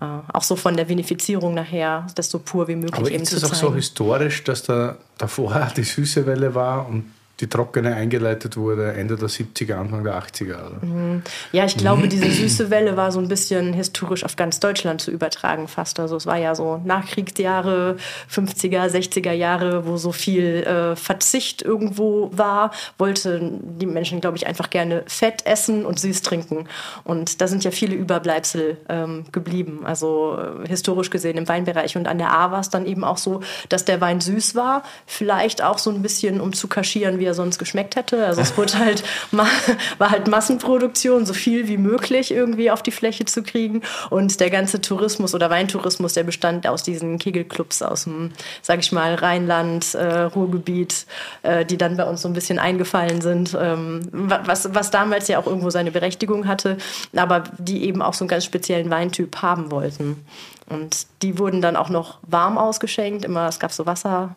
[0.00, 3.30] Äh, auch so von der Vinifizierung nachher, das so pur wie möglich Aber eben ist
[3.30, 3.68] zu es auch zeigen.
[3.68, 9.16] so historisch, dass da davor die süße Welle war und die trockene eingeleitet wurde Ende
[9.16, 10.54] der 70er, Anfang der 80er?
[10.66, 11.22] Oder?
[11.52, 12.08] Ja, ich glaube, Mhm.
[12.08, 16.00] diese süße Welle war so ein bisschen historisch auf ganz Deutschland zu übertragen fast.
[16.00, 17.96] Also es war ja so Nachkriegsjahre,
[18.28, 24.46] 50er, 60er Jahre, wo so viel äh, Verzicht irgendwo war, wollten die Menschen, glaube ich,
[24.46, 26.68] einfach gerne Fett essen und süß trinken.
[27.04, 29.80] Und da sind ja viele Überbleibsel ähm, geblieben.
[29.84, 31.96] Also äh, historisch gesehen im Weinbereich.
[31.96, 34.82] Und an der A war es dann eben auch so, dass der Wein süß war,
[35.06, 38.24] vielleicht auch so ein bisschen, um zu kaschieren, wie er sonst geschmeckt hätte.
[38.26, 43.24] Also es wurde halt, war halt Massenproduktion, so viel wie möglich irgendwie auf die Fläche
[43.24, 43.82] zu kriegen.
[44.10, 48.32] Und der ganze Tourismus oder Weintourismus, der bestand aus diesen Kegelclubs aus dem,
[48.62, 51.06] sag ich mal, Rheinland, äh, Ruhrgebiet,
[51.42, 55.28] äh, die dann bei uns so ein bisschen eingefallen sind, ähm, wa- was, was damals
[55.28, 56.76] ja auch irgendwo seine Berechtigung hatte,
[57.14, 60.24] aber die eben auch so einen ganz speziellen Weintyp haben wollten.
[60.68, 63.24] Und die wurden dann auch noch warm ausgeschenkt.
[63.24, 64.34] Immer, es gab so Wasser.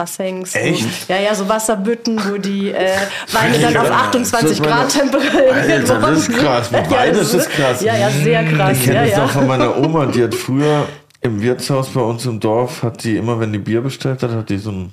[0.00, 1.08] Bassins, Echt?
[1.08, 2.88] Wo, ja, ja, so Wasserbütten, wo die äh,
[3.32, 5.52] Weine dann auf Ja, 28 das ist meine- Grad temperiert
[5.90, 6.70] Alter, das ist krass.
[6.70, 7.82] Mit Wein ist das krass.
[7.82, 8.78] Ja, ja, sehr krass.
[8.78, 9.18] Ich kenne ja, das ja.
[9.24, 10.86] noch von meiner Oma, die hat früher
[11.20, 14.48] im Wirtshaus bei uns im Dorf, hat die immer, wenn die Bier bestellt hat, hat
[14.48, 14.92] die so einen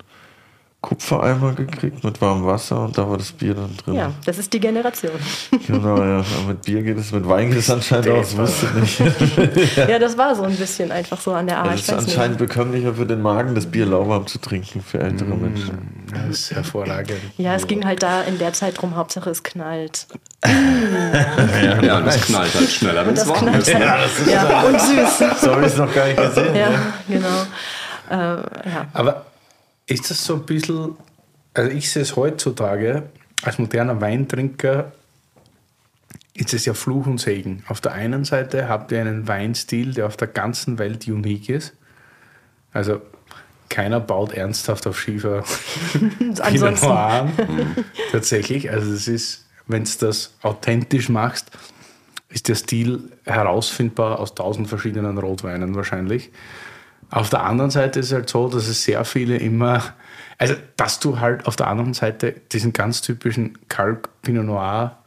[0.80, 3.96] Kupfereimer gekriegt mit warmem Wasser und da war das Bier dann drin.
[3.96, 5.12] ja, das ist die Generation.
[5.66, 6.20] Genau, ja.
[6.20, 9.78] Aber mit Bier geht es, mit Wein geht es anscheinend auch, das wusste ich nicht.
[9.90, 11.74] Ja, das war so ein bisschen einfach so an der Art.
[11.74, 15.42] Das ist anscheinend bekömmlicher für den Magen, das Bier lauwarm zu trinken für ältere Mm.
[15.42, 16.06] Menschen.
[16.14, 17.20] Das ist hervorragend.
[17.38, 20.08] Ja, es ging halt da in der Zeit drum, Hauptsache es knallt.
[20.46, 23.74] Ja, das knallt halt schneller, wenn es Das warm ist.
[23.74, 24.10] halt.
[24.32, 25.42] Ja, und süß.
[25.42, 26.56] So habe ich es noch gar nicht gesehen.
[26.56, 26.80] Ja, ne?
[27.10, 27.28] genau.
[28.10, 28.86] Äh, ja.
[28.94, 29.26] Aber
[29.88, 30.96] ist das so ein bisschen,
[31.54, 33.10] also ich sehe es heutzutage
[33.44, 34.92] als moderner Weintrinker,
[36.34, 37.64] ist es ja Fluch und Segen.
[37.68, 41.74] Auf der einen Seite habt ihr einen Weinstil, der auf der ganzen Welt unique ist.
[42.74, 43.02] Also
[43.70, 45.44] keiner baut ernsthaft auf Schiefer
[45.94, 47.32] Pinot Noir an.
[48.12, 48.70] Tatsächlich.
[48.70, 51.52] Also es ist, wenn du das authentisch machst,
[52.30, 56.32] ist der Stil herausfindbar aus tausend verschiedenen Rotweinen wahrscheinlich.
[57.10, 59.82] Auf der anderen Seite ist es halt so, dass es sehr viele immer,
[60.38, 64.98] also dass du halt auf der anderen Seite diesen ganz typischen Kalk Pinot Noir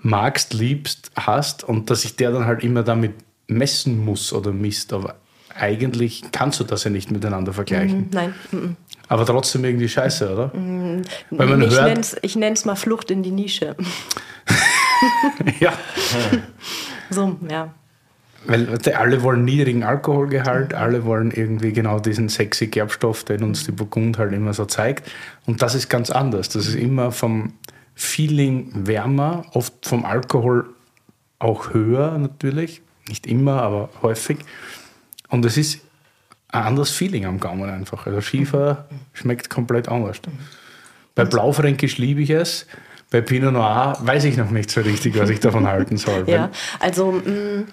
[0.00, 3.14] magst, liebst, hast und dass sich der dann halt immer damit
[3.46, 4.92] messen muss oder misst.
[4.92, 5.16] Aber
[5.54, 8.08] eigentlich kannst du das ja nicht miteinander vergleichen.
[8.12, 8.34] nein.
[8.50, 8.76] mhm.
[9.08, 10.52] Aber trotzdem irgendwie scheiße, oder?
[11.30, 13.74] Weil man ich hört, nenn's, ich nenne es mal Flucht in die Nische.
[15.60, 15.72] ja,
[17.10, 17.74] So, ja.
[18.46, 23.72] Weil alle wollen niedrigen Alkoholgehalt, alle wollen irgendwie genau diesen sexy Gerbstoff, den uns die
[23.72, 25.10] Burgund halt immer so zeigt.
[25.46, 26.48] Und das ist ganz anders.
[26.48, 27.52] Das ist immer vom
[27.94, 30.70] Feeling wärmer, oft vom Alkohol
[31.38, 32.82] auch höher natürlich.
[33.08, 34.38] Nicht immer, aber häufig.
[35.28, 35.80] Und es ist
[36.48, 38.06] ein anderes Feeling am Gaumen einfach.
[38.06, 40.20] Also Schiefer schmeckt komplett anders.
[41.14, 42.66] Bei Blaufränkisch liebe ich es.
[43.10, 46.24] Bei Pinot Noir weiß ich noch nicht so richtig, was ich davon halten soll.
[46.28, 47.64] Ja, also mh,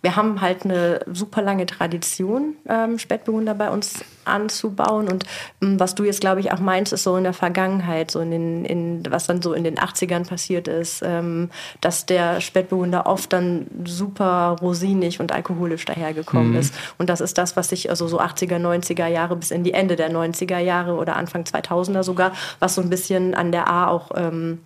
[0.00, 5.08] wir haben halt eine super lange Tradition, ähm, Spätburgunder bei uns anzubauen.
[5.08, 5.24] Und
[5.60, 8.30] ähm, was du jetzt, glaube ich, auch meinst, ist so in der Vergangenheit, so in
[8.30, 11.50] den, in, was dann so in den 80ern passiert ist, ähm,
[11.80, 16.74] dass der Spätburgunder oft dann super rosinig und alkoholisch dahergekommen ist.
[16.98, 19.96] Und das ist das, was sich also so 80er, 90er Jahre bis in die Ende
[19.96, 24.10] der 90er Jahre oder Anfang 2000er sogar, was so ein bisschen an der A auch
[24.14, 24.60] ähm,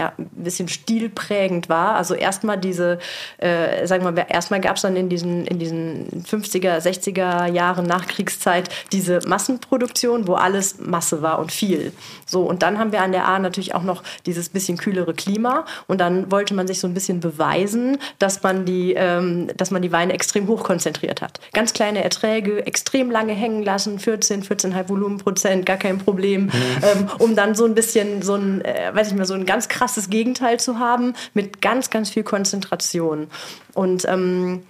[0.00, 1.96] ja, ein bisschen stilprägend war.
[1.96, 2.98] Also erstmal diese,
[3.36, 7.84] äh, sagen wir mal, erstmal gab es dann in diesen, in diesen 50er, 60er Jahren
[7.84, 11.92] Nachkriegszeit diese Massenproduktion, wo alles Masse war und viel.
[12.24, 15.66] So, und dann haben wir an der A natürlich auch noch dieses bisschen kühlere Klima
[15.86, 19.82] und dann wollte man sich so ein bisschen beweisen, dass man die, ähm, dass man
[19.82, 21.40] die Weine extrem hoch konzentriert hat.
[21.52, 26.52] Ganz kleine Erträge, extrem lange hängen lassen, 14, 14,5 Volumenprozent, gar kein Problem, mhm.
[26.82, 29.68] ähm, um dann so ein bisschen so ein, äh, weiß ich mal, so ein ganz
[29.68, 33.26] krass krasses Gegenteil zu haben, mit ganz, ganz viel Konzentration.
[33.74, 34.62] Und ähm,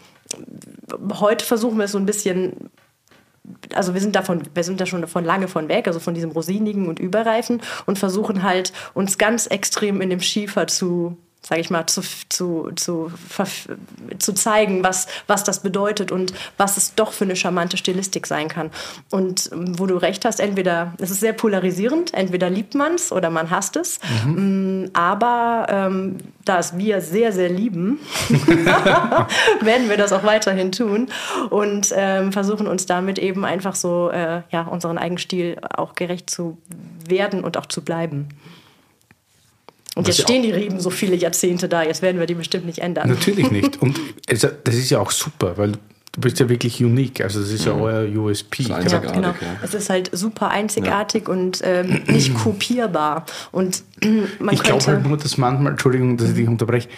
[1.20, 2.70] heute versuchen wir es so ein bisschen
[3.74, 6.30] also wir sind davon, wir sind da schon davon lange von weg, also von diesem
[6.30, 11.71] Rosinigen und Überreifen und versuchen halt uns ganz extrem in dem Schiefer zu sage ich
[11.71, 13.11] mal, zu, zu, zu,
[14.19, 18.49] zu zeigen, was, was das bedeutet und was es doch für eine charmante Stilistik sein
[18.49, 18.71] kann.
[19.11, 23.11] Und ähm, wo du recht hast, entweder, es ist sehr polarisierend, entweder liebt man es
[23.11, 24.01] oder man hasst es.
[24.27, 24.83] Mhm.
[24.83, 27.99] Mm, aber ähm, da es wir sehr, sehr lieben,
[29.61, 31.09] werden wir das auch weiterhin tun
[31.49, 36.29] und ähm, versuchen uns damit eben einfach so äh, ja, unseren eigenen Stil auch gerecht
[36.29, 36.59] zu
[37.09, 38.29] werden und auch zu bleiben.
[39.97, 42.79] Und jetzt stehen die Reben so viele Jahrzehnte da, jetzt werden wir die bestimmt nicht
[42.79, 43.09] ändern.
[43.09, 43.83] Natürlich nicht.
[43.83, 45.73] Und es, das ist ja auch super, weil
[46.12, 47.21] du bist ja wirklich unique.
[47.21, 47.83] Also das ist ja mhm.
[47.83, 48.62] euer USP.
[48.65, 49.29] Ja, genau.
[49.29, 49.35] Ja.
[49.62, 51.35] Es ist halt super einzigartig ja.
[51.35, 53.27] und ähm, nicht kopierbar.
[53.53, 53.83] Und
[54.39, 56.89] man ich glaube halt nur, dass manchmal, Entschuldigung, dass ich dich unterbreche,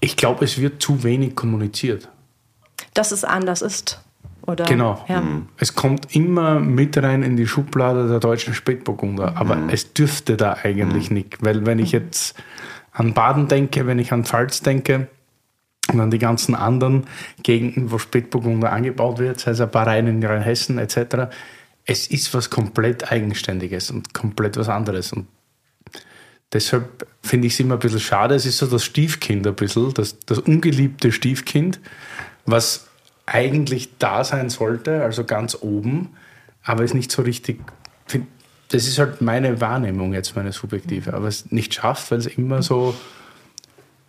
[0.00, 2.08] ich glaube, es wird zu wenig kommuniziert.
[2.92, 4.00] Dass es anders ist.
[4.46, 5.02] Oder, genau.
[5.08, 5.20] Ja.
[5.20, 5.48] Mhm.
[5.56, 9.36] Es kommt immer mit rein in die Schublade der deutschen Spätburgunder, mhm.
[9.36, 11.16] aber es dürfte da eigentlich mhm.
[11.16, 12.34] nicht, weil wenn ich jetzt
[12.92, 15.08] an Baden denke, wenn ich an Pfalz denke
[15.92, 17.04] und an die ganzen anderen
[17.42, 21.30] Gegenden, wo Spätburgunder angebaut wird, sei es ein paar Reihen in Rheinhessen etc.,
[21.86, 25.12] es ist was komplett Eigenständiges und komplett was anderes.
[25.12, 25.26] Und
[26.52, 28.34] deshalb finde ich es immer ein bisschen schade.
[28.34, 31.80] Es ist so das Stiefkind ein bisschen, das, das ungeliebte Stiefkind,
[32.46, 32.88] was
[33.26, 36.10] eigentlich da sein sollte, also ganz oben,
[36.62, 37.60] aber es nicht so richtig.
[38.70, 42.62] Das ist halt meine Wahrnehmung jetzt, meine subjektive, aber es nicht schafft, weil es immer
[42.62, 42.94] so.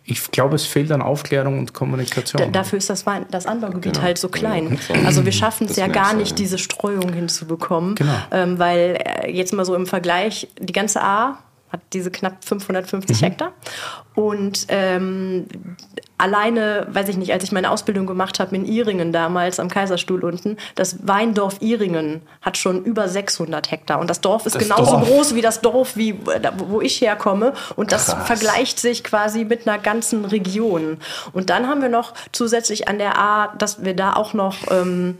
[0.08, 2.40] Ich glaube, es fehlt an Aufklärung und Kommunikation.
[2.40, 4.04] Da, dafür ist das, das Anbaugebiet genau.
[4.04, 4.78] halt so klein.
[5.04, 7.96] Also wir schaffen es ja gar nicht, diese Streuung hinzubekommen.
[7.96, 8.14] Genau.
[8.30, 11.38] Ähm, weil äh, jetzt mal so im Vergleich, die ganze A
[11.76, 13.24] hat diese knapp 550 mhm.
[13.24, 13.52] Hektar.
[14.14, 15.46] Und ähm,
[16.18, 20.24] alleine, weiß ich nicht, als ich meine Ausbildung gemacht habe in Iringen damals am Kaiserstuhl
[20.24, 24.00] unten, das Weindorf Iringen hat schon über 600 Hektar.
[24.00, 25.06] Und das Dorf ist das genauso Dorf.
[25.06, 26.18] groß wie das Dorf, wie,
[26.56, 27.52] wo ich herkomme.
[27.76, 28.26] Und das Krass.
[28.26, 30.98] vergleicht sich quasi mit einer ganzen Region.
[31.32, 35.18] Und dann haben wir noch zusätzlich an der A, dass wir da auch noch ähm,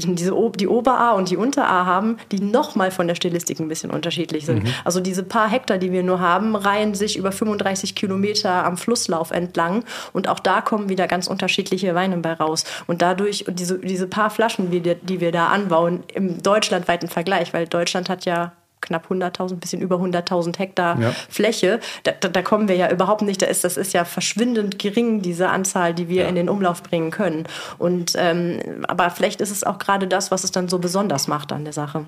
[0.00, 4.46] diese, die Ober-A und die Unter-A haben, die nochmal von der Stilistik ein bisschen unterschiedlich
[4.46, 4.64] sind.
[4.64, 4.70] Mhm.
[4.84, 9.30] Also diese paar Hektar, die wir nur haben, reihen sich über 35 Kilometer am Flusslauf
[9.30, 12.64] entlang und auch da kommen wieder ganz unterschiedliche Weine bei raus.
[12.86, 17.66] Und dadurch, diese, diese paar Flaschen, die, die wir da anbauen, im deutschlandweiten Vergleich, weil
[17.66, 21.12] Deutschland hat ja knapp 100.000, bisschen über 100.000 Hektar ja.
[21.28, 21.80] Fläche.
[22.04, 23.42] Da, da, da, kommen wir ja überhaupt nicht.
[23.42, 26.28] Da ist, das ist ja verschwindend gering, diese Anzahl, die wir ja.
[26.28, 27.44] in den Umlauf bringen können.
[27.78, 31.52] Und, ähm, aber vielleicht ist es auch gerade das, was es dann so besonders macht
[31.52, 32.04] an der Sache.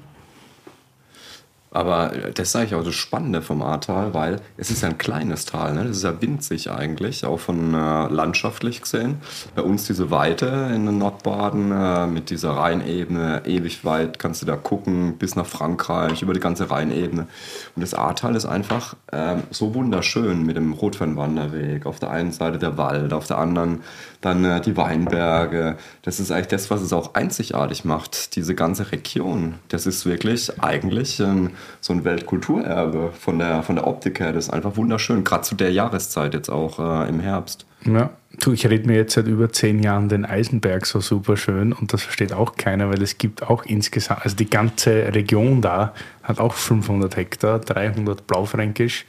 [1.72, 5.44] Aber das ist eigentlich auch das Spannende vom Ahrtal, weil es ist ja ein kleines
[5.44, 5.84] Tal, ne?
[5.84, 9.18] das ist ja winzig eigentlich, auch von äh, landschaftlich gesehen.
[9.54, 14.56] Bei uns diese Weite in Nordbaden äh, mit dieser Rheinebene, ewig weit kannst du da
[14.56, 17.28] gucken, bis nach Frankreich, über die ganze Rheinebene.
[17.76, 21.86] Und das Ahrtal ist einfach äh, so wunderschön mit dem Rotweinwanderweg.
[21.86, 23.82] Auf der einen Seite der Wald, auf der anderen
[24.20, 25.76] dann äh, die Weinberge.
[26.02, 29.54] Das ist eigentlich das, was es auch einzigartig macht, diese ganze Region.
[29.68, 34.32] Das ist wirklich eigentlich ähm, so ein Weltkulturerbe von der, von der Optik her.
[34.32, 37.66] Das ist einfach wunderschön, gerade zu der Jahreszeit jetzt auch äh, im Herbst.
[37.84, 41.72] Ja, du, ich rede mir jetzt seit über zehn Jahren den Eisenberg so super schön
[41.72, 45.94] und das versteht auch keiner, weil es gibt auch insgesamt, also die ganze Region da
[46.22, 49.06] hat auch 500 Hektar, 300 Blaufränkisch,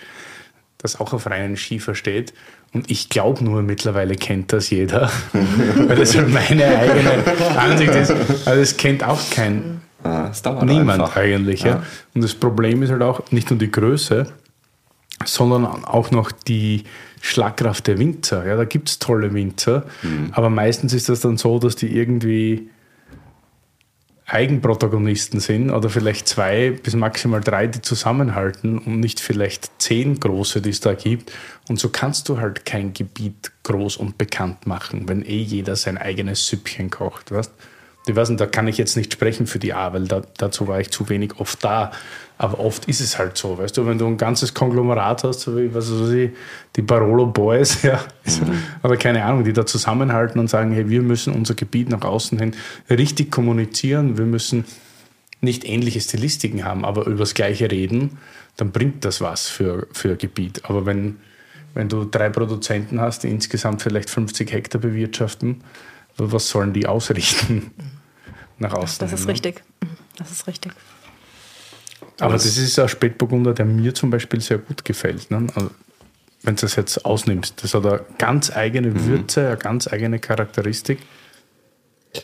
[0.78, 2.34] das auch auf reinen Schiefer steht.
[2.74, 8.12] Und ich glaube nur, mittlerweile kennt das jeder, weil das meine eigene Ansicht ist.
[8.46, 10.32] Also es kennt auch kein ah,
[10.64, 11.18] niemand einfach.
[11.18, 11.64] eigentlich.
[11.64, 11.68] Ja.
[11.68, 11.84] ja.
[12.14, 14.28] Und das Problem ist halt auch nicht nur die Größe,
[15.26, 16.86] sondern auch noch die
[17.20, 18.46] Schlagkraft der Winzer.
[18.48, 19.84] Ja, da gibt es tolle Winzer,
[20.32, 22.70] aber meistens ist das dann so, dass die irgendwie
[24.34, 30.62] Eigenprotagonisten sind oder vielleicht zwei bis maximal drei, die zusammenhalten und nicht vielleicht zehn große,
[30.62, 31.34] die es da gibt.
[31.68, 35.98] Und so kannst du halt kein Gebiet groß und bekannt machen, wenn eh jeder sein
[35.98, 37.32] eigenes Süppchen kocht.
[37.32, 37.52] Weißt?
[38.08, 40.68] Ich weiß nicht, da kann ich jetzt nicht sprechen für die A, weil da, dazu
[40.68, 41.92] war ich zu wenig oft da.
[42.42, 45.56] Aber oft ist es halt so, weißt du, wenn du ein ganzes Konglomerat hast, so
[45.56, 46.32] wie was weiß ich,
[46.76, 48.04] die Barolo Boys, ja,
[48.82, 52.40] oder keine Ahnung, die da zusammenhalten und sagen, hey, wir müssen unser Gebiet nach außen
[52.40, 52.56] hin
[52.90, 54.66] richtig kommunizieren, wir müssen
[55.42, 58.18] nicht ähnliche Stilistiken haben, aber über das Gleiche reden,
[58.58, 60.66] dann bringt das was für, für ein Gebiet.
[60.66, 61.18] Aber wenn,
[61.76, 65.64] wenn du drei Produzenten hast, die insgesamt vielleicht 50 Hektar bewirtschaften,
[66.18, 67.70] was sollen die ausrichten
[68.58, 68.98] nach außen?
[68.98, 69.34] Das ist ne?
[69.34, 69.62] richtig.
[70.18, 70.72] Das ist richtig.
[72.22, 75.32] Aber das ist ein Spätburgunder, der mir zum Beispiel sehr gut gefällt.
[75.32, 75.48] Ne?
[75.56, 75.72] Also,
[76.44, 81.00] wenn du das jetzt ausnimmst, das hat eine ganz eigene Würze, eine ganz eigene Charakteristik.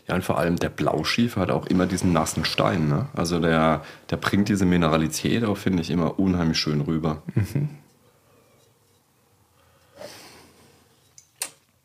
[0.08, 2.90] Ja, und vor allem der Blauschiefer hat auch immer diesen nassen Stein.
[2.90, 3.08] Ne?
[3.14, 7.24] Also der, der bringt diese Mineralität auch, finde ich, immer unheimlich schön rüber.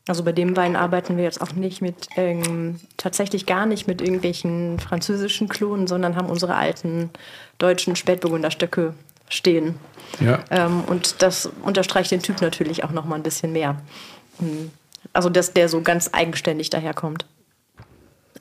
[0.09, 4.01] Also bei dem Wein arbeiten wir jetzt auch nicht mit, ähm, tatsächlich gar nicht mit
[4.01, 7.11] irgendwelchen französischen Klonen, sondern haben unsere alten
[7.59, 8.95] deutschen Spätburgunderstöcke
[9.29, 9.77] stehen.
[10.21, 10.41] Ja.
[10.51, 13.81] Ähm, und das unterstreicht den Typ natürlich auch noch mal ein bisschen mehr.
[14.41, 14.73] Mhm.
[15.13, 17.25] Also dass der so ganz eigenständig daherkommt.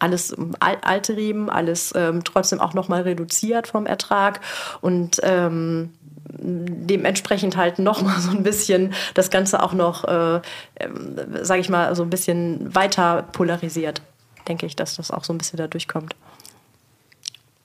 [0.02, 4.42] Alles ähm, al alte Reben, alles ähm, trotzdem auch noch mal reduziert vom Ertrag
[4.82, 5.92] und ähm,
[6.34, 10.42] dementsprechend halt noch mal so ein bisschen das Ganze auch noch, äh,
[10.78, 14.02] ähm, sage ich mal, so ein bisschen weiter polarisiert.
[14.48, 16.16] Denke ich, dass das auch so ein bisschen da durchkommt.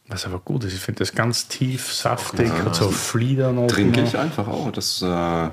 [0.09, 3.67] Was aber gut ist, ich finde das ganz tief, saftig, hat so Flieder noch.
[3.67, 4.71] Trinke ich einfach auch.
[4.73, 5.49] Das, äh,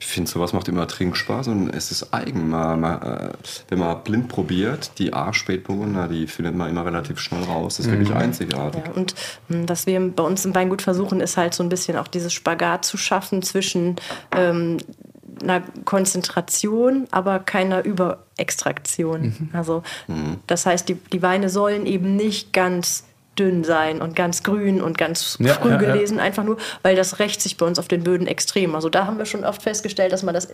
[0.00, 2.48] ich finde, sowas macht immer Trinkspaß und es ist eigen.
[2.48, 3.32] Man, man, äh,
[3.68, 7.76] wenn man blind probiert, die A-Spätburgunder, die findet man immer relativ schnell raus.
[7.76, 8.82] Das ist wirklich einzigartig.
[8.86, 9.14] Ja, und
[9.48, 12.32] mh, was wir bei uns im Weingut versuchen, ist halt so ein bisschen auch dieses
[12.32, 13.96] Spagat zu schaffen zwischen
[14.34, 14.78] ähm,
[15.42, 19.50] einer Konzentration, aber keiner Überextraktion.
[19.52, 19.82] Also
[20.46, 23.04] das heißt, die, die Weine sollen eben nicht ganz
[23.40, 25.92] dünn sein und ganz grün und ganz Ja, früh ja, ja.
[25.92, 28.74] gelesen, einfach nur, weil das rächt sich bei uns auf den Böden extrem.
[28.74, 30.48] Also da haben wir schon oft festgestellt, dass man das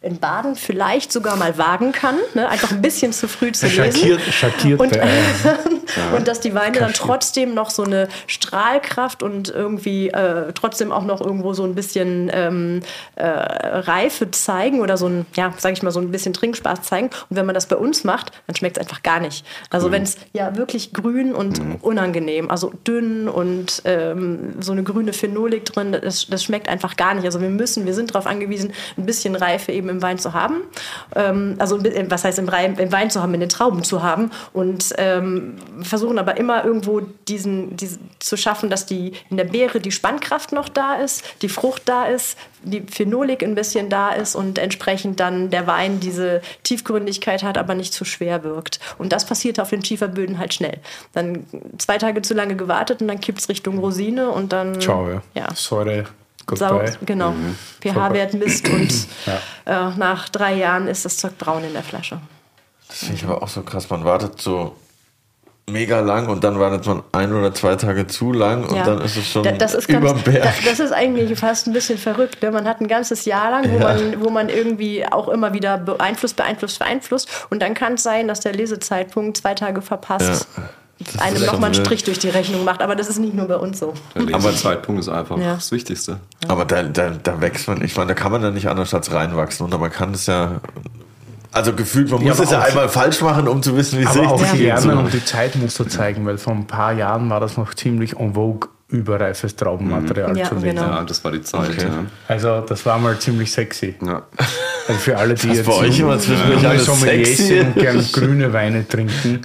[0.00, 2.48] in Baden vielleicht sogar mal wagen kann, ne?
[2.48, 3.92] einfach ein bisschen zu früh zu lesen.
[3.92, 6.16] Schockiert, schockiert Und, eine.
[6.16, 11.04] und dass die Weine dann trotzdem noch so eine Strahlkraft und irgendwie äh, trotzdem auch
[11.04, 12.80] noch irgendwo so ein bisschen ähm,
[13.16, 17.10] äh, Reife zeigen oder so ein, ja, sag ich mal, so ein bisschen Trinkspaß zeigen.
[17.28, 19.44] Und wenn man das bei uns macht, dann schmeckt es einfach gar nicht.
[19.70, 25.12] Also wenn es ja wirklich grün und unangenehm, also dünn und ähm, so eine grüne
[25.12, 27.24] Phenolik drin, das, das schmeckt einfach gar nicht.
[27.24, 30.62] Also wir müssen, wir sind darauf angewiesen, ein bisschen Reife eben im Wein zu haben.
[31.14, 34.02] Ähm, also bi- was heißt im, Reim, im Wein zu haben, in den Trauben zu
[34.02, 39.44] haben und ähm, versuchen aber immer irgendwo diesen, diesen zu schaffen, dass die in der
[39.44, 44.10] Beere die Spannkraft noch da ist, die Frucht da ist, die Phenolik ein bisschen da
[44.10, 48.80] ist und entsprechend dann der Wein diese Tiefgründigkeit hat, aber nicht zu schwer wirkt.
[48.98, 50.78] Und das passiert auf den Schieferböden halt schnell.
[51.12, 51.46] Dann
[51.78, 55.22] zwei Tage zu lange gewartet und dann kippt es Richtung Rosine und dann Ciao, ja.
[55.34, 55.46] ja.
[55.54, 56.04] Säure,
[56.54, 56.92] Sau, goodbye.
[57.04, 57.34] genau.
[57.80, 58.88] pH-Wert misst und
[59.66, 59.90] Ja.
[59.90, 62.20] äh, nach drei Jahren ist das Zeug braun in der Flasche.
[62.88, 63.90] Das finde ich aber auch so krass.
[63.90, 64.74] Man wartet so
[65.70, 68.84] mega lang und dann wartet man ein oder zwei Tage zu lang und Ja.
[68.84, 70.42] dann ist es schon Da- das ist über ganz, Berg.
[70.42, 72.42] da- Das ist eigentlich fast ein bisschen verrückt.
[72.42, 72.50] Ne?
[72.50, 73.92] Man hat ein ganzes Jahr lang, wo, Ja.
[73.92, 77.28] man, wo man irgendwie auch immer wieder beeinflusst, beeinflusst, beeinflusst.
[77.50, 80.48] Und dann kann es sein, dass der Lesezeitpunkt zwei Tage verpasst.
[81.18, 82.82] Einem ist nochmal einen Strich durch die Rechnung macht.
[82.82, 83.94] Aber das ist nicht nur bei uns so.
[84.14, 85.54] Der Lesezeitpunkt ist einfach Ja.
[85.54, 86.18] das Wichtigste.
[86.48, 89.12] Aber da, da, da wächst man, ich meine, da kann man ja nicht anders als
[89.12, 90.60] reinwachsen und man kann es ja,
[91.52, 94.02] also gefühlt, man Ja, muss aber es ja einmal falsch machen, um zu wissen, wie
[94.04, 94.66] es Aber auch richtig geht.
[94.68, 94.90] lernen So.
[94.90, 98.68] und die Zeitmuster zeigen, weil vor ein paar Jahren war das noch ziemlich en vogue,
[98.88, 100.68] überreifes Traubenmaterial Ja, zu lesen.
[100.76, 100.82] genau.
[100.82, 101.70] Ja, das war die Zeit.
[101.70, 101.86] Okay.
[102.26, 103.94] Also das war mal ziemlich sexy.
[104.02, 104.08] Ja.
[104.08, 104.22] Ja.
[104.88, 107.82] Also für alle, die Was jetzt bei euch immer zwischendurch alles sexy sind und ist.
[107.82, 109.42] gern grüne Weine trinken.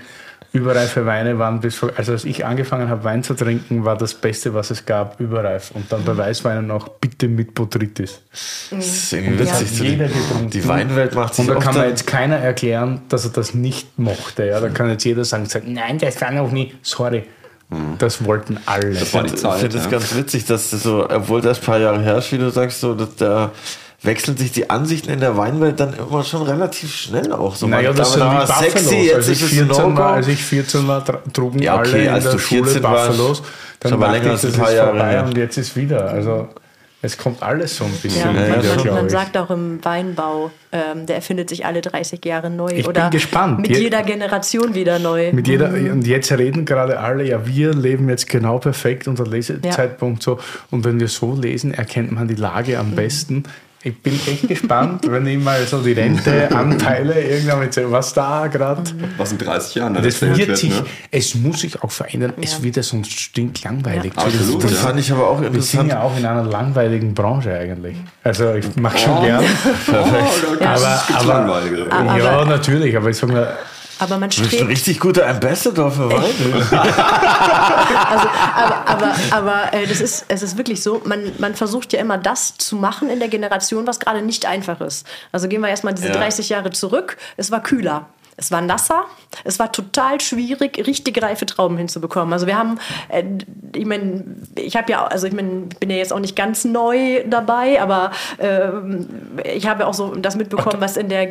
[0.53, 4.13] Überreife Weine waren bis vor, also als ich angefangen habe, Wein zu trinken, war das
[4.13, 5.71] Beste, was es gab, überreif.
[5.73, 8.21] Und dann bei Weißweinen noch bitte mit Botrytis.
[8.69, 10.49] Das ist Das hat jeder die, getrunken.
[10.51, 13.97] die Weinwelt macht sich Und da kann mir jetzt keiner erklären, dass er das nicht
[13.97, 14.45] mochte.
[14.45, 14.59] Ja?
[14.59, 16.75] Da kann jetzt jeder sagen, sagen, nein, das war noch nie.
[16.83, 17.23] Sorry.
[17.97, 18.93] Das wollten alle.
[18.93, 19.89] Das war die Ich finde es ja.
[19.89, 22.79] ganz witzig, dass das so, obwohl das ein paar Jahre her ist, wie du sagst,
[22.79, 23.51] so, dass da
[24.03, 27.55] wechseln sich die Ansichten in der Weinwelt dann immer schon relativ schnell auch.
[27.55, 28.71] So, naja, das sind da wie war Buffalos.
[28.73, 30.01] sexy, jetzt als, ich ist es ein 14 war, No-Go.
[30.03, 31.03] als ich 14 war,
[31.33, 33.43] trugen Ja, okay, alle als in der du Schule 14 warst, Buffalos.
[33.79, 35.25] Dann dachte länger ich, als ein das paar ist Jahre vorbei her.
[35.25, 36.09] und jetzt ist wieder.
[36.09, 36.47] Also
[37.05, 39.11] Es kommt alles so ein bisschen Ja, wieder, man, man ich.
[39.11, 43.09] sagt auch im Weinbau, ähm, der erfindet sich alle 30 Jahre neu Ich bin oder
[43.09, 43.59] gespannt.
[43.59, 45.33] mit Je- jeder Generation wieder neu.
[45.33, 50.23] Mit jeder, und jetzt reden gerade alle, ja, wir leben jetzt genau perfekt unser Lesezeitpunkt
[50.23, 50.39] so.
[50.71, 53.43] Und wenn wir so lesen, erkennt man die Lage am besten.
[53.85, 58.47] Ich bin echt gespannt, wenn ich mal so die Renteanteile irgendwann mit sehen, was da
[58.47, 58.81] gerade.
[59.17, 60.85] Was in 30 Jahren Das erzählt wird sich, ne?
[61.11, 62.33] es muss sich auch verändern.
[62.41, 64.13] Es wird ja sonst stinklangweilig.
[64.15, 64.63] Ja, absolut.
[64.63, 64.77] Das Ja.
[64.77, 65.89] fand ich aber auch Wir sind interessant.
[65.91, 67.97] ja auch in einer langweiligen Branche eigentlich.
[68.23, 69.43] Also ich mache schon gern.
[69.87, 73.53] Oh, da Aber, gibt's aber, ja, natürlich, aber ich sag mal,
[74.03, 76.19] Aber man Du bist ein strebt, richtig guter Ambassador für Wein.
[78.09, 81.99] also, aber, aber, aber äh, das ist, es ist wirklich so, man, man versucht ja
[81.99, 85.07] immer das zu machen in der Generation, was gerade nicht einfach ist.
[85.31, 86.13] Also gehen wir erstmal diese Ja.
[86.15, 87.15] 30 Jahre zurück.
[87.37, 88.07] Es war kühler.
[88.35, 89.05] Es war nasser,
[89.43, 92.33] es war total schwierig, richtig reife Trauben hinzubekommen.
[92.33, 92.79] Also wir haben,
[93.09, 93.23] äh,
[93.75, 94.23] ich meine,
[94.55, 97.81] ich habe ja, also ich meine, ich bin ja jetzt auch nicht ganz neu dabei,
[97.81, 99.07] aber ähm,
[99.43, 101.29] ich habe ja auch so das mitbekommen, was in der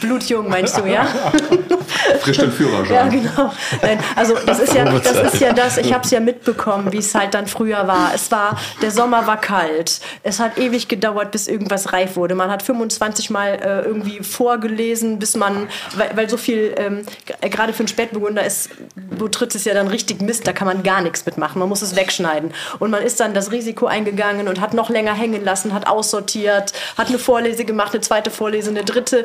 [0.00, 1.06] Blutjung meinst du, ja?
[2.20, 2.94] Frisch den Führerschein.
[2.94, 3.52] Ja, genau.
[3.82, 6.98] Nein, also das ist ja das, ist ja das ich habe es ja mitbekommen, wie
[6.98, 8.12] es halt dann früher war.
[8.14, 10.00] Es war, der Sommer war kalt.
[10.22, 12.34] Es hat ewig gedauert, bis irgendwas reif wurde.
[12.34, 17.04] Man hat 25 Mal äh, irgendwie vorgelesen, bis man, weil, weil so viel, ähm,
[17.40, 18.70] gerade für einen Spätburgunder ist,
[19.18, 21.58] wo tritt es ja dann richtig Mist, da kann man gar nichts mitmachen.
[21.58, 22.52] Man muss es wegschneiden.
[22.78, 26.72] Und man ist dann das Risiko eingegangen und hat noch länger hängen lassen, hat aussortiert,
[26.96, 29.24] hat eine Vorlese gemacht, eine zweite Vorlese, eine dritte.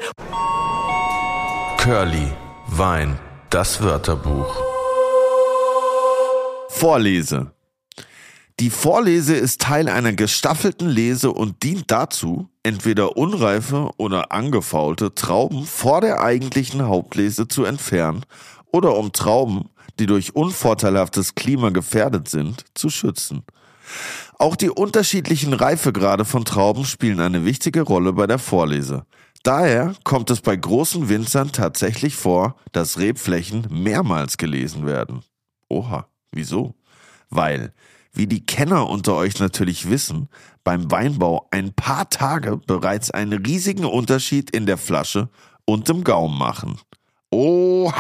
[1.78, 2.32] Curly,
[2.68, 3.20] Wein,
[3.50, 4.56] das Wörterbuch.
[6.70, 7.52] Vorlese.
[8.60, 15.66] Die Vorlese ist Teil einer gestaffelten Lese und dient dazu, entweder unreife oder angefaulte Trauben
[15.66, 18.26] vor der eigentlichen Hauptlese zu entfernen
[18.72, 19.70] oder um Trauben,
[20.00, 23.44] die durch unvorteilhaftes Klima gefährdet sind, zu schützen.
[24.40, 29.06] Auch die unterschiedlichen Reifegrade von Trauben spielen eine wichtige Rolle bei der Vorlese.
[29.44, 35.22] Daher kommt es bei großen Winzern tatsächlich vor, dass Rebflächen mehrmals gelesen werden.
[35.70, 36.74] Oha, wieso?
[37.30, 37.74] Weil,
[38.12, 40.30] wie die Kenner unter euch natürlich wissen,
[40.66, 45.30] beim Weinbau ein paar Tage bereits einen riesigen Unterschied in der Flasche
[45.64, 46.82] und im Gaumen machen.
[47.32, 47.94] Oha!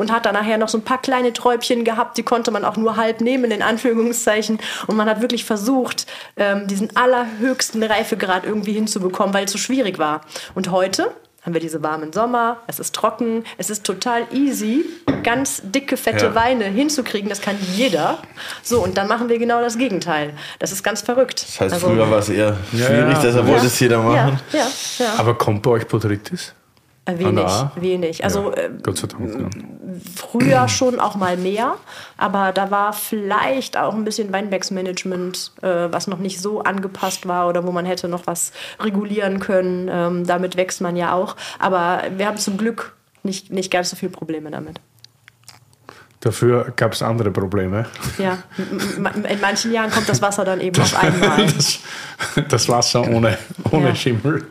[0.00, 2.78] und hat dann nachher noch so ein paar kleine Träubchen gehabt, die konnte man auch
[2.78, 4.58] nur halb nehmen, in Anführungszeichen.
[4.86, 6.06] Und man hat wirklich versucht,
[6.38, 10.22] ähm, diesen allerhöchsten Reifegrad irgendwie hinzubekommen, weil es so schwierig war.
[10.54, 14.84] Und heute haben wir diese warmen Sommer, es ist trocken, es ist total easy,
[15.22, 16.34] ganz dicke, fette Ja.
[16.34, 18.18] Weine hinzukriegen, das kann jeder.
[18.62, 20.34] So, und dann machen wir genau das Gegenteil.
[20.58, 21.42] Das ist ganz verrückt.
[21.46, 23.22] Das heißt, Also- früher war es eher schwierig, ja.
[23.22, 24.38] deshalb wollte es jeder machen.
[24.52, 24.66] Ja, ja,
[24.98, 25.14] ja.
[25.16, 26.52] aber kommt bei euch Botrytis?
[27.18, 28.24] Wenig, Ah, wenig.
[28.24, 29.34] Also ja, Gott sei Dank.
[29.40, 29.48] Ja.
[30.14, 31.74] früher schon auch mal mehr,
[32.16, 37.48] aber da war vielleicht auch ein bisschen Weinbergsmanagement, äh, was noch nicht so angepasst war
[37.48, 39.88] oder wo man hätte noch was regulieren können.
[39.90, 41.36] Ähm, damit wächst man ja auch.
[41.58, 44.80] Aber wir haben zum Glück nicht, nicht ganz so viele Probleme damit.
[46.20, 47.86] Dafür gab es andere Probleme.
[48.18, 51.46] Ja, in manchen Jahren kommt das Wasser dann eben auf einmal.
[51.46, 51.78] Das,
[52.50, 53.38] das Wasser ohne,
[53.70, 53.94] ohne Ja.
[53.94, 54.46] Schimmel.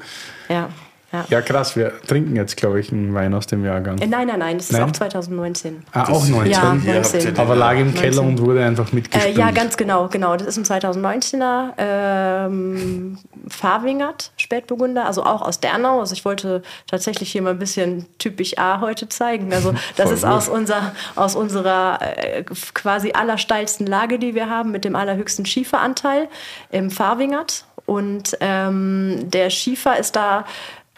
[0.50, 0.70] Ja,
[1.12, 1.26] ja.
[1.30, 3.98] Ja, krass, wir trinken jetzt, glaube ich, einen Wein aus dem Jahrgang.
[4.00, 4.84] Äh, Nein, nein, nein, das ist Nein?
[4.84, 5.84] auch 2019.
[5.92, 6.52] Ah, auch 19.
[6.52, 7.20] Ja, Hier habt ihr 19.
[7.36, 8.28] den- Aber lag im Keller 19.
[8.28, 9.38] und wurde einfach Äh, mitgespült.
[9.38, 10.36] ja, ganz genau, genau.
[10.38, 13.18] Das ist ein 2019er ähm,
[13.48, 16.00] Farwingert Spätburgunder, also auch aus Dernau.
[16.00, 19.52] Also ich wollte tatsächlich hier mal ein bisschen typisch A heute zeigen.
[19.54, 20.32] Also das ist gut.
[20.32, 26.28] aus, unser, aus unserer äh, quasi allersteilsten Lage, die wir haben, mit dem allerhöchsten Schieferanteil
[26.72, 27.66] im Farwingert.
[27.86, 30.44] Und ähm, der Schiefer ist da äh,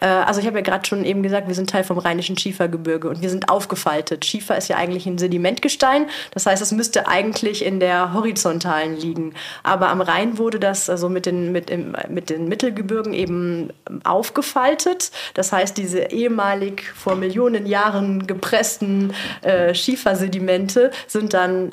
[0.06, 3.22] also ich habe ja gerade schon eben gesagt, wir sind Teil vom Rheinischen Schiefergebirge und
[3.22, 4.24] wir sind aufgefaltet.
[4.24, 9.34] Schiefer ist ja eigentlich ein Sedimentgestein, das heißt, es müsste eigentlich in der horizontalen liegen.
[9.62, 13.70] Aber am Rhein wurde das also mit den, mit, im, mit den Mittelgebirgen eben
[14.04, 15.10] aufgefaltet.
[15.34, 19.12] Das heißt, diese ehemalig vor Millionen Jahren gepressten
[19.42, 21.72] äh, Schiefersedimente sind dann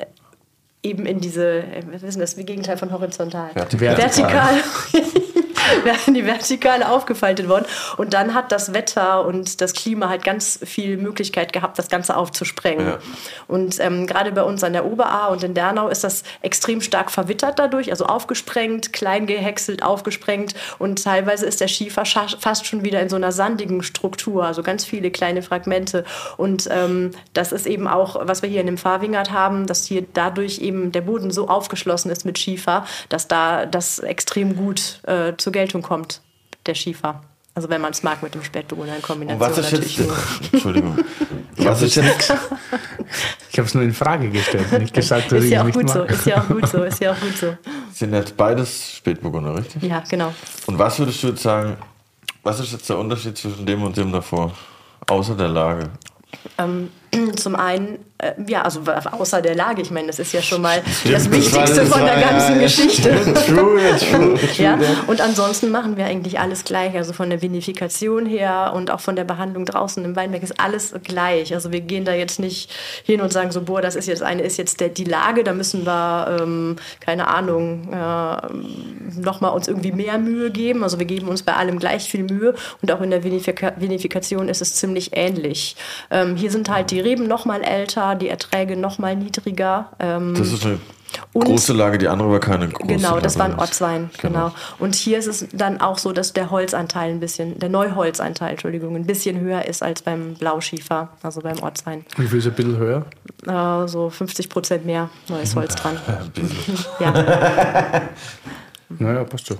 [0.82, 3.50] eben in diese, äh, was ist denn das, wie Gegenteil von horizontal?
[3.54, 3.96] Vertikal.
[3.96, 4.54] Vertikal.
[5.84, 7.66] werden die vertikal aufgefaltet worden.
[7.96, 12.16] Und dann hat das Wetter und das Klima halt ganz viel Möglichkeit gehabt, das Ganze
[12.16, 12.86] aufzusprengen.
[12.86, 12.98] Ja.
[13.46, 17.10] Und ähm, gerade bei uns an der Oberaar und in Dernau ist das extrem stark
[17.10, 20.54] verwittert dadurch, also aufgesprengt, klein gehäckselt, aufgesprengt.
[20.78, 24.84] Und teilweise ist der Schiefer fast schon wieder in so einer sandigen Struktur, also ganz
[24.84, 26.04] viele kleine Fragmente.
[26.36, 30.04] Und ähm, das ist eben auch, was wir hier in dem Fahrwingert haben, dass hier
[30.12, 35.32] dadurch eben der Boden so aufgeschlossen ist mit Schiefer, dass da das extrem gut äh,
[35.50, 36.20] zur Geltung kommt,
[36.66, 37.22] der Schiefer.
[37.54, 40.12] Also wenn man es mag mit dem Spätburgunder in Und Kombination was ist natürlich jetzt.
[40.52, 40.96] Entschuldigung,
[41.56, 42.32] was ist jetzt,
[43.50, 45.74] Ich habe es nur in Frage gestellt, nicht gesagt, dass ist ich ja auch nicht
[45.74, 46.10] gut so, mag.
[46.10, 47.56] ist ja auch gut so, ist ja auch gut so.
[47.92, 49.82] Sind jetzt beides Spätburgunder, richtig?
[49.82, 50.32] Ja, genau.
[50.66, 51.76] Und was würdest du jetzt sagen,
[52.44, 54.52] was ist jetzt der Unterschied zwischen dem und dem davor?
[55.08, 55.90] Außer der Lage.
[56.56, 56.90] Ähm,
[57.36, 58.80] zum einen, äh, ja, also
[59.10, 62.04] außer der Lage, ich meine, das ist ja schon mal das das Wichtigste das von
[62.04, 62.62] der ganzen ja.
[62.62, 63.10] Geschichte.
[63.46, 64.64] True, ja, true, true.
[64.64, 66.94] Ja, und ansonsten machen wir eigentlich alles gleich.
[66.94, 70.94] Also von der Vinifikation her und auch von der Behandlung draußen im Weinberg ist alles
[71.02, 71.54] gleich.
[71.54, 72.70] Also wir gehen da jetzt nicht
[73.04, 75.52] hin und sagen so, boah, das ist jetzt eine, ist jetzt der, die Lage, da
[75.52, 80.84] müssen wir, ähm, keine Ahnung, äh, nochmal uns irgendwie mehr Mühe geben.
[80.84, 84.48] Also wir geben uns bei allem gleich viel Mühe und auch in der Vinifika Vinifikation
[84.48, 85.76] ist es ziemlich ähnlich.
[86.10, 89.90] Ähm, hier sind halt die Reben nochmal älter, die Erträge nochmal niedriger.
[89.98, 90.78] Ähm, Das ist eine
[91.32, 94.52] Und- große Lage, die andere war keine große Genau, das war ein Ortswein, genau.
[94.78, 98.94] Und hier ist es dann auch so, dass der Holzanteil ein bisschen, der Neuholzanteil, Entschuldigung,
[98.94, 102.04] ein bisschen höher ist als beim Blauschiefer, also beim Ortswein.
[102.16, 103.04] Wie viel ist ein bisschen höher?
[103.46, 105.96] Äh, so 50 Prozent mehr neues Holz dran.
[106.06, 106.78] Ein bisschen.
[107.00, 108.02] Ja,
[108.98, 109.58] Naja, passt schon.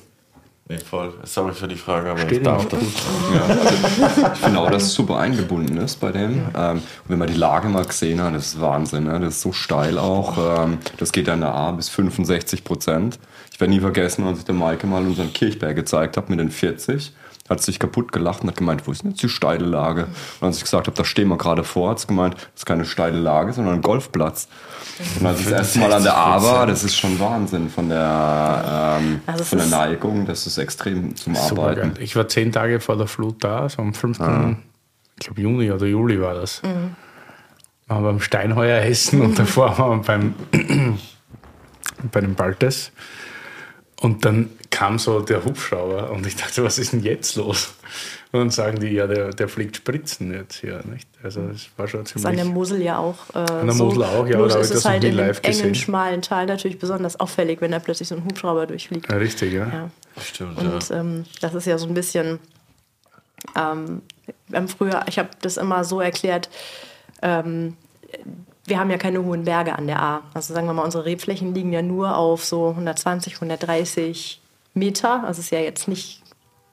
[0.70, 1.12] Nee, voll.
[1.24, 2.80] Sorry für die Frage, aber Steht ich darf das.
[3.34, 6.46] Ja, also ich finde auch, dass es super eingebunden ist bei dem.
[6.56, 9.04] Ähm, und wenn man die Lage mal gesehen hat, das ist Wahnsinn.
[9.04, 9.18] Ne?
[9.18, 10.62] Das ist so steil auch.
[10.62, 13.18] Ähm, das geht dann A bis 65 Prozent.
[13.52, 16.52] Ich werde nie vergessen, als ich der Maike mal unseren Kirchberg gezeigt habe mit den
[16.52, 17.14] 40.
[17.50, 20.06] Hat sich kaputt gelacht und hat gemeint, wo ist denn jetzt die steile Lage?
[20.40, 22.66] Und als ich gesagt habe, da stehen wir gerade vor, hat sie gemeint, das ist
[22.66, 24.46] keine steile Lage, sondern ein Golfplatz.
[25.18, 27.88] Und als ich das erste Mal an der A war, das ist schon Wahnsinn von
[27.88, 31.94] der, ähm, Also es von der Neigung, das ist extrem zum Super Arbeiten.
[31.94, 32.04] geil.
[32.04, 34.20] Ich war zehn Tage vor der Flut da, so am 5.
[35.18, 36.62] Ich glaube Juni oder Juli war das.
[36.62, 36.94] Mhm.
[37.88, 40.34] Waren wir beim Steinheuer essen und davor waren wir beim,
[42.12, 42.92] bei dem Baltes.
[44.00, 47.74] Und dann kam so der Hubschrauber und ich dachte, was ist denn jetzt los?
[48.32, 51.06] Und dann sagen die, ja, der, der fliegt Spritzen jetzt hier, nicht?
[51.22, 52.54] Also das war schon ist an der ziemlich...
[52.54, 53.16] Mosel ja auch.
[53.34, 53.84] Äh, An der so.
[53.84, 55.52] Mosel auch, ja, Bloß da hab ist ich es das halt nie in live engen,
[55.58, 55.74] gesehen.
[55.74, 59.10] schmalen Tal natürlich besonders auffällig, wenn da plötzlich so ein Hubschrauber durchfliegt.
[59.10, 59.66] Ja, richtig, ja.
[59.66, 59.90] Ja.
[60.22, 62.38] Stimmt, Und ähm, das ist ja so ein bisschen,
[63.54, 64.00] ähm,
[64.48, 66.48] wir haben früher, ich habe das immer so erklärt,
[67.20, 67.76] ähm,
[68.70, 70.22] wir haben ja keine hohen Berge an der A.
[70.32, 74.40] Also sagen wir mal, unsere Rebflächen liegen ja nur auf so 120, 130
[74.72, 75.24] Meter.
[75.24, 76.22] Also es ist ja jetzt nicht,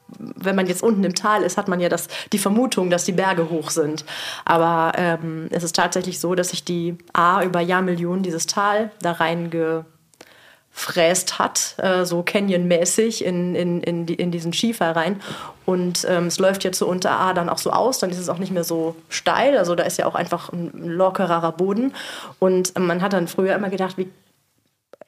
[0.08, 3.12] wenn man jetzt unten im Tal ist, hat man ja das, die Vermutung, dass die
[3.12, 4.04] Berge hoch sind.
[4.44, 9.12] Aber ähm, es ist tatsächlich so, dass sich die A über Jahrmillionen dieses Tal da
[9.12, 9.84] reinge
[10.78, 15.20] fräst hat, äh, so Canyon-mäßig in, in, in, die, in diesen Schiefer rein.
[15.66, 18.28] Und ähm, es läuft jetzt so unter A dann auch so aus, dann ist es
[18.28, 19.58] auch nicht mehr so steil.
[19.58, 21.94] Also da ist ja auch einfach ein lockerer Boden.
[22.38, 24.08] Und ähm, man hat dann früher immer gedacht, wie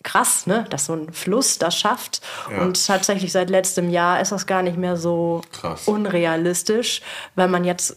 [0.02, 2.20] krass, ne, dass so ein Fluss das schafft.
[2.60, 5.86] Und tatsächlich seit letztem Jahr ist das gar nicht mehr so Krass.
[5.86, 7.02] unrealistisch,
[7.36, 7.96] weil man jetzt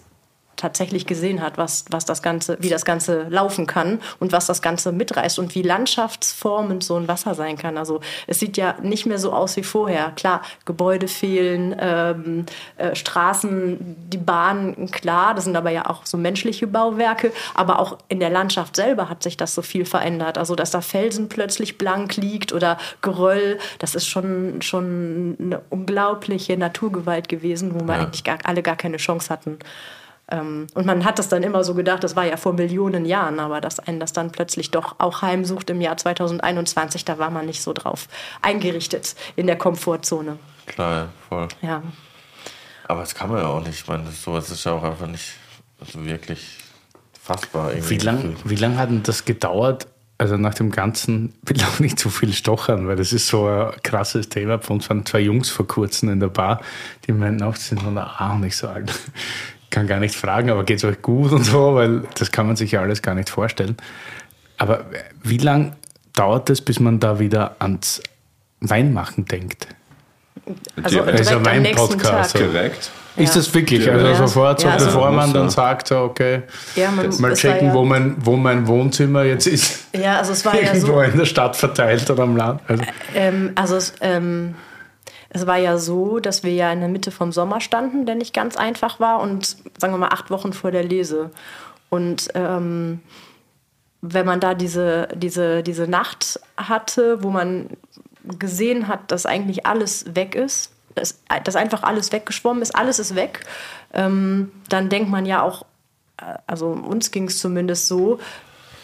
[0.64, 4.61] tatsächlich gesehen hat, was, was das Ganze, wie das Ganze laufen kann und was das
[4.61, 7.77] Ganze mitreißt und wie landschaftsformend so ein Wasser sein kann.
[7.77, 10.14] Also es sieht ja nicht mehr so aus wie vorher.
[10.15, 12.45] Klar, Gebäude fehlen, ähm,
[12.77, 13.77] äh, Straßen,
[14.10, 18.30] die Bahnen, klar, das sind aber ja auch so menschliche Bauwerke, aber auch in der
[18.30, 20.38] Landschaft selber hat sich das so viel verändert.
[20.38, 26.56] Also dass da Felsen plötzlich blank liegt oder Geröll, das ist schon, schon eine unglaubliche
[26.56, 29.60] Naturgewalt gewesen, wo wir eigentlich gar, alle gar keine Chance hatten.
[30.34, 33.39] Ähm, und man hat das dann immer so gedacht, das war ja vor Millionen Jahren,
[33.39, 37.45] aber dass einen das dann plötzlich doch auch heimsucht im Jahr 2021, da war man
[37.45, 38.07] nicht so drauf
[38.41, 40.39] eingerichtet in der Komfortzone.
[40.65, 41.47] Klar, ja, voll.
[41.61, 41.84] Ja.
[42.88, 43.81] Aber das kann man ja auch nicht.
[43.81, 45.34] Ich meine, sowas ist ja auch einfach nicht
[45.80, 46.57] also wirklich
[47.22, 47.72] fassbar.
[47.72, 49.88] Irgendwie Wie lange wie lang hat denn das gedauert?
[50.18, 53.72] Also nach dem Ganzen, will auch nicht zu viel stochern, weil das ist so ein
[53.84, 54.60] krasses Thema.
[54.60, 56.61] Von uns waren zwei Jungs vor kurzem in der Bar,
[57.05, 58.91] die meinten auch, sie sind von der A nicht so alt.
[59.73, 62.55] Kann gar nicht fragen, aber geht es euch gut und so, weil das kann man
[62.55, 63.75] sich ja alles gar nicht vorstellen.
[64.59, 64.85] Aber
[65.23, 65.73] wie lang
[66.13, 67.99] dauert es, bis man da wieder ans
[68.59, 69.67] Weinmachen denkt?
[70.83, 71.19] Also Direkt.
[71.19, 72.41] direkt Also mein Podcast, Tag.
[72.51, 72.91] Direkt.
[73.15, 73.83] Ist das wirklich?
[73.85, 73.93] Ja.
[73.93, 74.15] Also Ja.
[74.15, 75.49] sofort, so Ja, also- bevor man dann ja.
[75.49, 76.43] sagt, so, okay,
[76.75, 79.87] Ja, man, mal checken, ja, wo, mein, wo mein Wohnzimmer jetzt ist.
[79.95, 81.01] Ja, also es war ja Irgendwo so.
[81.01, 82.61] in der Stadt verteilt oder am Land.
[82.67, 82.83] Also,
[83.15, 84.53] Ähm, also es, ähm,
[85.34, 88.34] es war ja so, dass wir ja in der Mitte vom Sommer standen, der nicht
[88.34, 91.31] ganz einfach war und sagen wir mal acht Wochen vor der Lese.
[91.89, 93.01] Und ähm,
[94.01, 97.69] wenn man da diese, diese, diese Nacht hatte, wo man
[98.23, 103.15] gesehen hat, dass eigentlich alles weg ist, dass, dass einfach alles weggeschwommen ist, alles ist
[103.15, 103.41] weg,
[103.93, 105.65] ähm, dann denkt man ja auch,
[106.18, 108.19] äh, also uns ging es zumindest so,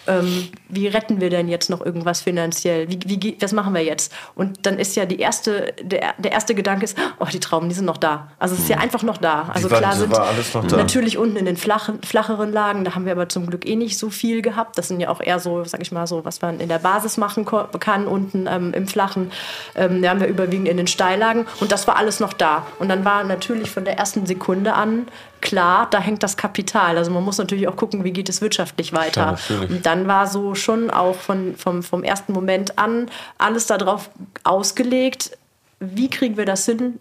[0.08, 2.90] ähm, wie retten wir denn jetzt noch irgendwas finanziell?
[2.90, 4.14] Wie, wie, was machen wir jetzt?
[4.36, 7.76] Und dann ist ja die erste, der, der erste Gedanke ist, oh, die Trauben, die
[7.76, 8.32] sind noch da.
[8.40, 9.50] Also es ist ja einfach noch da.
[9.54, 10.78] Also waren- klar sind war alles noch da.
[10.78, 13.98] natürlich unten in den flachen, flacheren Lagen, da haben wir aber zum Glück eh nicht
[13.98, 14.78] so viel gehabt.
[14.78, 17.18] Das sind ja auch eher so, sag ich mal, so, was man in der Basis
[17.18, 17.46] machen
[17.80, 19.32] kann, unten ähm, im Flachen.
[19.76, 22.66] Ähm, da haben wir überwiegend in den Steillagen und das war alles noch da.
[22.80, 25.08] Und dann war natürlich von der ersten Sekunde an
[25.42, 26.98] klar, da hängt das Kapital.
[26.98, 29.32] Also man muss natürlich auch gucken, wie geht es wirtschaftlich weiter.
[29.32, 29.70] natürlich.
[29.70, 34.10] und dann war so schon auch von, vom, vom ersten Moment an alles darauf
[34.44, 35.38] ausgelegt,
[35.80, 37.00] wie kriegen wir das hin,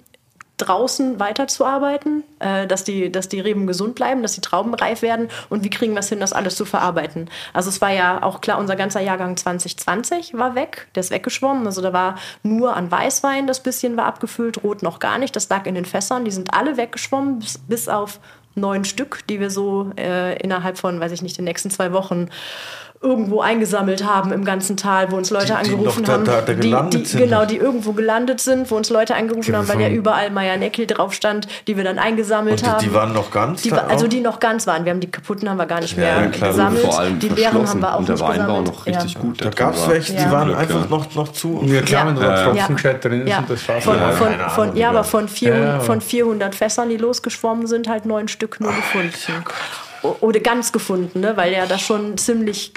[0.58, 5.28] draußen weiterzuarbeiten, äh, dass, die, dass die Reben gesund bleiben, dass die Trauben reif werden
[5.48, 7.30] und wie kriegen wir es hin, das alles zu verarbeiten.
[7.52, 11.66] Also es war ja auch klar, unser ganzer Jahrgang 2020 war weg, der ist weggeschwommen.
[11.66, 15.48] Also da war nur an Weißwein das bisschen war abgefüllt, Rot noch gar nicht, das
[15.48, 18.20] lag in den Fässern, die sind alle weggeschwommen, bis, bis auf
[18.54, 22.28] neun Stück, die wir so äh, innerhalb von, weiß ich nicht, den nächsten zwei Wochen
[23.00, 26.24] irgendwo eingesammelt haben im ganzen Tal, wo uns Leute Die- die angerufen noch da- haben,
[26.24, 27.20] da- da die, gelandet die, sind.
[27.20, 30.86] genau, die irgendwo gelandet sind, wo uns Leute angerufen haben, weil ja überall Meier Neckel
[30.86, 32.84] drauf stand, die wir dann eingesammelt Und die- haben.
[32.84, 34.84] die waren noch ganz Die, also die noch ganz waren.
[34.84, 36.50] Wir haben die kaputten haben wir gar nicht Ja, mehr ja, klar.
[36.50, 36.82] gesammelt.
[36.84, 39.20] Vor allem die leeren haben wir auch Und der nicht Wein war noch richtig ja.
[39.20, 39.44] gut.
[39.44, 40.32] Da gab es welche, die Ja.
[40.32, 40.86] waren Glück, einfach ja.
[40.88, 41.58] noch, noch zu.
[41.86, 42.52] Klar, wenn da Ja.
[42.54, 42.66] Ja.
[42.66, 43.38] gescheit drin Ja.
[43.38, 44.88] und das Von, Ja, von, keine von, Ahnung, ja, ja.
[44.90, 48.72] aber von 400, Ja, aber- von 400 Fässern, die losgeschwommen sind, halt neun Stück nur
[48.72, 49.12] gefunden.
[50.02, 51.36] Oder ganz gefunden, ne?
[51.36, 52.72] weil ja da schon ziemlich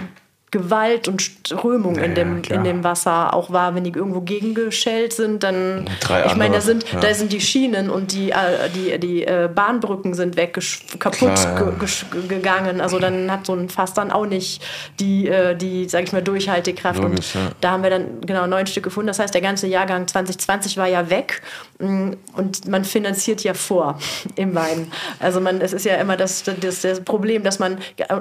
[0.52, 2.60] Gewalt und Strömung in, Ja, dem, klar.
[2.60, 3.74] in dem Wasser auch war.
[3.74, 5.90] Wenn die irgendwo gegengeschellt sind, dann.
[6.02, 7.00] Drei ich meine, da sind, ja.
[7.00, 10.60] da sind die Schienen und die, äh, die, die äh, Bahnbrücken sind weg,
[11.00, 12.28] kaputt Klar, ja.
[12.28, 12.82] gegangen.
[12.82, 14.62] Also dann hat so ein Fass dann auch nicht
[15.00, 17.02] die, äh, die sag ich mal, Durchhaltekraft.
[17.02, 19.08] Logisch, und da haben wir dann genau neun Stück gefunden.
[19.08, 21.42] Das heißt, der ganze Jahrgang 2020 war ja weg
[21.82, 23.98] Mm, und man finanziert ja vor
[24.36, 24.92] im Wein.
[25.20, 28.18] Also man, es ist ja immer das, das, das Problem, dass man äh,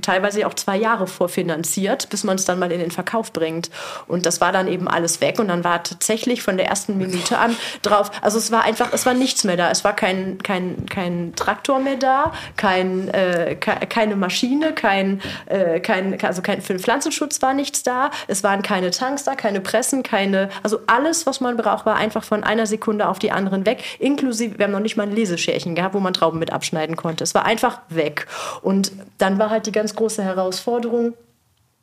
[0.00, 1.71] teilweise auch zwei Jahre vorfinanziert,
[2.10, 3.70] bis man es dann mal in den Verkauf bringt.
[4.06, 7.38] Und das war dann eben alles weg und dann war tatsächlich von der ersten Minute
[7.38, 9.70] an drauf, also es war einfach, es war nichts mehr da.
[9.70, 15.80] Es war kein, kein, kein Traktor mehr da, kein, äh, ke- keine Maschine, kein, äh,
[15.80, 18.10] kein, also kein, für den Pflanzenschutz war nichts da.
[18.28, 22.24] Es waren keine Tanks da, keine Pressen, keine, also alles, was man braucht, war einfach
[22.24, 23.82] von einer Sekunde auf die anderen weg.
[23.98, 27.24] Inklusive, wir haben noch nicht mal ein Lesescherchen gehabt, wo man Trauben mit abschneiden konnte.
[27.24, 28.26] Es war einfach weg.
[28.62, 31.14] Und dann war halt die ganz große Herausforderung,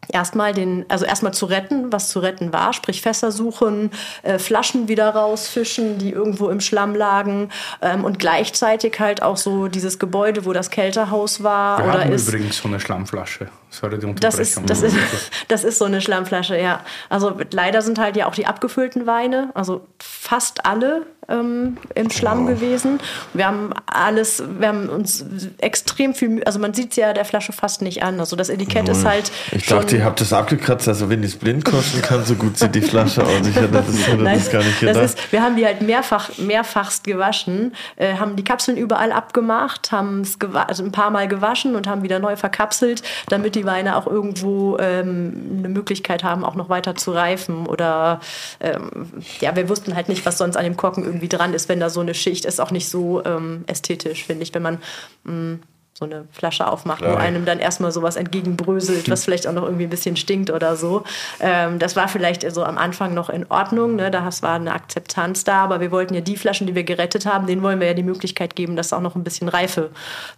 [0.08, 3.92] erstmal den, also erstmal zu retten, was zu retten war, sprich Fässer suchen,
[4.24, 7.50] äh, Flaschen wieder rausfischen, die irgendwo im Schlamm lagen
[7.82, 12.12] ähm, und gleichzeitig halt auch so dieses Gebäude, wo das Kältehaus war Wir oder haben
[12.12, 12.28] ist.
[12.28, 13.50] übrigens so eine Schlammflasche.
[13.70, 14.66] Sorry, die Das ist, Unterbrechung.
[14.68, 16.82] das, ist, das ist so eine Schlammflasche, ja.
[17.10, 22.48] Also leider sind halt ja auch die abgefüllten Weine, also fast alle ähm, im Schlamm
[22.48, 23.00] gewesen.
[23.34, 25.24] Wir haben alles, wir haben uns
[25.60, 28.20] extrem viel, also man sieht es ja der Flasche fast nicht an.
[28.20, 31.38] Also das Etikett ist halt Ich dachte, ihr habt das abgekratzt, also wenn ich es
[31.38, 33.46] blind kosten kann, so gut sieht die Flasche aus.
[33.48, 35.04] Ich hätte das, hätte Nein, das gar nicht das gedacht.
[35.04, 40.22] ist, wir haben die halt mehrfach, mehrfachst gewaschen, äh, haben die Kapseln überall abgemacht, haben
[40.22, 40.38] es
[40.68, 44.77] also ein paar Mal gewaschen und haben wieder neu verkapselt, damit die Weine auch irgendwo
[44.77, 47.68] ähm, eine Möglichkeit haben, auch noch weiter zu reifen.
[47.68, 48.19] Oder
[48.60, 51.80] ähm, ja, wir wussten halt nicht, was sonst an dem Korken irgendwie dran ist, wenn
[51.80, 52.60] da so eine Schicht ist.
[52.60, 54.80] Auch nicht so ähm, ästhetisch, finde ich, wenn man
[55.23, 55.60] mh,
[56.00, 57.18] so eine Flasche aufmacht, wo Klar.
[57.18, 61.04] einem dann erstmal sowas entgegenbröselt, was vielleicht auch noch irgendwie ein bisschen stinkt oder so.
[61.42, 64.10] Ähm, das war vielleicht so am Anfang noch in Ordnung, ne?
[64.10, 67.48] da war eine Akzeptanz da, aber wir wollten ja die Flaschen, die wir gerettet haben,
[67.48, 69.90] denen wollen wir ja die Möglichkeit geben, dass sie auch noch ein bisschen Reife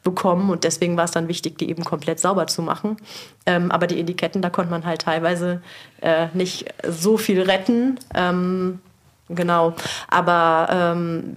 [0.03, 2.97] bekommen und deswegen war es dann wichtig, die eben komplett sauber zu machen.
[3.45, 5.61] Ähm, aber die Etiketten, da konnte man halt teilweise
[6.01, 7.99] äh, nicht so viel retten.
[8.15, 8.79] Ähm,
[9.29, 9.75] genau,
[10.09, 11.35] aber ähm,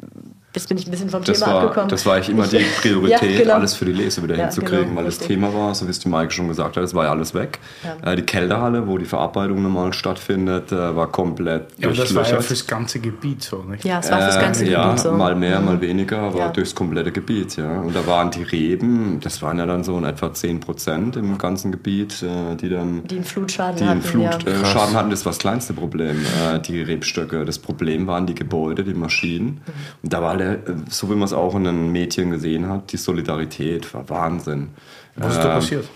[0.54, 1.88] jetzt bin ich ein bisschen vom Das Thema war, abgekommen.
[1.90, 3.54] das war eigentlich immer die Priorität, Ja, genau.
[3.54, 5.28] alles für die Lese wieder Ja, hinzukriegen, genau, weil das richtig.
[5.28, 7.58] Thema war, so wie es die Maike schon gesagt hat, es war ja alles weg.
[8.02, 12.28] Äh, die Kälterhalle, wo die Verarbeitung normal stattfindet, äh, war komplett ja, aber das war
[12.28, 13.84] ja fürs ganze Gebiet so, nicht?
[13.84, 15.12] Ja, es war fürs ganze Äh, ja, Gebiet so.
[15.12, 16.48] mal mehr, mal weniger, aber Ja.
[16.48, 17.80] durchs komplette Gebiet, ja.
[17.80, 21.36] Und da waren die Reben, das waren ja dann so in etwa 10 Prozent im
[21.38, 24.30] ganzen Gebiet, äh, die dann Die einen Flutschaden die einen hatten, ja.
[24.32, 26.16] Flutschaden hatten, das war das kleinste Problem,
[26.54, 27.44] äh, die Rebstöcke.
[27.44, 29.60] Das Problem waren die Gebäude, die Maschinen.
[30.02, 30.58] Und da war der, äh,
[30.88, 34.68] so wie man es auch in den Medien gesehen hat, die Solidarität war Wahnsinn.
[35.16, 35.88] Was ist da Ähm, passiert?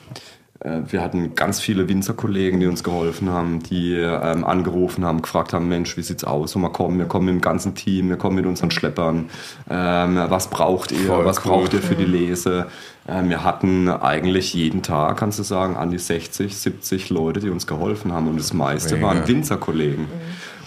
[0.60, 5.52] äh, Wir hatten ganz viele Winzerkollegen, die uns geholfen haben, die ähm, angerufen haben, gefragt
[5.52, 6.54] haben, Mensch, wie sieht's aus?
[6.56, 9.28] Und wir kommen, wir kommen mit dem ganzen Team, wir kommen mit unseren Schleppern.
[9.70, 10.98] Ähm, was braucht ihr?
[11.06, 11.52] Voll was cool.
[11.52, 12.66] braucht ihr für die Lese?
[13.08, 17.48] Ähm, wir hatten eigentlich jeden Tag, kannst du sagen, an die 60, 70 Leute, die
[17.50, 18.28] uns geholfen haben.
[18.28, 19.06] Und das meiste Mega.
[19.06, 20.06] waren Winzerkollegen.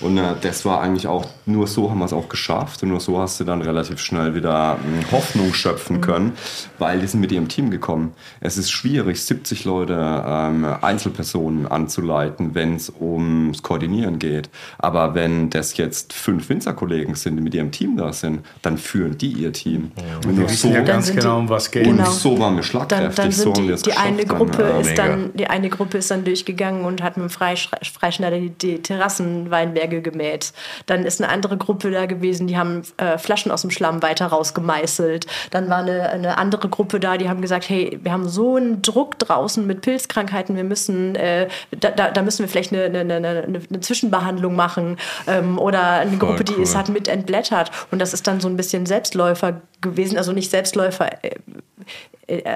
[0.02, 3.00] Und äh, das war eigentlich auch, nur so haben wir es auch geschafft und nur
[3.00, 6.02] so hast du dann relativ schnell wieder äh, Hoffnung schöpfen Mhm.
[6.02, 6.32] können,
[6.80, 8.14] weil die sind mit ihrem Team gekommen.
[8.40, 9.94] Es ist schwierig, 70 Leute
[10.26, 14.50] ähm, Einzelpersonen anzuleiten, wenn es ums Koordinieren geht.
[14.78, 19.18] Aber wenn das jetzt fünf Winzerkollegen sind, die mit ihrem Team da sind, dann führen
[19.18, 19.92] die ihr Team.
[20.26, 21.88] Und nur Wir so, ja Dann ganz genau, um was geht.
[21.88, 22.10] und Genau.
[22.10, 23.16] so waren wir Dann, schlagkräftig.
[23.16, 24.80] dann so sind haben die, die eine Gruppe dann, ja.
[24.80, 25.08] ist mega.
[25.08, 28.82] dann die eine Gruppe ist dann durchgegangen und hat mit dem Freisch Freischneider die, die
[28.82, 30.54] Terrassenweinberge gemäht.
[30.86, 34.28] Dann ist eine andere Gruppe da gewesen, die haben äh, Flaschen aus dem Schlamm weiter
[34.28, 35.28] rausgemeißelt.
[35.52, 38.82] Dann war eine, eine andere Gruppe da, die haben gesagt, hey, wir haben so einen
[38.82, 43.16] Druck draußen mit Pilzkrankheiten, wir müssen, äh, da, da, da müssen wir vielleicht eine, eine,
[43.16, 44.98] eine, Zwischenbehandlung machen
[45.28, 46.64] ähm, oder eine Gruppe, die cool.
[46.64, 47.72] es hat mit entblättert.
[47.92, 51.36] Und das ist dann so ein bisschen Selbstläufer gewesen, also nicht Selbstläufer, äh,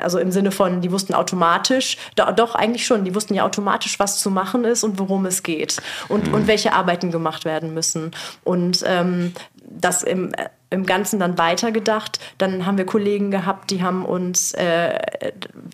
[0.02, 4.00] also im Sinne von, die wussten automatisch, do, doch eigentlich schon, die wussten ja automatisch,
[4.00, 8.12] was zu machen ist und worum es geht und, und welche Arbeiten gemacht werden müssen.
[8.44, 9.34] Und ähm,
[9.64, 12.20] das im, äh, im Ganzen dann weitergedacht.
[12.38, 15.00] Dann haben wir Kollegen gehabt, die haben uns äh,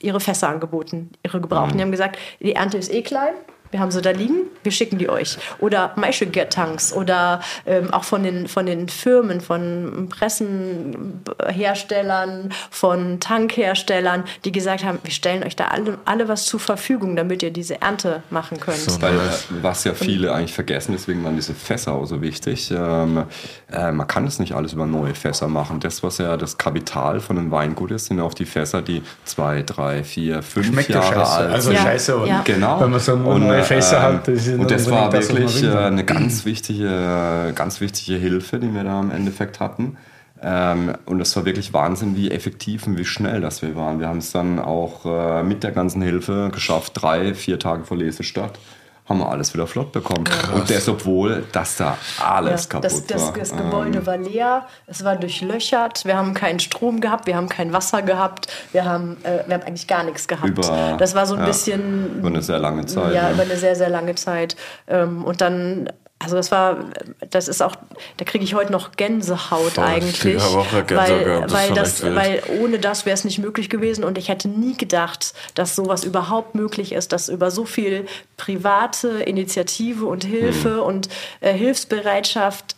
[0.02, 1.78] ihre Fässer angeboten, ihre gebrauchten.
[1.78, 3.34] Die haben gesagt, die Ernte ist eh klein.
[3.72, 5.38] Wir haben sie da liegen, wir schicken die euch.
[5.60, 14.52] Oder Maischegertanks oder ähm, auch von den, von den Firmen, von Pressenherstellern, von Tankherstellern, die
[14.52, 18.24] gesagt haben, wir stellen euch da alle, alle was zur Verfügung, damit ihr diese Ernte
[18.30, 19.02] machen könnt.
[19.02, 19.20] Weil, äh,
[19.62, 22.72] was ja viele eigentlich vergessen, deswegen waren diese Fässer auch so wichtig.
[22.72, 23.24] Ähm,
[23.72, 25.80] äh, man kann es nicht alles über neue Fässer machen.
[25.80, 29.62] Das, was ja das Kapital von einem Weingut ist, sind auch die Fässer, die zwei,
[29.62, 31.32] drei, vier, fünf Schmeckt ja Jahre scheiße.
[31.32, 31.78] alt Also sind.
[31.78, 32.42] Ja, scheiße, aber ja.
[32.44, 32.82] Genau.
[32.82, 35.74] Wenn man so nur neue Fässer hat, das und das war das, wirklich will.
[35.74, 39.98] äh, eine ganz wichtige, ganz wichtige Hilfe, die wir da im Endeffekt hatten.
[40.44, 44.00] Ähm, und es war wirklich Wahnsinn, wie effektiv und wie schnell das wir waren.
[44.00, 47.98] Wir haben es dann auch äh, mit der ganzen Hilfe geschafft, drei, vier Tage vor
[47.98, 48.58] Lesestart
[49.12, 50.24] haben wir alles wieder flott bekommen.
[50.56, 53.34] Und das, obwohl, dass da alles Ja, kaputt das, das, war.
[53.34, 57.50] das Ähm, Gebäude war leer, es war durchlöchert, wir haben keinen Strom gehabt, wir haben
[57.50, 60.48] kein Wasser gehabt, wir haben, äh, wir haben eigentlich gar nichts gehabt.
[60.48, 62.18] Über- das war so ein ja, bisschen.
[62.20, 63.32] über eine sehr lange Zeit, Ja, ja.
[63.34, 64.56] über eine sehr, sehr lange Zeit.
[64.88, 65.90] Ähm, und dann.
[66.24, 66.86] Also das war,
[67.30, 67.76] das ist auch,
[68.18, 71.54] da kriege ich heute noch Gänsehaut ich eigentlich, krieg aber auch Gänsehaut weil, gehabt, das
[71.54, 75.34] weil, das, weil ohne das wäre es nicht möglich gewesen und ich hätte nie gedacht,
[75.56, 78.06] dass sowas überhaupt möglich ist, dass über so viel
[78.38, 80.80] private Initiative und Hilfe Hm.
[80.80, 82.76] und äh, Hilfsbereitschaft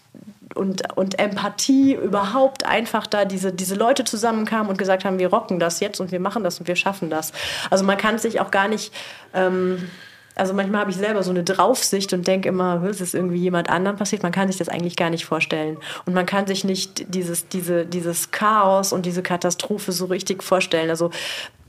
[0.56, 5.60] und, und Empathie überhaupt einfach da diese, diese Leute zusammenkamen und gesagt haben, wir rocken
[5.60, 7.32] das jetzt und wir machen das und wir schaffen das.
[7.70, 8.94] Also man kann sich auch gar nicht,
[9.34, 9.90] ähm,
[10.36, 13.70] also manchmal habe ich selber so eine Draufsicht und denke immer, es ist irgendwie jemand
[13.70, 14.24] anderem passiert.
[14.24, 15.78] Man kann sich das eigentlich gar nicht vorstellen.
[16.06, 20.90] Und man kann sich nicht dieses, diese, dieses Chaos und diese Katastrophe so richtig vorstellen.
[20.90, 21.12] Also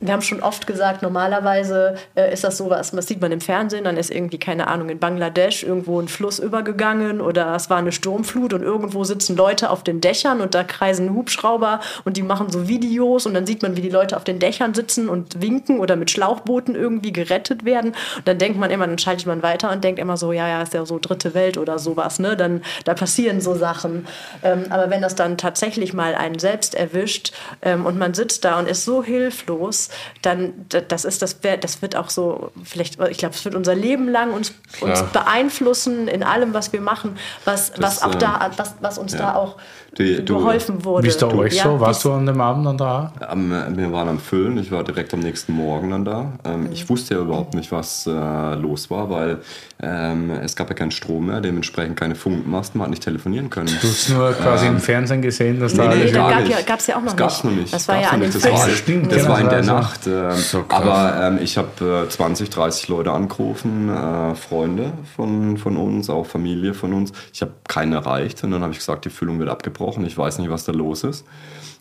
[0.04, 3.84] wir haben schon oft gesagt, normalerweise äh, ist das sowas, das sieht man im Fernsehen,
[3.84, 7.90] dann ist irgendwie, keine Ahnung, in Bangladesch irgendwo ein Fluss übergegangen oder es war eine
[7.90, 12.50] Sturmflut und irgendwo sitzen Leute auf den Dächern und da kreisen Hubschrauber und die machen
[12.50, 15.80] so Videos und dann sieht man, wie die Leute auf den Dächern sitzen und winken
[15.80, 17.94] oder mit Schlauchbooten irgendwie gerettet werden.
[18.16, 20.62] Und dann denkt man immer, dann schaltet man weiter und denkt immer so, ja, ja,
[20.62, 22.36] ist ja so dritte Welt oder sowas, ne?
[22.36, 24.06] Dann da passieren so Sachen.
[24.42, 27.32] Ähm, aber wenn das dann tatsächlich mal einen selbst erwischt
[27.62, 29.88] ähm, und man sitzt da und ist so hilflos,
[30.22, 34.08] dann das ist das, das wird auch so, vielleicht, ich glaube, es wird unser Leben
[34.08, 38.98] lang uns, uns beeinflussen in allem, was wir machen, was, was auch da, was, was
[38.98, 39.18] uns ja.
[39.18, 39.56] da auch
[39.98, 41.04] Die- du- geholfen wurde.
[41.04, 41.80] Wie ist da euch Ja, so?
[41.80, 43.12] Warst du an dem Abend dann da?
[43.28, 46.32] Am, wir waren am Füllen, ich war direkt am nächsten Morgen dann da.
[46.44, 48.10] Ähm, Ich wusste ja überhaupt nicht, was äh,
[48.56, 49.38] los war, weil
[49.80, 53.68] ähm, es gab ja keinen Strom mehr, dementsprechend keine Funkmasten, man hat nicht telefonieren können.
[53.80, 56.50] Du hast nur quasi im Fernsehen gesehen, dass da Nee, alles nee, gab nicht.
[56.50, 57.52] ja- gab's ja auch noch das gab's nicht.
[57.54, 57.74] noch nicht.
[57.74, 58.34] Das war gab's ja noch an nicht.
[58.34, 60.06] Das war, Stimmt, das genau, war in der war Nacht.
[60.06, 65.76] ähm, So aber ähm, ich habe äh, 20, 30 Leute angerufen, äh, Freunde von, von
[65.76, 67.12] uns, auch Familie von uns.
[67.32, 69.83] Ich habe keinen erreicht und dann habe ich gesagt, die Füllung wird abgebrochen.
[70.06, 71.24] Ich weiß nicht, was da los ist.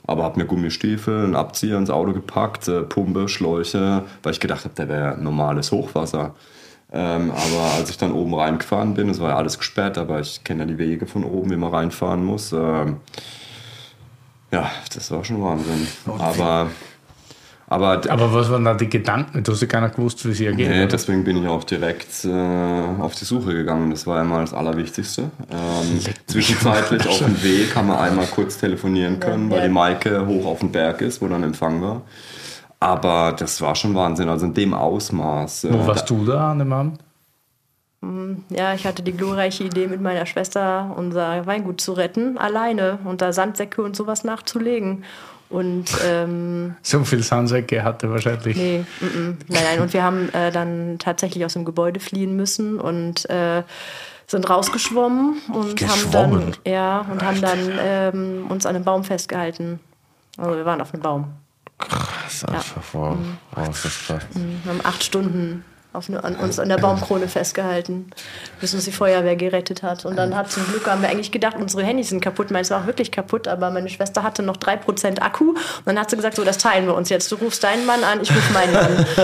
[0.06, 4.66] Aber habe mir Gummistiefel, einen Abzieher ins Auto gepackt, äh, Pumpe, Schläuche, weil ich gedacht
[4.66, 6.34] habe, da wäre normales Hochwasser.
[6.92, 10.44] Ähm, aber als ich dann oben reingefahren bin, es war ja alles gesperrt, aber ich
[10.44, 12.52] kenne ja die Wege von oben, wie man reinfahren muss.
[12.52, 12.98] Ähm,
[14.52, 15.88] ja, das war schon Wahnsinn.
[16.06, 16.70] Aber,
[17.74, 19.44] aber, Aber was waren da die Gedanken?
[19.44, 20.70] Du hast ja gar nicht gewusst, wie es hier geht.
[20.70, 20.88] nee, oder?
[20.88, 22.30] deswegen bin ich auch direkt äh,
[23.02, 23.90] auf die Suche gegangen.
[23.92, 25.24] Das war ja mal das Allerwichtigste.
[25.52, 29.64] Ähm, zwischenzeitlich auf dem Weg haben wir einmal kurz telefonieren können, weil Ja.
[29.68, 32.02] die Maike hoch auf dem Berg ist, wo dann Empfang war.
[32.80, 34.30] Aber das war schon Wahnsinn.
[34.30, 35.64] Also in dem Ausmaß.
[35.66, 37.00] äh, Wo warst du da an dem Abend?
[38.50, 43.22] Ja, ich hatte die glorreiche Idee, mit meiner Schwester unser Weingut zu retten, alleine und
[43.22, 45.06] da Sandsäcke und sowas nachzulegen.
[45.54, 48.58] Und ähm, So viel Sandsäcke hatte wahrscheinlich.
[48.58, 49.80] nee, mm, mm, nein, nein.
[49.82, 53.62] Und wir haben äh, dann tatsächlich aus dem Gebäude fliehen müssen und äh,
[54.26, 59.80] sind rausgeschwommen und haben dann, ja, und haben dann ähm, uns an einem Baum festgehalten.
[60.38, 61.34] Also wir waren auf einem Baum.
[62.28, 63.16] Ist einfach, wow.
[63.16, 63.38] Mhm.
[63.52, 64.24] wow, ist das krass.
[64.34, 65.64] Wir haben acht Stunden
[65.94, 68.08] auf eine, an uns an der Baumkrone festgehalten,
[68.60, 70.06] bis uns die Feuerwehr gerettet hat.
[70.06, 72.52] Und dann hat zum Glück, haben wir eigentlich gedacht, unsere Handys sind kaputt.
[72.52, 75.50] Meins war auch wirklich kaputt, aber meine Schwester hatte noch 3% Akku.
[75.50, 77.32] Und dann hat sie gesagt, so, das teilen wir uns jetzt.
[77.32, 79.06] Du rufst deinen Mann an, ich rufe meinen an.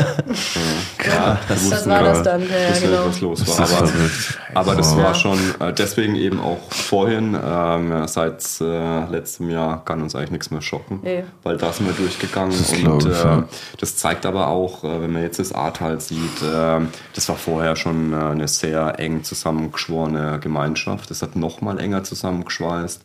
[1.05, 3.05] Ja, das wussten war das dann, ja, ja, genau.
[3.07, 3.79] was los Das war.
[3.79, 3.91] Aber,
[4.53, 10.01] aber das war schon äh, deswegen eben auch vorhin, ähm, seit äh, letztem Jahr kann
[10.01, 11.23] uns eigentlich nichts mehr schocken, Nee.
[11.43, 12.51] weil da sind wir durchgegangen.
[12.51, 13.43] Das und äh, ja.
[13.79, 17.75] das zeigt aber auch, äh, wenn man jetzt das Ahrtal sieht, äh, das war vorher
[17.75, 21.09] schon äh, eine sehr eng zusammengeschworene Gemeinschaft.
[21.09, 23.01] Das hat noch mal enger zusammengeschweißt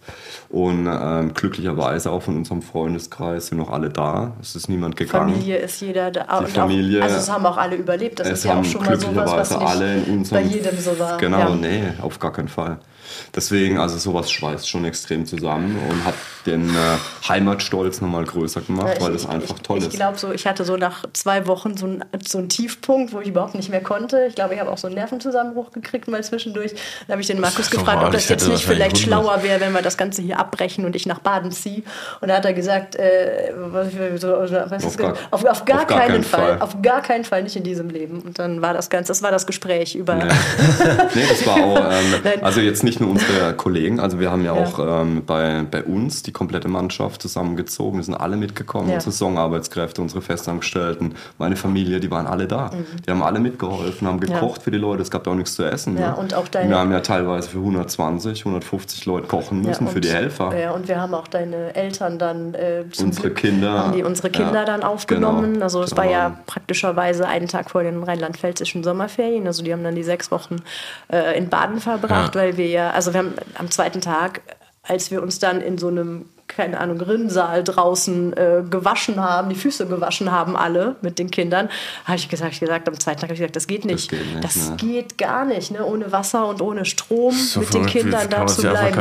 [0.51, 4.33] und ähm, glücklicherweise auch von unserem Freundeskreis sind noch alle da.
[4.41, 5.33] Es ist niemand gegangen.
[5.35, 6.39] Familie ist jeder da.
[6.39, 8.21] und Familie- Auch, also es haben auch alle überlebt.
[8.21, 10.79] Das ist ja auch schon mal sowas, was glücklicherweise nicht alle in unserem bei jedem
[10.79, 11.17] so war.
[11.19, 11.55] Genau, ja.
[11.55, 12.79] nee, auf gar keinen Fall.
[13.35, 16.15] Deswegen, also sowas schweißt schon extrem zusammen und hat
[16.47, 16.73] den äh,
[17.29, 19.95] Heimatstolz nochmal größer gemacht, ich- weil das ich- einfach ich, toll ich ist.
[19.95, 23.29] glaube so, ich hatte so nach zwei Wochen so einen, so einen Tiefpunkt, wo ich
[23.29, 24.27] überhaupt nicht mehr konnte.
[24.29, 26.73] Ich glaube, ich habe auch so einen Nervenzusammenbruch gekriegt mal zwischendurch.
[27.07, 28.99] Da habe ich den Markus gefragt, normal, ob das ich jetzt nicht vielleicht 100.
[28.99, 31.83] schlauer wäre, wenn wir das Ganze hier abbrechen und ich nach Baden ziehe.
[32.21, 33.89] Und da hat er gesagt, äh, was,
[34.21, 36.61] so, was Auf gar- auf, auf gar auf gar keinen keinen Fall, Fall.
[36.61, 38.21] auf gar keinen Fall nicht in diesem Leben.
[38.21, 40.15] Und dann war das Ganze, das war das Gespräch über.
[40.17, 40.25] Nee.
[41.15, 44.55] nee, das war auch, ähm, also jetzt nicht nur unsere Kollegen, also wir haben ja
[44.57, 44.63] Ja.
[44.65, 48.95] auch ähm, bei, bei uns die komplette Mannschaft zusammengezogen, wir sind alle mitgekommen, Ja.
[48.97, 52.71] unsere Saisonarbeitskräfte, unsere Festangestellten, meine Familie, die waren alle da.
[53.07, 54.21] Die haben alle mitgeholfen, haben Mhm.
[54.21, 55.99] Gekocht für die Leute, es gab ja auch nichts zu essen.
[55.99, 56.17] Ja, ne?
[56.17, 60.01] und auch deine- Wir haben ja teilweise für 120, 150 Leute kochen müssen Ja, für
[60.01, 60.57] die Helfer.
[60.59, 63.71] Ja, und wir haben auch deine Eltern dann äh, Unsere Glück Kinder.
[63.85, 65.55] haben die unsere Kinder dann aufgenommen.
[65.55, 65.65] genau.
[65.65, 69.47] Also es war ja waren- praktischerweise einen Tag vor den rheinland-pfälzischen Sommerferien.
[69.47, 70.57] Also die haben dann die sechs Wochen
[71.13, 74.43] äh, in Baden verbracht, weil wir ja, also wir haben am zweiten Tag,
[74.83, 79.57] als wir uns dann in so einem keine Ahnung, Rinnsal draußen äh, gewaschen haben, die
[79.57, 81.69] Füße gewaschen haben alle mit den Kindern,
[82.05, 84.11] habe ich gesagt, gesagt, am zweiten Tag habe ich gesagt, das geht nicht.
[84.11, 84.77] geht nicht, das ne.
[84.77, 85.85] geht gar nicht, ne?
[85.85, 89.01] ohne Wasser und ohne Strom So mit den Kindern da zu bleiben.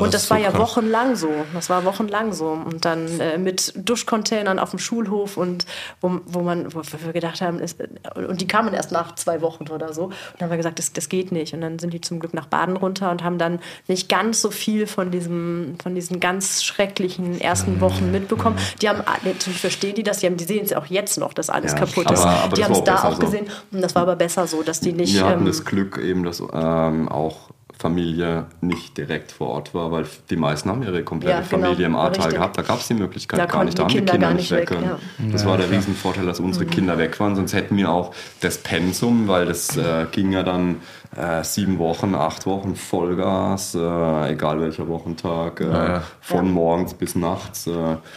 [0.00, 1.30] und das das war so ja wochenlang so.
[1.52, 2.48] Das war wochenlang so.
[2.48, 5.66] Und dann äh, mit Duschcontainern auf dem Schulhof und
[6.00, 7.78] wo, wo man, wo wir gedacht haben, ist,
[8.14, 10.04] und die kamen erst nach zwei Wochen oder so.
[10.04, 11.54] Und dann haben wir gesagt, das, das geht nicht.
[11.54, 14.50] Und dann sind die zum Glück nach Baden runter und haben dann nicht ganz so
[14.50, 18.56] viel von diesem, von diesen ganz schrecklichen ersten Wochen mitbekommen.
[18.82, 21.32] Die haben, natürlich verstehen die das, die, haben, die sehen es ja auch jetzt noch,
[21.32, 22.24] dass alles Ja, kaputt aber- ist.
[22.24, 23.18] aber die haben es da auch so.
[23.20, 23.46] gesehen.
[23.72, 25.14] Und das war aber besser so, dass die nicht.
[25.14, 29.90] Wir hatten ähm, das Glück eben, dass ähm, auch Familie nicht direkt vor Ort war,
[29.92, 32.56] weil die meisten haben ihre komplette Ja, genau, Familie im Ahrtal gehabt.
[32.56, 33.78] Da gab es die Möglichkeit Da gar nicht.
[33.78, 34.88] Da haben die Kinder Kinder nicht gar weg nicht weg,
[35.18, 35.32] können.
[35.32, 37.34] Das war der Riesenvorteil, dass unsere Kinder weg waren.
[37.36, 40.76] Sonst hätten wir auch das Pensum, weil das äh, ging ja dann
[41.16, 46.02] äh, sieben Wochen, acht Wochen Vollgas, äh, egal welcher Wochentag, äh, ja.
[46.20, 46.52] von Ja.
[46.52, 47.66] morgens bis nachts.
[47.66, 47.70] Äh,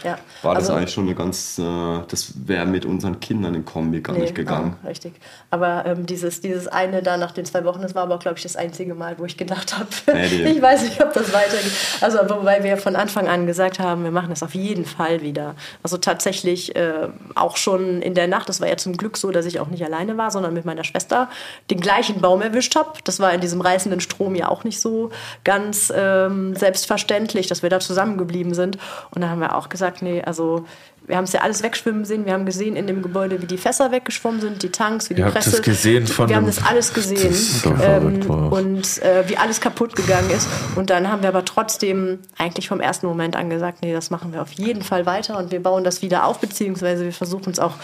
[0.04, 0.18] Ja.
[0.42, 1.62] War das Also- eigentlich schon eine ganz, äh,
[2.08, 4.76] das wäre mit unseren Kindern in Kombi gar Nee, nicht gegangen.
[4.82, 5.14] ah, richtig.
[5.50, 8.42] Aber ähm, dieses, dieses eine da nach den zwei Wochen, das war aber, glaube ich,
[8.42, 11.72] das einzige Mal, wo ich gedacht habe, Nee, ich weiß nicht, ob das weitergeht.
[12.00, 15.54] Also, wobei wir von Anfang an gesagt haben, wir machen das auf jeden Fall wieder.
[15.82, 19.46] Also tatsächlich äh, auch schon in der Nacht, das war ja zum Glück so, dass
[19.46, 21.28] ich auch nicht alleine war, sondern mit meiner Schwester
[21.70, 22.87] den gleichen Baum erwischt habe.
[23.04, 25.10] Das war in diesem reißenden Strom ja auch nicht so
[25.44, 28.78] ganz ähm, selbstverständlich, dass wir da zusammengeblieben sind.
[29.10, 30.64] Und da haben wir auch gesagt, nee, also
[31.08, 32.26] wir haben es ja alles wegschwimmen sehen.
[32.26, 35.20] Wir haben gesehen in dem Gebäude, wie die Fässer weggeschwommen sind, die Tanks, wie die
[35.20, 35.52] Ihr habt Presse.
[35.52, 37.18] das gesehen von wir haben das alles gesehen
[37.64, 40.46] Das ähm, und äh, wie alles kaputt gegangen ist.
[40.76, 44.32] Und dann haben wir aber trotzdem eigentlich vom ersten Moment an gesagt, nee, das machen
[44.32, 47.58] wir auf jeden Fall weiter und wir bauen das wieder auf, beziehungsweise wir versuchen es
[47.58, 47.74] auch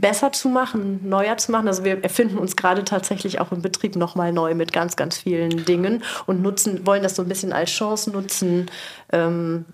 [0.00, 1.68] besser zu machen, neuer zu machen.
[1.68, 5.64] Also wir erfinden uns gerade tatsächlich auch im Betrieb nochmal neu mit ganz, ganz vielen
[5.64, 8.70] Dingen und nutzen, wollen das so ein bisschen als Chance nutzen,
[9.12, 9.64] ähm,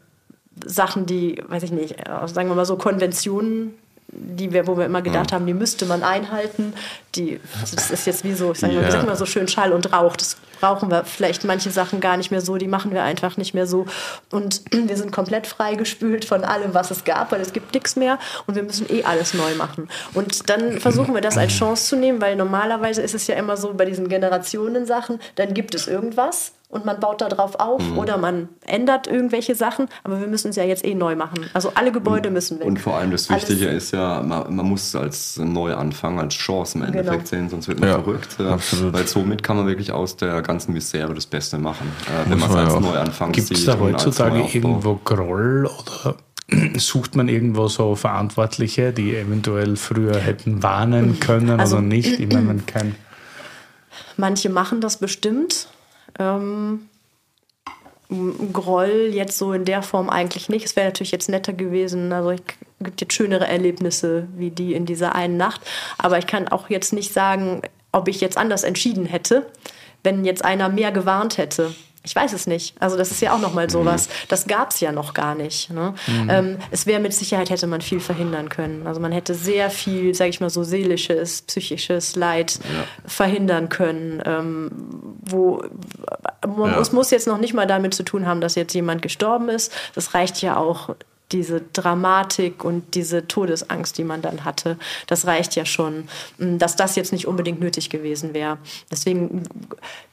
[0.64, 3.74] Sachen, die, weiß ich nicht, äh, sagen wir mal so Konventionen,
[4.08, 6.72] die wir, wo wir immer gedacht haben, die müsste man einhalten.
[7.14, 9.92] Die, das ist jetzt wie so, ich sage mal, sagen immer so schön Schall und
[9.92, 10.16] Rauch.
[10.16, 13.54] Das brauchen wir vielleicht manche Sachen gar nicht mehr so, die machen wir einfach nicht
[13.54, 13.86] mehr so.
[14.30, 18.18] Und wir sind komplett freigespült von allem, was es gab, weil es gibt nichts mehr
[18.46, 19.88] und wir müssen eh alles neu machen.
[20.14, 23.56] Und dann versuchen wir das als Chance zu nehmen, weil normalerweise ist es ja immer
[23.56, 27.98] so bei diesen Generationen-Sachen, dann gibt es irgendwas und man baut da drauf auf Mhm.
[27.98, 31.46] oder man ändert irgendwelche Sachen, aber wir müssen es ja jetzt eh neu machen.
[31.54, 32.66] Also alle Gebäude müssen weg.
[32.66, 36.34] Und vor allem das Alles- Wichtige ist ja, man, man muss es als Neuanfang, als
[36.34, 37.24] Chance im Endeffekt Genau.
[37.26, 38.40] sehen, sonst wird man Ja, verrückt.
[38.40, 38.92] absolut.
[38.92, 42.50] Weil somit kann man wirklich aus der ganzen Misere das Beste machen, äh, wenn man
[42.50, 42.80] es als ja auch.
[42.80, 43.58] Neuanfang Gibt sieht.
[43.58, 46.16] es da heutzutage irgendwo Groll oder
[46.78, 52.18] sucht man irgendwo so Verantwortliche, die eventuell früher hätten warnen können Also- oder nicht?
[52.20, 52.94] Ich meine, man kann.
[54.16, 55.68] Manche machen das bestimmt.
[56.18, 56.88] Ähm,
[58.52, 60.64] Groll jetzt so in der Form eigentlich nicht.
[60.64, 62.12] Es wäre natürlich jetzt netter gewesen.
[62.12, 62.40] Also es
[62.80, 65.60] gibt jetzt schönere Erlebnisse wie die in dieser einen Nacht.
[65.98, 69.46] Aber ich kann auch jetzt nicht sagen, ob ich jetzt anders entschieden hätte,
[70.04, 71.74] wenn jetzt einer mehr gewarnt hätte.
[72.06, 72.80] Ich weiß es nicht.
[72.80, 74.08] Also das ist ja auch noch mal sowas.
[74.28, 75.70] Das gab es ja noch gar nicht.
[75.70, 75.92] Ne?
[76.06, 76.30] Mhm.
[76.30, 78.86] Ähm, es wäre mit Sicherheit hätte man viel verhindern können.
[78.86, 82.84] Also man hätte sehr viel, sage ich mal so seelisches, psychisches Leid ja.
[83.06, 84.22] verhindern können.
[84.24, 84.70] Ähm,
[85.20, 85.64] wo
[86.46, 86.78] man ja.
[86.78, 89.72] muss, muss jetzt noch nicht mal damit zu tun haben, dass jetzt jemand gestorben ist.
[89.96, 90.94] Das reicht ja auch
[91.32, 94.78] diese Dramatik und diese Todesangst, die man dann hatte,
[95.08, 96.08] das reicht ja schon,
[96.38, 98.58] mm, dass das jetzt nicht unbedingt nötig gewesen wäre.
[98.90, 99.42] Deswegen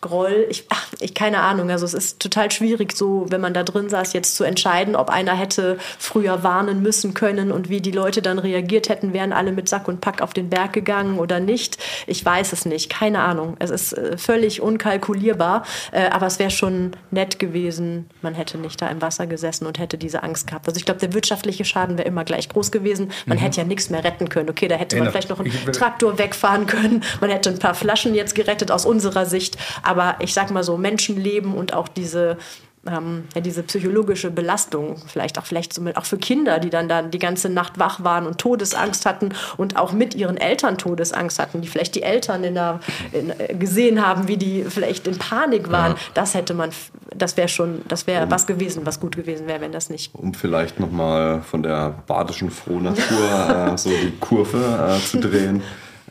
[0.01, 3.63] Groll, ich, ach, ich keine Ahnung, also es ist total schwierig, so wenn man da
[3.63, 7.91] drin saß, jetzt zu entscheiden, ob einer hätte früher warnen müssen können und wie die
[7.91, 11.39] Leute dann reagiert hätten, wären alle mit Sack und Pack auf den Berg gegangen oder
[11.39, 11.77] nicht.
[12.07, 13.55] Ich weiß es nicht, keine Ahnung.
[13.59, 18.81] Es ist äh, völlig unkalkulierbar, äh, aber es wäre schon nett gewesen, man hätte nicht
[18.81, 20.67] da im Wasser gesessen und hätte diese Angst gehabt.
[20.67, 23.11] Also ich glaube, der wirtschaftliche Schaden wäre immer gleich groß gewesen.
[23.25, 23.41] Man mhm.
[23.41, 24.49] hätte ja nichts mehr retten können.
[24.49, 27.03] Okay, da hätte man vielleicht noch einen Traktor wegfahren können.
[27.21, 29.57] Man hätte ein paar Flaschen jetzt gerettet aus unserer Sicht.
[29.83, 32.37] Aber ich sag mal so, Menschenleben und auch diese
[32.85, 37.19] ähm, ja, diese psychologische Belastung, vielleicht auch vielleicht auch für Kinder, die dann da die
[37.19, 41.67] ganze Nacht wach waren und Todesangst hatten und auch mit ihren Eltern Todesangst hatten, die
[41.67, 42.79] vielleicht die Eltern in der,
[43.11, 45.93] in, äh, gesehen haben, wie die vielleicht in Panik waren.
[45.93, 45.97] Ja.
[46.13, 46.71] Das hätte man,
[47.15, 50.13] das wäre schon, das wäre um, was gewesen, was gut gewesen wäre, wenn das nicht.
[50.13, 54.57] Um vielleicht nochmal von der badischen Frohnatur äh, so die Kurve
[54.97, 55.63] äh, zu drehen.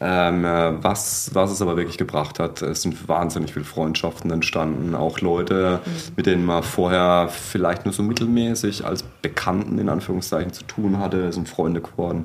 [0.05, 4.97] Ähm, äh, was, was es aber wirklich gebracht hat, es sind wahnsinnig viele Freundschaften entstanden.
[4.97, 5.91] Auch Leute, mhm.
[6.17, 11.33] mit denen man vorher vielleicht nur so mittelmäßig als Bekannten in Anführungszeichen zu tun hatte,
[11.33, 12.25] sind Freunde geworden.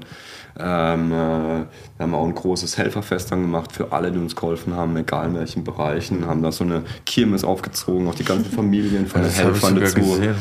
[0.57, 1.67] Ähm, äh, wir
[1.99, 5.35] haben auch ein großes Helferfest dann gemacht für alle, die uns geholfen haben, egal in
[5.35, 6.25] welchen Bereichen.
[6.25, 9.99] Haben da so eine Kirmes aufgezogen, auch die ganzen Familien von den Helfern dazu.
[9.99, 10.35] Gesehen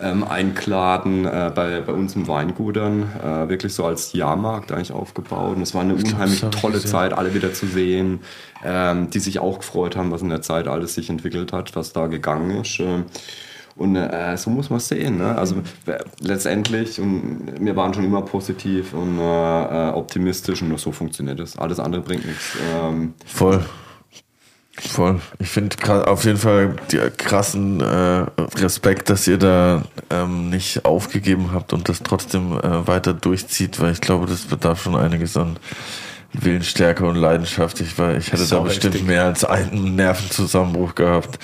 [0.00, 4.92] ähm, einkladen äh, bei, bei uns im Weingut dann, äh, wirklich so als Jahrmarkt eigentlich
[4.92, 5.56] aufgebaut.
[5.56, 8.20] Und es war eine ich unheimlich tolle Zeit, alle wieder zu sehen,
[8.64, 11.92] ähm, die sich auch gefreut haben, was in der Zeit alles sich entwickelt hat, was
[11.92, 12.80] da gegangen ist.
[12.80, 13.04] Ähm,
[13.76, 15.18] und äh, so muss man es sehen.
[15.18, 15.38] Ne?
[15.38, 15.56] Also
[16.20, 21.56] letztendlich, und wir waren schon immer positiv und äh, optimistisch und so funktioniert es.
[21.56, 22.56] Alles andere bringt nichts.
[22.82, 23.64] Ähm, Voll.
[24.80, 25.20] Voll.
[25.38, 25.76] Ich finde
[26.06, 28.26] auf jeden Fall die krassen äh,
[28.56, 33.92] Respekt, dass ihr da ähm, nicht aufgegeben habt und das trotzdem äh, weiter durchzieht, weil
[33.92, 35.58] ich glaube, das bedarf schon einiges an
[36.32, 37.80] Willensstärke und Leidenschaft.
[37.80, 39.08] Ich, war, ich hätte da bestimmt richtig.
[39.08, 41.38] mehr als einen Nervenzusammenbruch gehabt.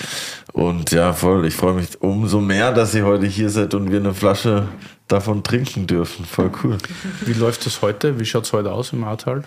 [0.53, 1.45] Und ja, voll.
[1.45, 4.67] Ich freue mich umso mehr, dass ihr heute hier seid und wir eine Flasche
[5.07, 6.25] davon trinken dürfen.
[6.25, 6.77] Voll cool.
[7.25, 8.19] Wie läuft das heute?
[8.19, 9.43] Wie schaut es heute aus im Artal?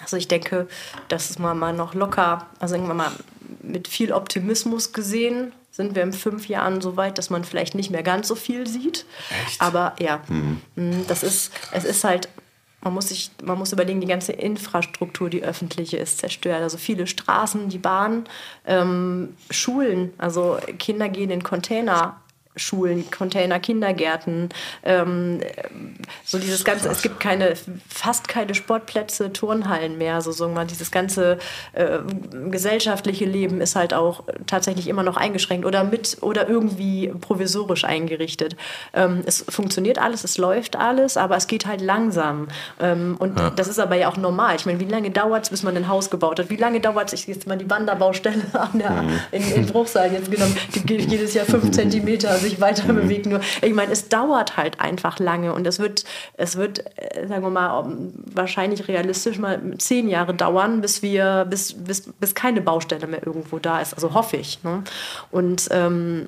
[0.00, 0.68] Also ich denke,
[1.08, 3.12] das ist mal, mal noch locker, also irgendwann mal
[3.62, 7.90] mit viel Optimismus gesehen, sind wir in fünf Jahren so weit, dass man vielleicht nicht
[7.90, 9.04] mehr ganz so viel sieht.
[9.46, 9.60] Echt?
[9.60, 10.60] Aber ja, mhm.
[11.06, 12.28] das ist, es ist halt,
[12.80, 16.62] man muss sich, man muss überlegen, die ganze Infrastruktur, die öffentliche, ist zerstört.
[16.62, 18.24] Also viele Straßen, die Bahn,
[18.66, 22.20] ähm, Schulen, also Kinder gehen in Container
[22.56, 24.48] Schulen, Container, Kindergärten,
[24.82, 25.40] ähm,
[26.24, 27.54] so dieses ganze, es gibt keine,
[27.88, 31.38] fast keine Sportplätze, Turnhallen mehr, so sagen wir mal, dieses ganze
[31.72, 31.98] äh,
[32.50, 38.56] gesellschaftliche Leben ist halt auch tatsächlich immer noch eingeschränkt oder mit oder irgendwie provisorisch eingerichtet.
[38.94, 42.48] Ähm, es funktioniert alles, es läuft alles, aber es geht halt langsam.
[42.80, 43.50] Ähm, und ja.
[43.50, 44.56] das ist aber ja auch normal.
[44.56, 46.50] Ich meine, wie lange dauert es, bis man ein Haus gebaut hat?
[46.50, 49.20] Wie lange dauert es, ich jetzt mal die Wanderbaustelle an der, mhm.
[49.32, 52.96] in, in Bruchsal jetzt genommen, die geht jedes Jahr fünf Zentimeter sich weiter mhm.
[52.96, 53.26] bewegt.
[53.26, 56.04] Nur, ich meine, es dauert halt einfach lange und es wird,
[56.36, 57.84] es wird, äh, sagen wir mal,
[58.34, 63.58] wahrscheinlich realistisch mal zehn Jahre dauern, bis wir, bis, bis, bis keine Baustelle mehr irgendwo
[63.58, 63.94] da ist.
[63.94, 64.62] Also hoffe ich.
[64.62, 64.82] Ne?
[65.30, 66.26] Und ähm,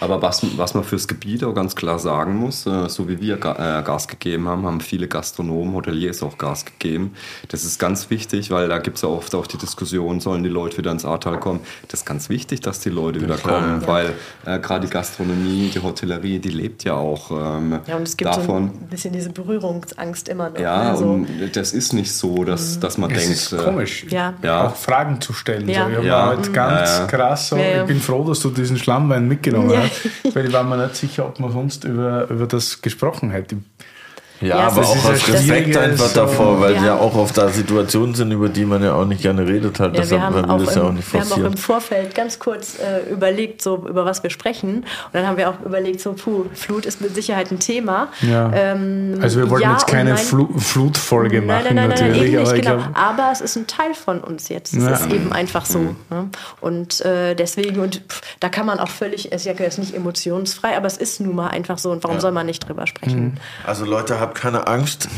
[0.00, 3.36] aber was, was man fürs Gebiet auch ganz klar sagen muss, äh, so wie wir
[3.36, 7.14] äh, Gas gegeben haben, haben viele Gastronomen, Hoteliers auch Gas gegeben.
[7.48, 10.48] Das ist ganz wichtig, weil da gibt es ja oft auch die Diskussion, sollen die
[10.48, 11.60] Leute wieder ins Ahrtal kommen.
[11.88, 13.88] Das ist ganz wichtig, dass die Leute wieder kommen, ja.
[13.88, 14.12] weil
[14.44, 18.30] äh, gerade die Gastronomie, die Hotellerie, die lebt ja auch ähm, ja, und es gibt
[18.30, 18.72] davon.
[18.72, 20.58] So ein bisschen diese Berührungsangst immer noch.
[20.58, 22.80] Ja, also, und das ist nicht so, dass, mhm.
[22.80, 23.34] dass man es denkt...
[23.34, 24.34] Ist komisch, ja.
[24.42, 24.68] ja.
[24.68, 25.68] auch Fragen zu stellen.
[25.68, 25.86] Ja.
[25.86, 26.26] So, ich ja.
[26.26, 29.83] Halt ganz krass so, ich bin froh, dass du diesen Schlammwein mitgenommen hast.
[30.32, 33.58] Weil ich war mir nicht sicher, ob man sonst über, über das gesprochen hätte.
[34.40, 37.14] Ja, Ja, aber auch aus ja Respekt einfach so- davor, weil Wir ja haben- auch
[37.14, 39.94] oft da Situationen sind, über die man ja auch nicht gerne redet hat.
[39.94, 41.52] Ja, Deshalb wir haben, auch das ja auch im, nicht wir haben auch forcieren.
[41.52, 44.78] im Vorfeld ganz kurz äh, überlegt, so über was wir sprechen.
[44.78, 48.08] Und dann haben wir auch überlegt, so puh, Flut ist mit Sicherheit ein Thema.
[48.22, 48.50] Ja.
[48.52, 50.16] Ähm, Also wir wollten ja jetzt keine.
[50.16, 52.70] Flu Flutfolge Nein, machen, nein, nein, nein, natürlich, eben nicht, aber genau.
[52.76, 54.74] glaube, Aber es ist ein Teil von uns jetzt.
[54.74, 54.90] Es Ja.
[54.90, 55.78] ist eben einfach so.
[55.78, 55.96] Mhm.
[56.10, 56.28] Ne?
[56.60, 59.94] Und äh, deswegen, und pff, da kann man auch völlig, es ist ja jetzt nicht
[59.94, 61.90] emotionsfrei, aber es ist nun mal einfach so.
[61.92, 63.38] Und warum soll man nicht drüber sprechen?
[63.66, 65.08] Also Leute, habt keine Angst,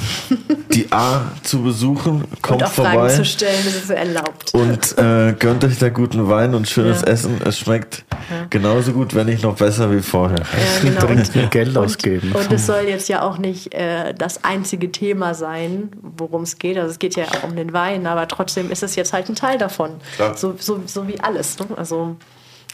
[0.75, 4.53] die A zu besuchen, kommt und auch Fragen vorbei zu stellen, das ist erlaubt.
[4.55, 7.09] und äh, gönnt euch da guten Wein und schönes Ja.
[7.09, 7.41] Essen.
[7.45, 8.05] Es schmeckt
[8.51, 10.39] genauso gut, wenn nicht noch besser wie vorher.
[10.39, 11.01] Ja, genau.
[11.01, 12.33] dringend mehr Geld und, ausgeben.
[12.33, 16.77] Und es soll jetzt ja auch nicht äh, das einzige Thema sein, worum es geht.
[16.77, 19.35] Also es geht ja auch um den Wein, aber trotzdem ist es jetzt halt ein
[19.35, 19.91] Teil davon.
[20.17, 20.37] Klar.
[20.37, 21.59] So, so, so wie alles.
[21.59, 21.67] Ne?
[21.77, 22.17] Also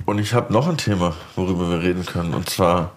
[0.07, 2.93] Und ich habe noch ein Thema, worüber wir reden können, und zwar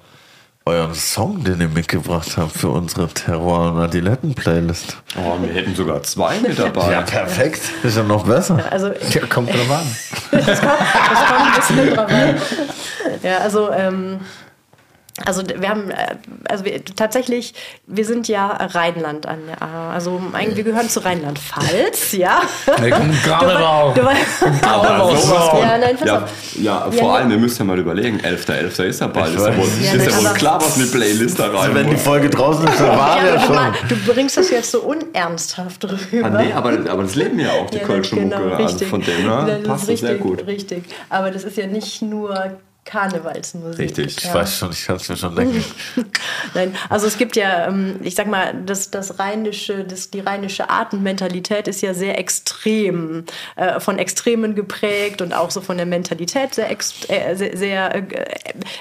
[0.67, 4.97] euren Song, den ihr mitgebracht habt für unsere Terroir- und Adiletten-Playlist.
[5.15, 6.91] Oh, wir hätten sogar zwei mit dabei.
[6.91, 7.61] Ja, perfekt.
[7.83, 8.59] Ist ja noch besser.
[8.71, 9.95] also ja, kommt drauf an.
[10.31, 12.35] das kommt ein bisschen drauf an.
[13.21, 14.21] Ja, also, ähm,
[15.25, 16.15] also wir haben, äh,
[16.49, 17.53] also wir, tatsächlich,
[17.87, 22.41] wir sind ja Rheinland an, der- also eigentlich, wir gehören zu Rheinland-Pfalz, ja.
[22.65, 23.45] Kommen gerade
[23.95, 25.29] Du, raus.
[25.61, 26.29] Ja, nein, ja, auf.
[26.55, 27.17] ja, Ja, vor nee.
[27.17, 28.83] allem, ihr müsst ja mal überlegen, 11.11.
[28.83, 29.29] ist ja bald.
[29.29, 31.89] Ich Ist ja wohl, Ja, ist ja wohl klar, was eine Playlist da rein Wenn
[31.89, 31.95] die.
[31.95, 33.55] Folge draußen ist, dann war Ja, ja schon.
[33.55, 36.25] mal, du bringst das jetzt so unernsthaft rüber.
[36.27, 38.55] Ah, nee, aber, aber das leben ja auch, die Ja, Kölsche genau, Mucke.
[38.57, 38.87] Also richtig.
[38.89, 40.45] von dem Ja, her das passt ist das richtig, sehr gut.
[40.47, 40.83] Richtig.
[41.09, 43.79] Aber das ist ja nicht nur Karnevalsmusik.
[43.79, 44.17] Richtig.
[44.23, 45.63] Ich weiß schon, ich kann es mir schon denken.
[46.53, 50.69] Nein, also es gibt ja, ähm, ich sag mal, das, das rheinische, das, die rheinische
[50.69, 56.55] Artenmentalität ist ja sehr extrem, äh, von Extremen geprägt und auch so von der Mentalität
[56.55, 58.03] sehr, ex, äh, sehr, sehr äh,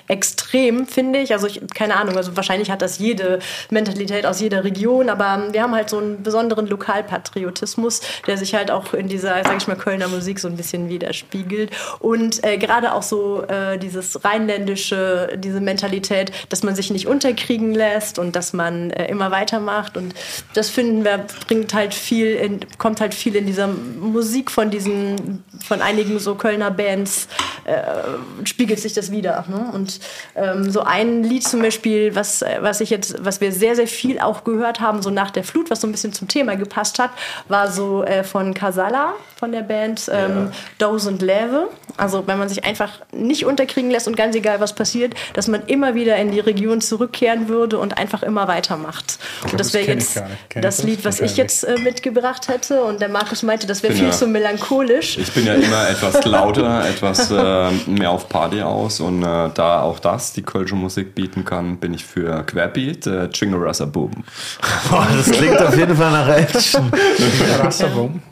[0.09, 1.33] extrem, finde ich.
[1.33, 3.39] Also ich, keine Ahnung, also wahrscheinlich hat das jede
[3.71, 8.71] Mentalität aus jeder Region, aber wir haben halt so einen besonderen Lokalpatriotismus, der sich halt
[8.71, 11.71] auch in dieser, sag ich mal, Kölner Musik so ein bisschen widerspiegelt.
[11.99, 17.75] Und äh, gerade auch so äh, dieses rheinländische, diese Mentalität, dass man sich nicht unterkriegen
[17.75, 19.97] lässt und dass man äh, immer weitermacht.
[19.97, 20.15] Und
[20.55, 23.69] das finden wir, bringt halt viel, in, kommt halt viel in dieser
[24.01, 27.29] Musik von diesen, von einigen so Kölner Bands,
[27.65, 29.45] äh, spiegelt sich das wieder.
[29.49, 29.71] Ne?
[29.73, 30.01] Und
[30.35, 34.19] ähm, so ein Lied zum Beispiel, was, was ich jetzt, was wir sehr, sehr viel
[34.21, 37.11] auch gehört haben, so nach der Flut, was so ein bisschen zum Thema gepasst hat,
[37.49, 41.69] war so äh, von Casala, von der Band ähm, Dozen Leve.
[41.97, 45.65] Also wenn man sich einfach nicht unterkriegen lässt und ganz egal was passiert, dass man
[45.67, 49.19] immer wieder in die Region zurückkehren würde und einfach immer weitermacht.
[49.51, 50.23] Und das wäre jetzt
[50.55, 52.83] das Lied, was ich jetzt äh, mitgebracht hätte.
[52.83, 55.19] Und der Markus meinte, das wäre viel ja- zu melancholisch.
[55.19, 59.83] Ich bin ja immer etwas lauter, etwas äh, mehr auf Party aus und äh, da
[59.83, 64.11] auch das die Kölsche Musik bieten kann, bin ich für Querbeat, äh, Chingarasa Boom.
[64.91, 66.91] Boah, das klingt auf jeden Fall nach Action.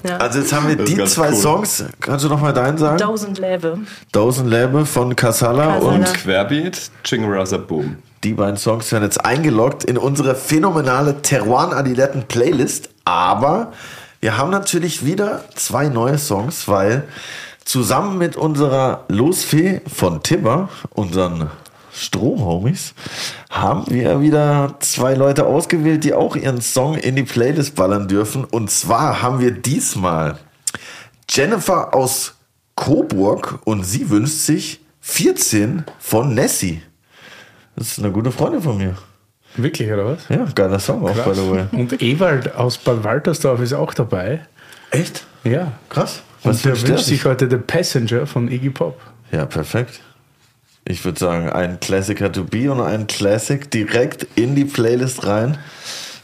[0.05, 0.17] Ja.
[0.19, 1.35] Also jetzt haben wir Das die zwei cool.
[1.37, 1.85] Songs.
[2.01, 2.99] Kannst du noch mal deinen sagen?
[2.99, 3.79] Tausend Leve.
[4.13, 5.95] Dozen Lebe von Casala Casala.
[5.95, 7.97] und Querbeat, Chingarasa Boom.
[8.25, 12.91] die beiden Songs werden jetzt eingeloggt in unsere phänomenale Teruan Adiletten Playlist.
[13.05, 13.73] Aber
[14.23, 17.09] wir haben natürlich wieder zwei neue Songs, weil
[17.65, 21.51] zusammen mit unserer Losfee von Tibber, unseren
[21.93, 22.94] Stromhomies,
[23.51, 28.44] haben wir wieder zwei Leute ausgewählt, die auch ihren Song in die Playlist ballern dürfen.
[28.44, 30.39] Und zwar haben wir diesmal
[31.28, 32.36] Jennifer aus
[32.77, 36.81] Coburg und sie wünscht sich 14 von Nessie.
[37.74, 38.97] Das ist eine gute Freundin von mir.
[39.57, 40.29] Wirklich, oder was?
[40.29, 41.65] Ja, geiler Song auch, by the way.
[41.73, 44.41] Und Ewald aus Bad Waltersdorf ist auch dabei.
[44.91, 45.24] Echt?
[45.45, 45.73] Ja.
[45.89, 46.23] Krass.
[46.43, 49.01] Und der wünscht wünscht sich heute The Passenger von Iggy Pop.
[49.31, 50.01] Ja, perfekt.
[50.85, 55.59] Ich würde sagen, ein Klassiker to be und ein Classic direkt in die Playlist rein.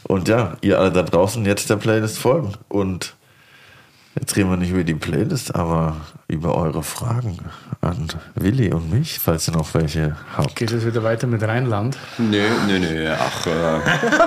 [0.03, 2.53] Und ja, ihr alle da draußen jetzt der Playlist folgen.
[2.67, 3.15] Und
[4.19, 7.39] jetzt reden wir nicht über die Playlist, aber über eure Fragen
[7.81, 10.55] an Willi und mich, falls ihr noch welche habt.
[10.55, 11.97] Geht es wieder weiter mit Rheinland?
[12.17, 13.49] Nee, nee, nee, ach, äh,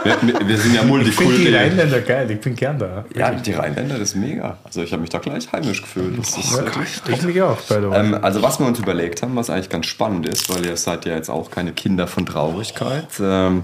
[0.04, 1.54] wir, wir- sind ja Ich finde die Multikulti.
[1.54, 3.04] Rheinländer geil, ich bin gern da.
[3.14, 4.56] Ja, die Rheinländer, das ist mega.
[4.64, 6.18] Also ich habe mich da gleich heimisch gefühlt.
[6.18, 8.00] Das ist wirklich Ich mich auch, by the way.
[8.00, 11.04] Ähm, also was wir uns überlegt haben, was eigentlich ganz spannend ist, weil ihr seid
[11.04, 13.08] ja jetzt auch keine Kinder von Traurigkeit.
[13.20, 13.62] Ähm,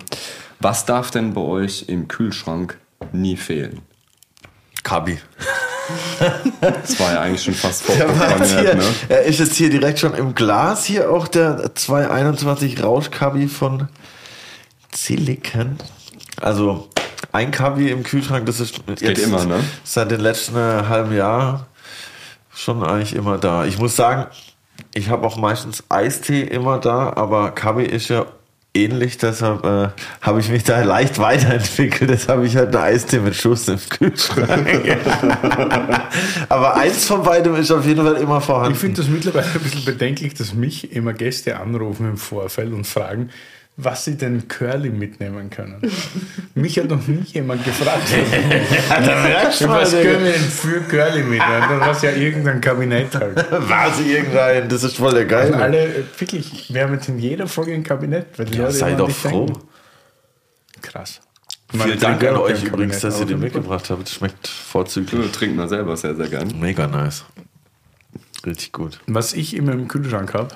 [0.60, 2.76] was darf denn bei euch im Kühlschrank
[3.12, 3.80] nie fehlen?
[4.82, 5.18] Kabi.
[6.60, 8.84] Das war ja eigentlich schon fast vorprogrammiert, ne?
[9.08, 10.84] er ist jetzt hier direkt schon im Glas.
[10.84, 13.88] Hier auch der 221 Rauschkabi von
[14.94, 15.78] Silicon.
[16.40, 16.88] Also
[17.32, 19.64] ein Kabi im Kühlschrank, das ist jetzt immer, ne?
[19.84, 21.66] seit den letzten äh, halben Jahr
[22.54, 23.64] schon eigentlich immer da.
[23.64, 24.26] Ich muss sagen,
[24.94, 28.26] ich habe auch meistens Eistee immer da, aber Kabi ist ja
[28.74, 29.88] ähnlich, deshalb äh,
[30.20, 32.10] habe ich mich da leicht weiterentwickelt.
[32.10, 34.68] Jetzt habe ich halt eine Eistee mit Schuss im Kühlschrank.
[36.48, 38.74] Aber eins von beidem ist auf jeden Fall immer vorhanden.
[38.74, 42.86] Ich finde das mittlerweile ein bisschen bedenklich, dass mich immer Gäste anrufen im Vorfeld und
[42.86, 43.30] fragen,
[43.80, 45.80] was sie denn Curly mitnehmen können.
[46.56, 48.08] mich hat noch nie jemand gefragt.
[48.90, 51.62] ja, da merkst du was mal, können wir denn für Curly mitnehmen?
[51.68, 53.36] Dann war es ja irgendein Kabinett halt.
[53.50, 55.54] war sie irgendein, das ist voll der Geile.
[55.54, 58.36] Und alle, wirklich, wir haben jetzt in jeder Folge ein Kabinett.
[58.36, 59.46] Weil Ja, Leute sei doch froh.
[59.46, 59.62] denken.
[60.82, 61.20] Krass.
[61.70, 64.08] Meine Vielen Dank an euch übrigens, Kabinett, dass ihr den mitgebracht habt.
[64.08, 65.22] Schmeckt vorzüglich.
[65.22, 66.52] Wir trinken wir selber sehr, sehr gern.
[66.58, 67.24] Mega nice.
[68.44, 68.98] Richtig gut.
[69.06, 70.48] Was ich immer im Kühlschrank habe,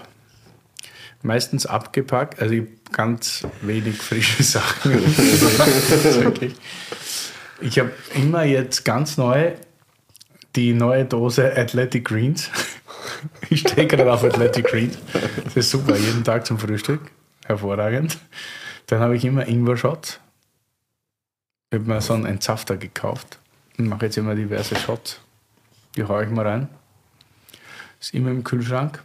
[1.24, 4.92] meistens abgepackt, also ich ganz wenig frische Sachen.
[7.64, 9.52] Ich habe immer jetzt ganz neu
[10.56, 12.50] die neue Dose Athletic Greens.
[13.50, 14.98] Ich stehe gerade auf Athletic Greens.
[15.44, 17.00] Das ist super, jeden Tag zum Frühstück.
[17.44, 18.18] Hervorragend.
[18.86, 20.18] Dann habe ich immer Ingwer-Shots.
[21.70, 23.38] Ich habe mir so einen Entsafter gekauft
[23.78, 25.20] und mache jetzt immer diverse Shots.
[25.96, 26.68] Die haue ich mal rein.
[28.00, 29.02] Ist immer im Kühlschrank.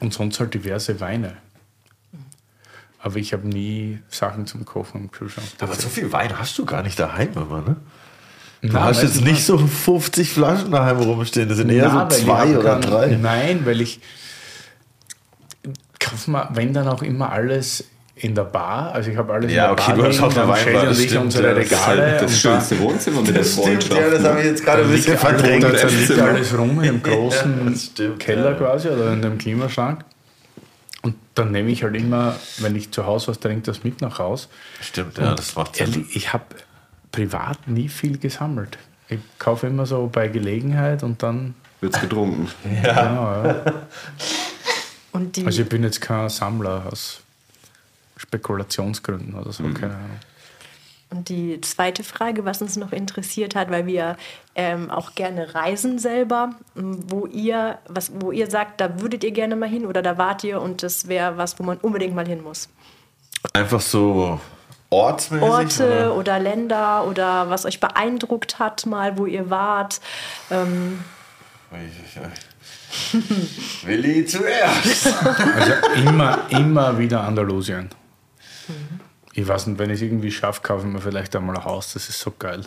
[0.00, 1.36] Und sonst halt diverse Weine.
[2.98, 5.46] Aber ich habe nie Sachen zum Kochen im Kühlschrank.
[5.60, 7.76] Aber so viel Wein hast du gar nicht daheim immer, ne?
[8.62, 11.48] Du Na, hast jetzt nicht so 50 Flaschen daheim rumstehen.
[11.48, 13.16] Das sind eher Na, so zwei oder drei.
[13.16, 14.00] Nein, weil ich
[16.00, 17.84] kaufe mir, wenn dann auch immer alles
[18.16, 18.92] in der Bar.
[18.92, 21.02] Also ich habe alles Ja, in der okay, Bar du hast auch eine Weinbar, das
[21.02, 22.02] stimmt, unsere ja, das ist Regale.
[22.02, 24.00] halt das und schönste Wohnzimmer mit der Freundschaft.
[24.00, 25.64] ja, das habe ich jetzt gerade ein bisschen verdrängt.
[25.64, 28.56] da, liegt alles rum einem großen das stimmt, Keller ja.
[28.56, 30.04] quasi oder in dem Klimaschrank.
[31.02, 34.18] Und dann nehme ich halt immer, wenn ich zu Hause was trinke, das mit nach
[34.18, 34.48] Haus.
[34.80, 35.86] Stimmt, ja, das macht Sinn.
[35.92, 36.44] Ehrlich, ich habe
[37.12, 38.78] privat nie viel gesammelt.
[39.08, 41.54] Ich kaufe immer so bei Gelegenheit und dann.
[41.80, 42.48] Wird's getrunken.
[42.82, 43.62] Genau, ja.
[45.12, 47.20] Und die, Also ich bin jetzt kein Sammler aus
[48.16, 50.20] Spekulationsgründen oder so, keine Ahnung.
[51.08, 54.16] Und die zweite Frage, was uns noch interessiert hat, weil wir
[54.56, 59.54] ähm, auch gerne reisen selber, wo ihr, was, wo ihr sagt, da würdet ihr gerne
[59.54, 62.42] mal hin oder da wart ihr und das wäre was, wo man unbedingt mal hin
[62.42, 62.68] muss.
[63.52, 64.40] Einfach so
[64.90, 65.48] ortsmäßig?
[65.48, 66.16] Orte oder?
[66.16, 66.38] oder?
[66.40, 70.00] Länder oder was euch beeindruckt hat, mal, wo ihr wart.
[70.50, 71.04] Ähm,
[73.84, 75.06] Willi zuerst.
[75.06, 75.72] Also
[76.04, 77.90] immer, immer wieder Andalusien.
[79.38, 81.92] Ich weiß nicht, wenn ich es irgendwie schaffe, kaufe ich mir vielleicht einmal ein Haus.
[81.92, 82.62] Das ist so geil.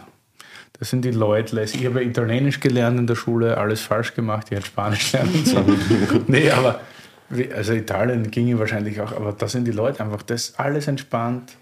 [0.78, 1.56] Das sind die Leute.
[1.56, 1.82] lässig.
[1.82, 4.48] Ich habe Italienisch gelernt in der Schule, alles falsch gemacht.
[4.50, 6.24] Ich hätte Spanisch lernen sollen.
[6.28, 6.82] nee, aber
[7.30, 10.88] wie- also Italien ginge wahrscheinlich auch, aber da sind die Leute einfach, das ist alles
[10.88, 11.58] entspannt.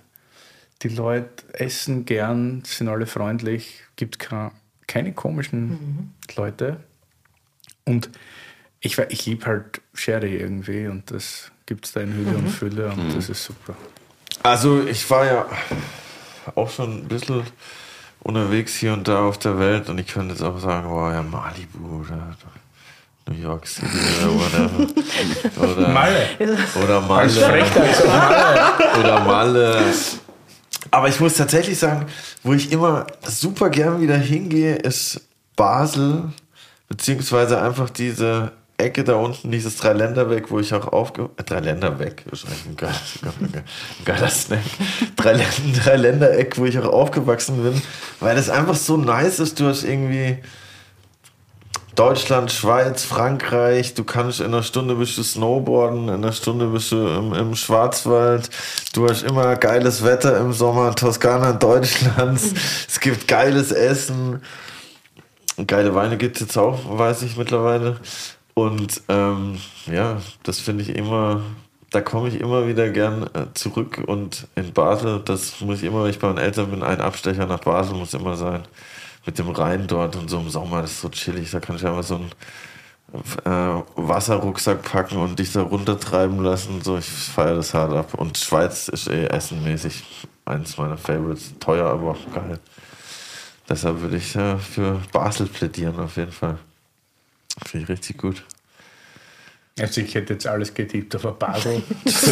[0.84, 4.52] Die Leute essen gern, sind alle freundlich, gibt keine,
[4.88, 6.78] keine komischen Leute.
[7.86, 8.10] Und
[8.82, 12.90] ich, ich liebe halt Sherry irgendwie und das gibt es da in Hülle und Fülle
[12.92, 13.76] und das ist super.
[14.44, 15.46] Also ich war ja
[16.56, 17.44] auch schon ein bisschen
[18.22, 21.22] unterwegs hier und da auf der Welt und ich könnte jetzt auch sagen, wow, ja,
[21.22, 22.36] Malibu oder
[23.30, 23.88] New York City
[24.24, 24.88] oder whatever.
[25.74, 26.28] Oder Malle.
[26.82, 27.66] Oder Malle.
[29.00, 29.84] Oder Malle.
[30.92, 32.06] Aber ich muss tatsächlich sagen,
[32.44, 35.20] wo ich immer super gern wieder hingehe, ist
[35.58, 36.32] Basel,
[36.88, 41.30] beziehungsweise einfach diese Ecke da unten, dieses Dreiländerweg, wo ich auch aufge...
[41.38, 42.94] Äh, Dreiländerweg, eigentlich ein geiler,
[43.42, 43.64] ein
[44.06, 44.60] geiler Snack.
[45.16, 47.82] Dreiländer- Dreiländereck, wo ich auch aufgewachsen bin,
[48.20, 49.60] weil das einfach so nice ist.
[49.60, 50.38] Du hast irgendwie
[51.98, 56.92] Deutschland, Schweiz, Frankreich, du kannst in einer Stunde bist du Snowboarden, in einer Stunde bist
[56.92, 58.52] du im, im Schwarzwald,
[58.94, 62.54] du hast immer geiles Wetter im Sommer, Toskana Deutschlands,
[62.88, 64.44] es gibt geiles Essen,
[65.66, 68.00] geile Weine gibt es jetzt auch, weiß ich mittlerweile.
[68.58, 71.44] Und ähm, ja, das finde ich immer,
[71.92, 76.04] da komme ich immer wieder gern äh, zurück und in Basel, das muss ich immer,
[76.04, 78.64] wenn ich bei meinen Eltern bin, ein Abstecher nach Basel muss immer sein.
[79.28, 81.86] Mit dem Rhein dort und so im Sommer, das ist so chillig, da kann ich
[81.86, 82.32] einfach so einen
[83.46, 86.82] äh, Wasserrucksack packen und dich da runtertreiben lassen.
[86.82, 88.16] So, ich feiere das hart ab.
[88.16, 90.04] Und Schweiz ist eh essenmäßig
[90.46, 91.54] eins meiner Favorites.
[91.60, 92.60] Teuer, aber auch geil.
[93.70, 96.58] Deshalb würde ich äh, für Basel plädieren, auf jeden Fall.
[97.66, 98.44] Finde ich richtig gut.
[99.80, 101.84] Also ich hätte jetzt alles getippt, aber Basel.
[102.04, 102.24] Das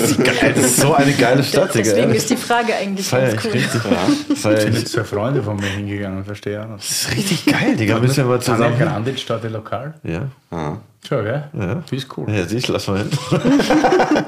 [0.58, 1.92] ist so eine geile Stadt, Digga.
[1.92, 3.52] deswegen ist die Frage eigentlich Feier ganz cool.
[3.52, 3.82] richtig.
[4.38, 4.80] Feier sind ich.
[4.80, 6.68] jetzt zwei Freunde von mir hingegangen, verstehe ich.
[6.76, 8.00] Das ist richtig geil, Digga.
[8.00, 8.76] Müssen wir mal zusammen.
[8.78, 8.88] hin.
[8.88, 9.94] Grande, Stadt Lokal.
[10.04, 10.28] Ja.
[10.50, 10.78] Ah.
[11.08, 11.44] Schau, gell?
[11.54, 11.84] Ja.
[11.92, 12.28] Die ist cool.
[12.32, 13.10] Ja, siehst, lass mal hin.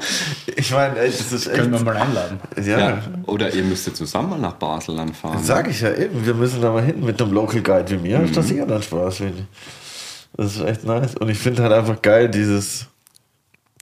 [0.54, 1.56] ich meine, das ist echt.
[1.56, 2.38] Können wir mal einladen.
[2.64, 3.02] Ja, Ja.
[3.26, 5.42] Oder ihr müsstet zusammen mal nach Basel dann fahren.
[5.42, 8.20] Sag ich ja eben, wir müssen da mal hin mit einem Local Guide wie mir.
[8.20, 8.32] Mhm.
[8.32, 9.44] Das ist sicher dann Spaß, finde ich.
[10.38, 11.14] Das ist echt nice.
[11.16, 12.86] Und ich finde halt einfach geil, dieses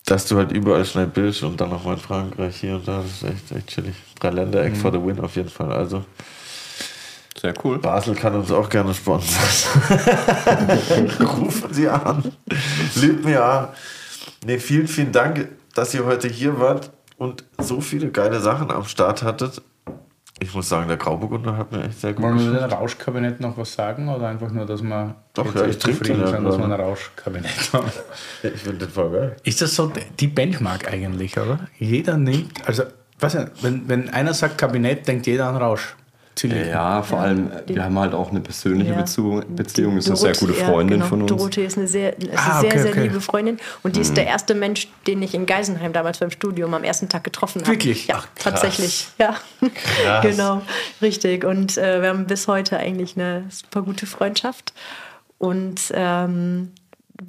[0.09, 3.07] dass du halt überall schnell bist und dann nochmal in Frankreich hier und da, das
[3.11, 3.95] ist echt, echt chillig.
[4.21, 4.77] Drei Ländereck Mhm.
[4.77, 5.73] for the win auf jeden Fall.
[5.73, 6.05] Also
[7.41, 7.79] Sehr cool.
[7.81, 9.37] Basel kann uns auch gerne sponsern.
[11.21, 12.33] Rufen Sie an.
[12.95, 13.69] Liebt mir an.
[14.45, 18.85] Nee, vielen, vielen Dank, dass ihr heute hier wart und so viele geile Sachen am
[18.85, 19.61] Start hattet.
[20.39, 23.41] Ich muss sagen, der Grauburgunder hat mir echt sehr gut Wollen wir über den Rauschkabinett
[23.41, 26.27] noch was sagen oder einfach nur, dass wir Doch, jetzt ja, ich trinke zufrieden den
[26.27, 26.73] ja sind, dass wir ein.
[26.73, 27.91] Rauschkabinett haben?
[28.43, 29.37] Ich finde den voll geil.
[29.45, 29.91] Ist das so
[30.21, 31.61] die Benchmark eigentlich, oder?
[31.79, 32.83] Jeder nimmt, also,
[33.19, 35.97] weiß nicht, wenn, wenn einer sagt Kabinett, denkt jeder an Rausch.
[36.37, 36.69] Ziemlich.
[36.69, 38.99] Ja, vor allem, äh, wir haben halt auch eine persönliche Ja.
[39.01, 39.43] Beziehung.
[39.57, 41.09] Beziehung ist eine sehr gute Freundin ja, genau.
[41.09, 41.31] von uns.
[41.31, 43.03] Dorothee ist eine sehr, ist Ah, eine sehr, okay, sehr okay.
[43.05, 43.59] liebe Freundin.
[43.83, 44.03] Und die Mhm.
[44.03, 47.63] ist der erste Mensch, den ich in Geisenheim damals beim Studium am ersten Tag getroffen
[47.63, 47.73] habe.
[47.73, 48.07] Wirklich?
[48.07, 49.09] Ja, tatsächlich.
[49.19, 49.37] Ja,
[50.23, 50.61] genau,
[51.01, 51.45] richtig.
[51.45, 54.75] Und äh, wir haben bis heute eigentlich eine super gute Freundschaft.
[55.39, 56.73] Und ähm,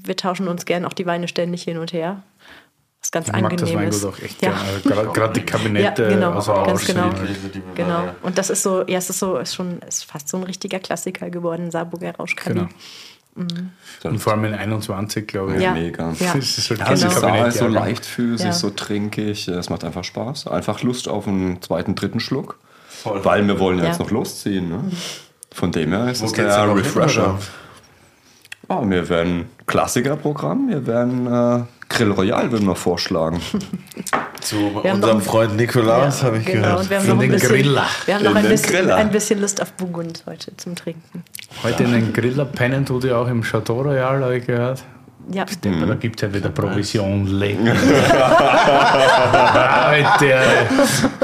[0.03, 2.23] wir tauschen uns gern auch die Weine ständig hin und her.
[3.07, 4.03] Was ganz Ich mag das angenehm ist.
[4.03, 4.49] Weingut auch echt ja.
[4.49, 5.01] gerne.
[5.01, 7.09] Also Gerade die Kabinette Ja, genau, aus ganz genau.
[7.73, 8.03] Genau.
[8.21, 10.79] Und das ist so, ja, es ist so, ist schon, ist fast so ein richtiger
[10.79, 12.59] Klassiker geworden, Saarburger Rauschkabi.
[12.59, 12.69] Genau.
[14.03, 15.61] Und vor allem in 21, glaube ich.
[15.61, 15.73] Ja.
[15.73, 16.11] Mega.
[16.19, 16.33] Ja.
[16.35, 17.71] Das ist so Ja, dieses es ist Kabinett, so ja.
[17.71, 18.53] leichtfüßig, Ja.
[18.53, 19.47] so trinkig.
[19.47, 20.47] Es macht einfach Spaß.
[20.47, 22.57] Einfach Lust auf einen zweiten, dritten Schluck.
[22.89, 23.23] Voll.
[23.23, 24.67] Weil wir wollen ja jetzt noch losziehen.
[24.69, 24.91] Ne?
[25.53, 27.37] Von dem her ist Wo es der noch hin,
[28.69, 33.39] Ah, wir werden Klassikerprogramm, wir werden äh, Grill Royal würden wir vorschlagen.
[34.41, 36.79] Zu Wir unserem noch- Freund Nikolaus habe ich genau, gehört.
[36.81, 37.85] und wir haben noch ein den bisschen, Griller.
[38.05, 41.23] wir haben noch ein bisschen, ein bisschen Lust auf Burgund heute zum Trinken.
[41.63, 44.83] Heute in den Griller pennen tut ihr auch im Chateau Royal, habe ich gehört.
[45.33, 47.27] Ja, Aber da gibt es ja wieder Provision.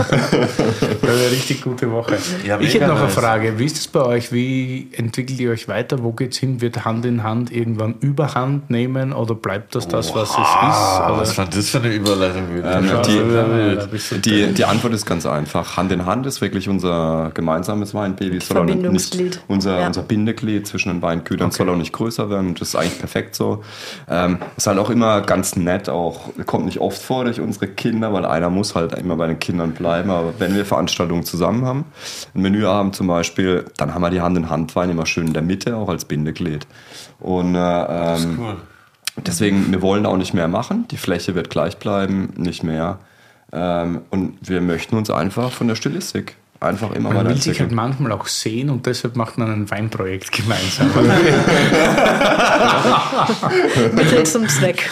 [0.03, 2.17] War eine richtig gute Woche.
[2.45, 3.09] Ja, ich hätte noch eine.
[3.09, 3.57] Frage.
[3.59, 4.31] Wie ist es bei euch?
[4.31, 6.03] Wie entwickelt ihr euch weiter?
[6.03, 6.61] Wo geht's hin?
[6.61, 10.39] Wird Hand in Hand irgendwann Überhand nehmen oder bleibt das das, was es ist?
[10.39, 11.17] Oder?
[11.17, 12.43] was war das für eine Überleitung?
[12.63, 15.77] Ähm, Ja, die, die, die Antwort ist ganz einfach.
[15.77, 18.38] Hand in Hand ist wirklich unser gemeinsames Weinbaby.
[18.38, 19.41] Es soll auch nicht Verbindungsglied.
[19.47, 19.88] unser, Ja.
[19.88, 22.55] unser Bindeglied zwischen den Weingütern soll auch nicht größer werden.
[22.55, 23.63] Das ist eigentlich perfekt so.
[24.09, 28.13] Ähm, ist halt auch immer ganz nett, auch kommt nicht oft vor durch unsere Kinder,
[28.13, 30.09] weil einer muss halt immer bei den Kindern bleiben.
[30.09, 31.85] Aber wenn wir Veranstaltungen zusammen haben,
[32.35, 35.33] ein Menüabend zum Beispiel, dann haben wir die Hand in Hand Wein immer schön in
[35.33, 36.67] der Mitte, auch als Bindeglied.
[37.19, 38.57] Und äh, ähm, Cool.
[39.15, 40.87] Deswegen, wir wollen auch nicht mehr machen.
[40.89, 42.99] Die Fläche wird gleich bleiben, nicht mehr.
[43.51, 47.72] Ähm, und wir möchten uns einfach von der Stilistik einfach immer Man will sich halt
[47.72, 50.90] manchmal auch sehen und deshalb macht man ein Weinprojekt gemeinsam.
[53.94, 54.90] Mittel zum Zweck.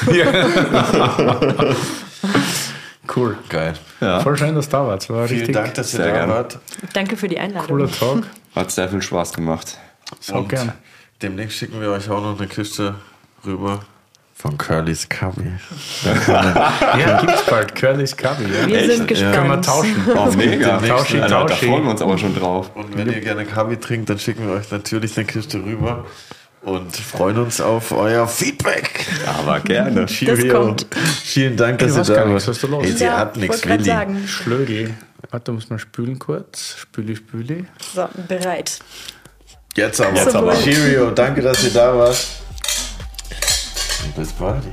[3.15, 3.38] cool.
[3.49, 3.73] Geil.
[3.99, 5.10] Ja, Voll schön, dass du da warst.
[5.10, 6.30] War Vielen richtig Dank, dass ihr Sehr da gern.
[6.30, 6.60] wart.
[6.93, 7.68] Danke für die Einladung.
[7.69, 8.23] cooler Talk.
[8.56, 9.77] hat sehr viel Spaß gemacht.
[10.19, 10.73] So gern.
[11.22, 12.95] demnächst schicken wir euch auch noch eine Kiste
[13.45, 13.81] rüber
[14.41, 15.51] von Curly's Cubby.
[16.27, 17.76] Ja, gibt's bald.
[17.76, 18.45] Curly's Cubby.
[18.45, 18.68] Ja.
[18.68, 19.35] Wir sind gespannt.
[19.35, 19.95] Können wir tauschen.
[20.15, 20.77] Oh, mega.
[20.80, 21.65] Tauschi, Ja, da Tauschi.
[21.68, 22.72] freuen wir uns aber schon drauf.
[22.76, 26.05] Und wenn ihr gerne Kaffee trinkt, dann schicken wir euch natürlich eine Kiste rüber
[26.63, 29.05] und freuen uns auf euer Feedback.
[29.27, 30.05] Aber gerne.
[30.07, 30.53] Cheerio.
[30.65, 30.88] kommt.
[31.23, 32.27] Vielen Dank, dass ihr da wart.
[32.30, 32.84] nichts, was los?
[32.85, 33.84] Ey, sie Ja, hat nichts, Willi.
[33.84, 34.27] sagen.
[34.27, 34.93] Schlögel.
[35.30, 36.76] Warte, muss man spülen kurz.
[36.80, 37.65] Spüli, spüli.
[37.93, 38.80] So, bereit.
[39.76, 40.15] Jetzt aber.
[40.18, 40.53] Jetzt aber.
[40.55, 41.11] Cheerio.
[41.11, 42.18] Danke, dass ihr da wart.
[44.03, 44.63] Und bis bald.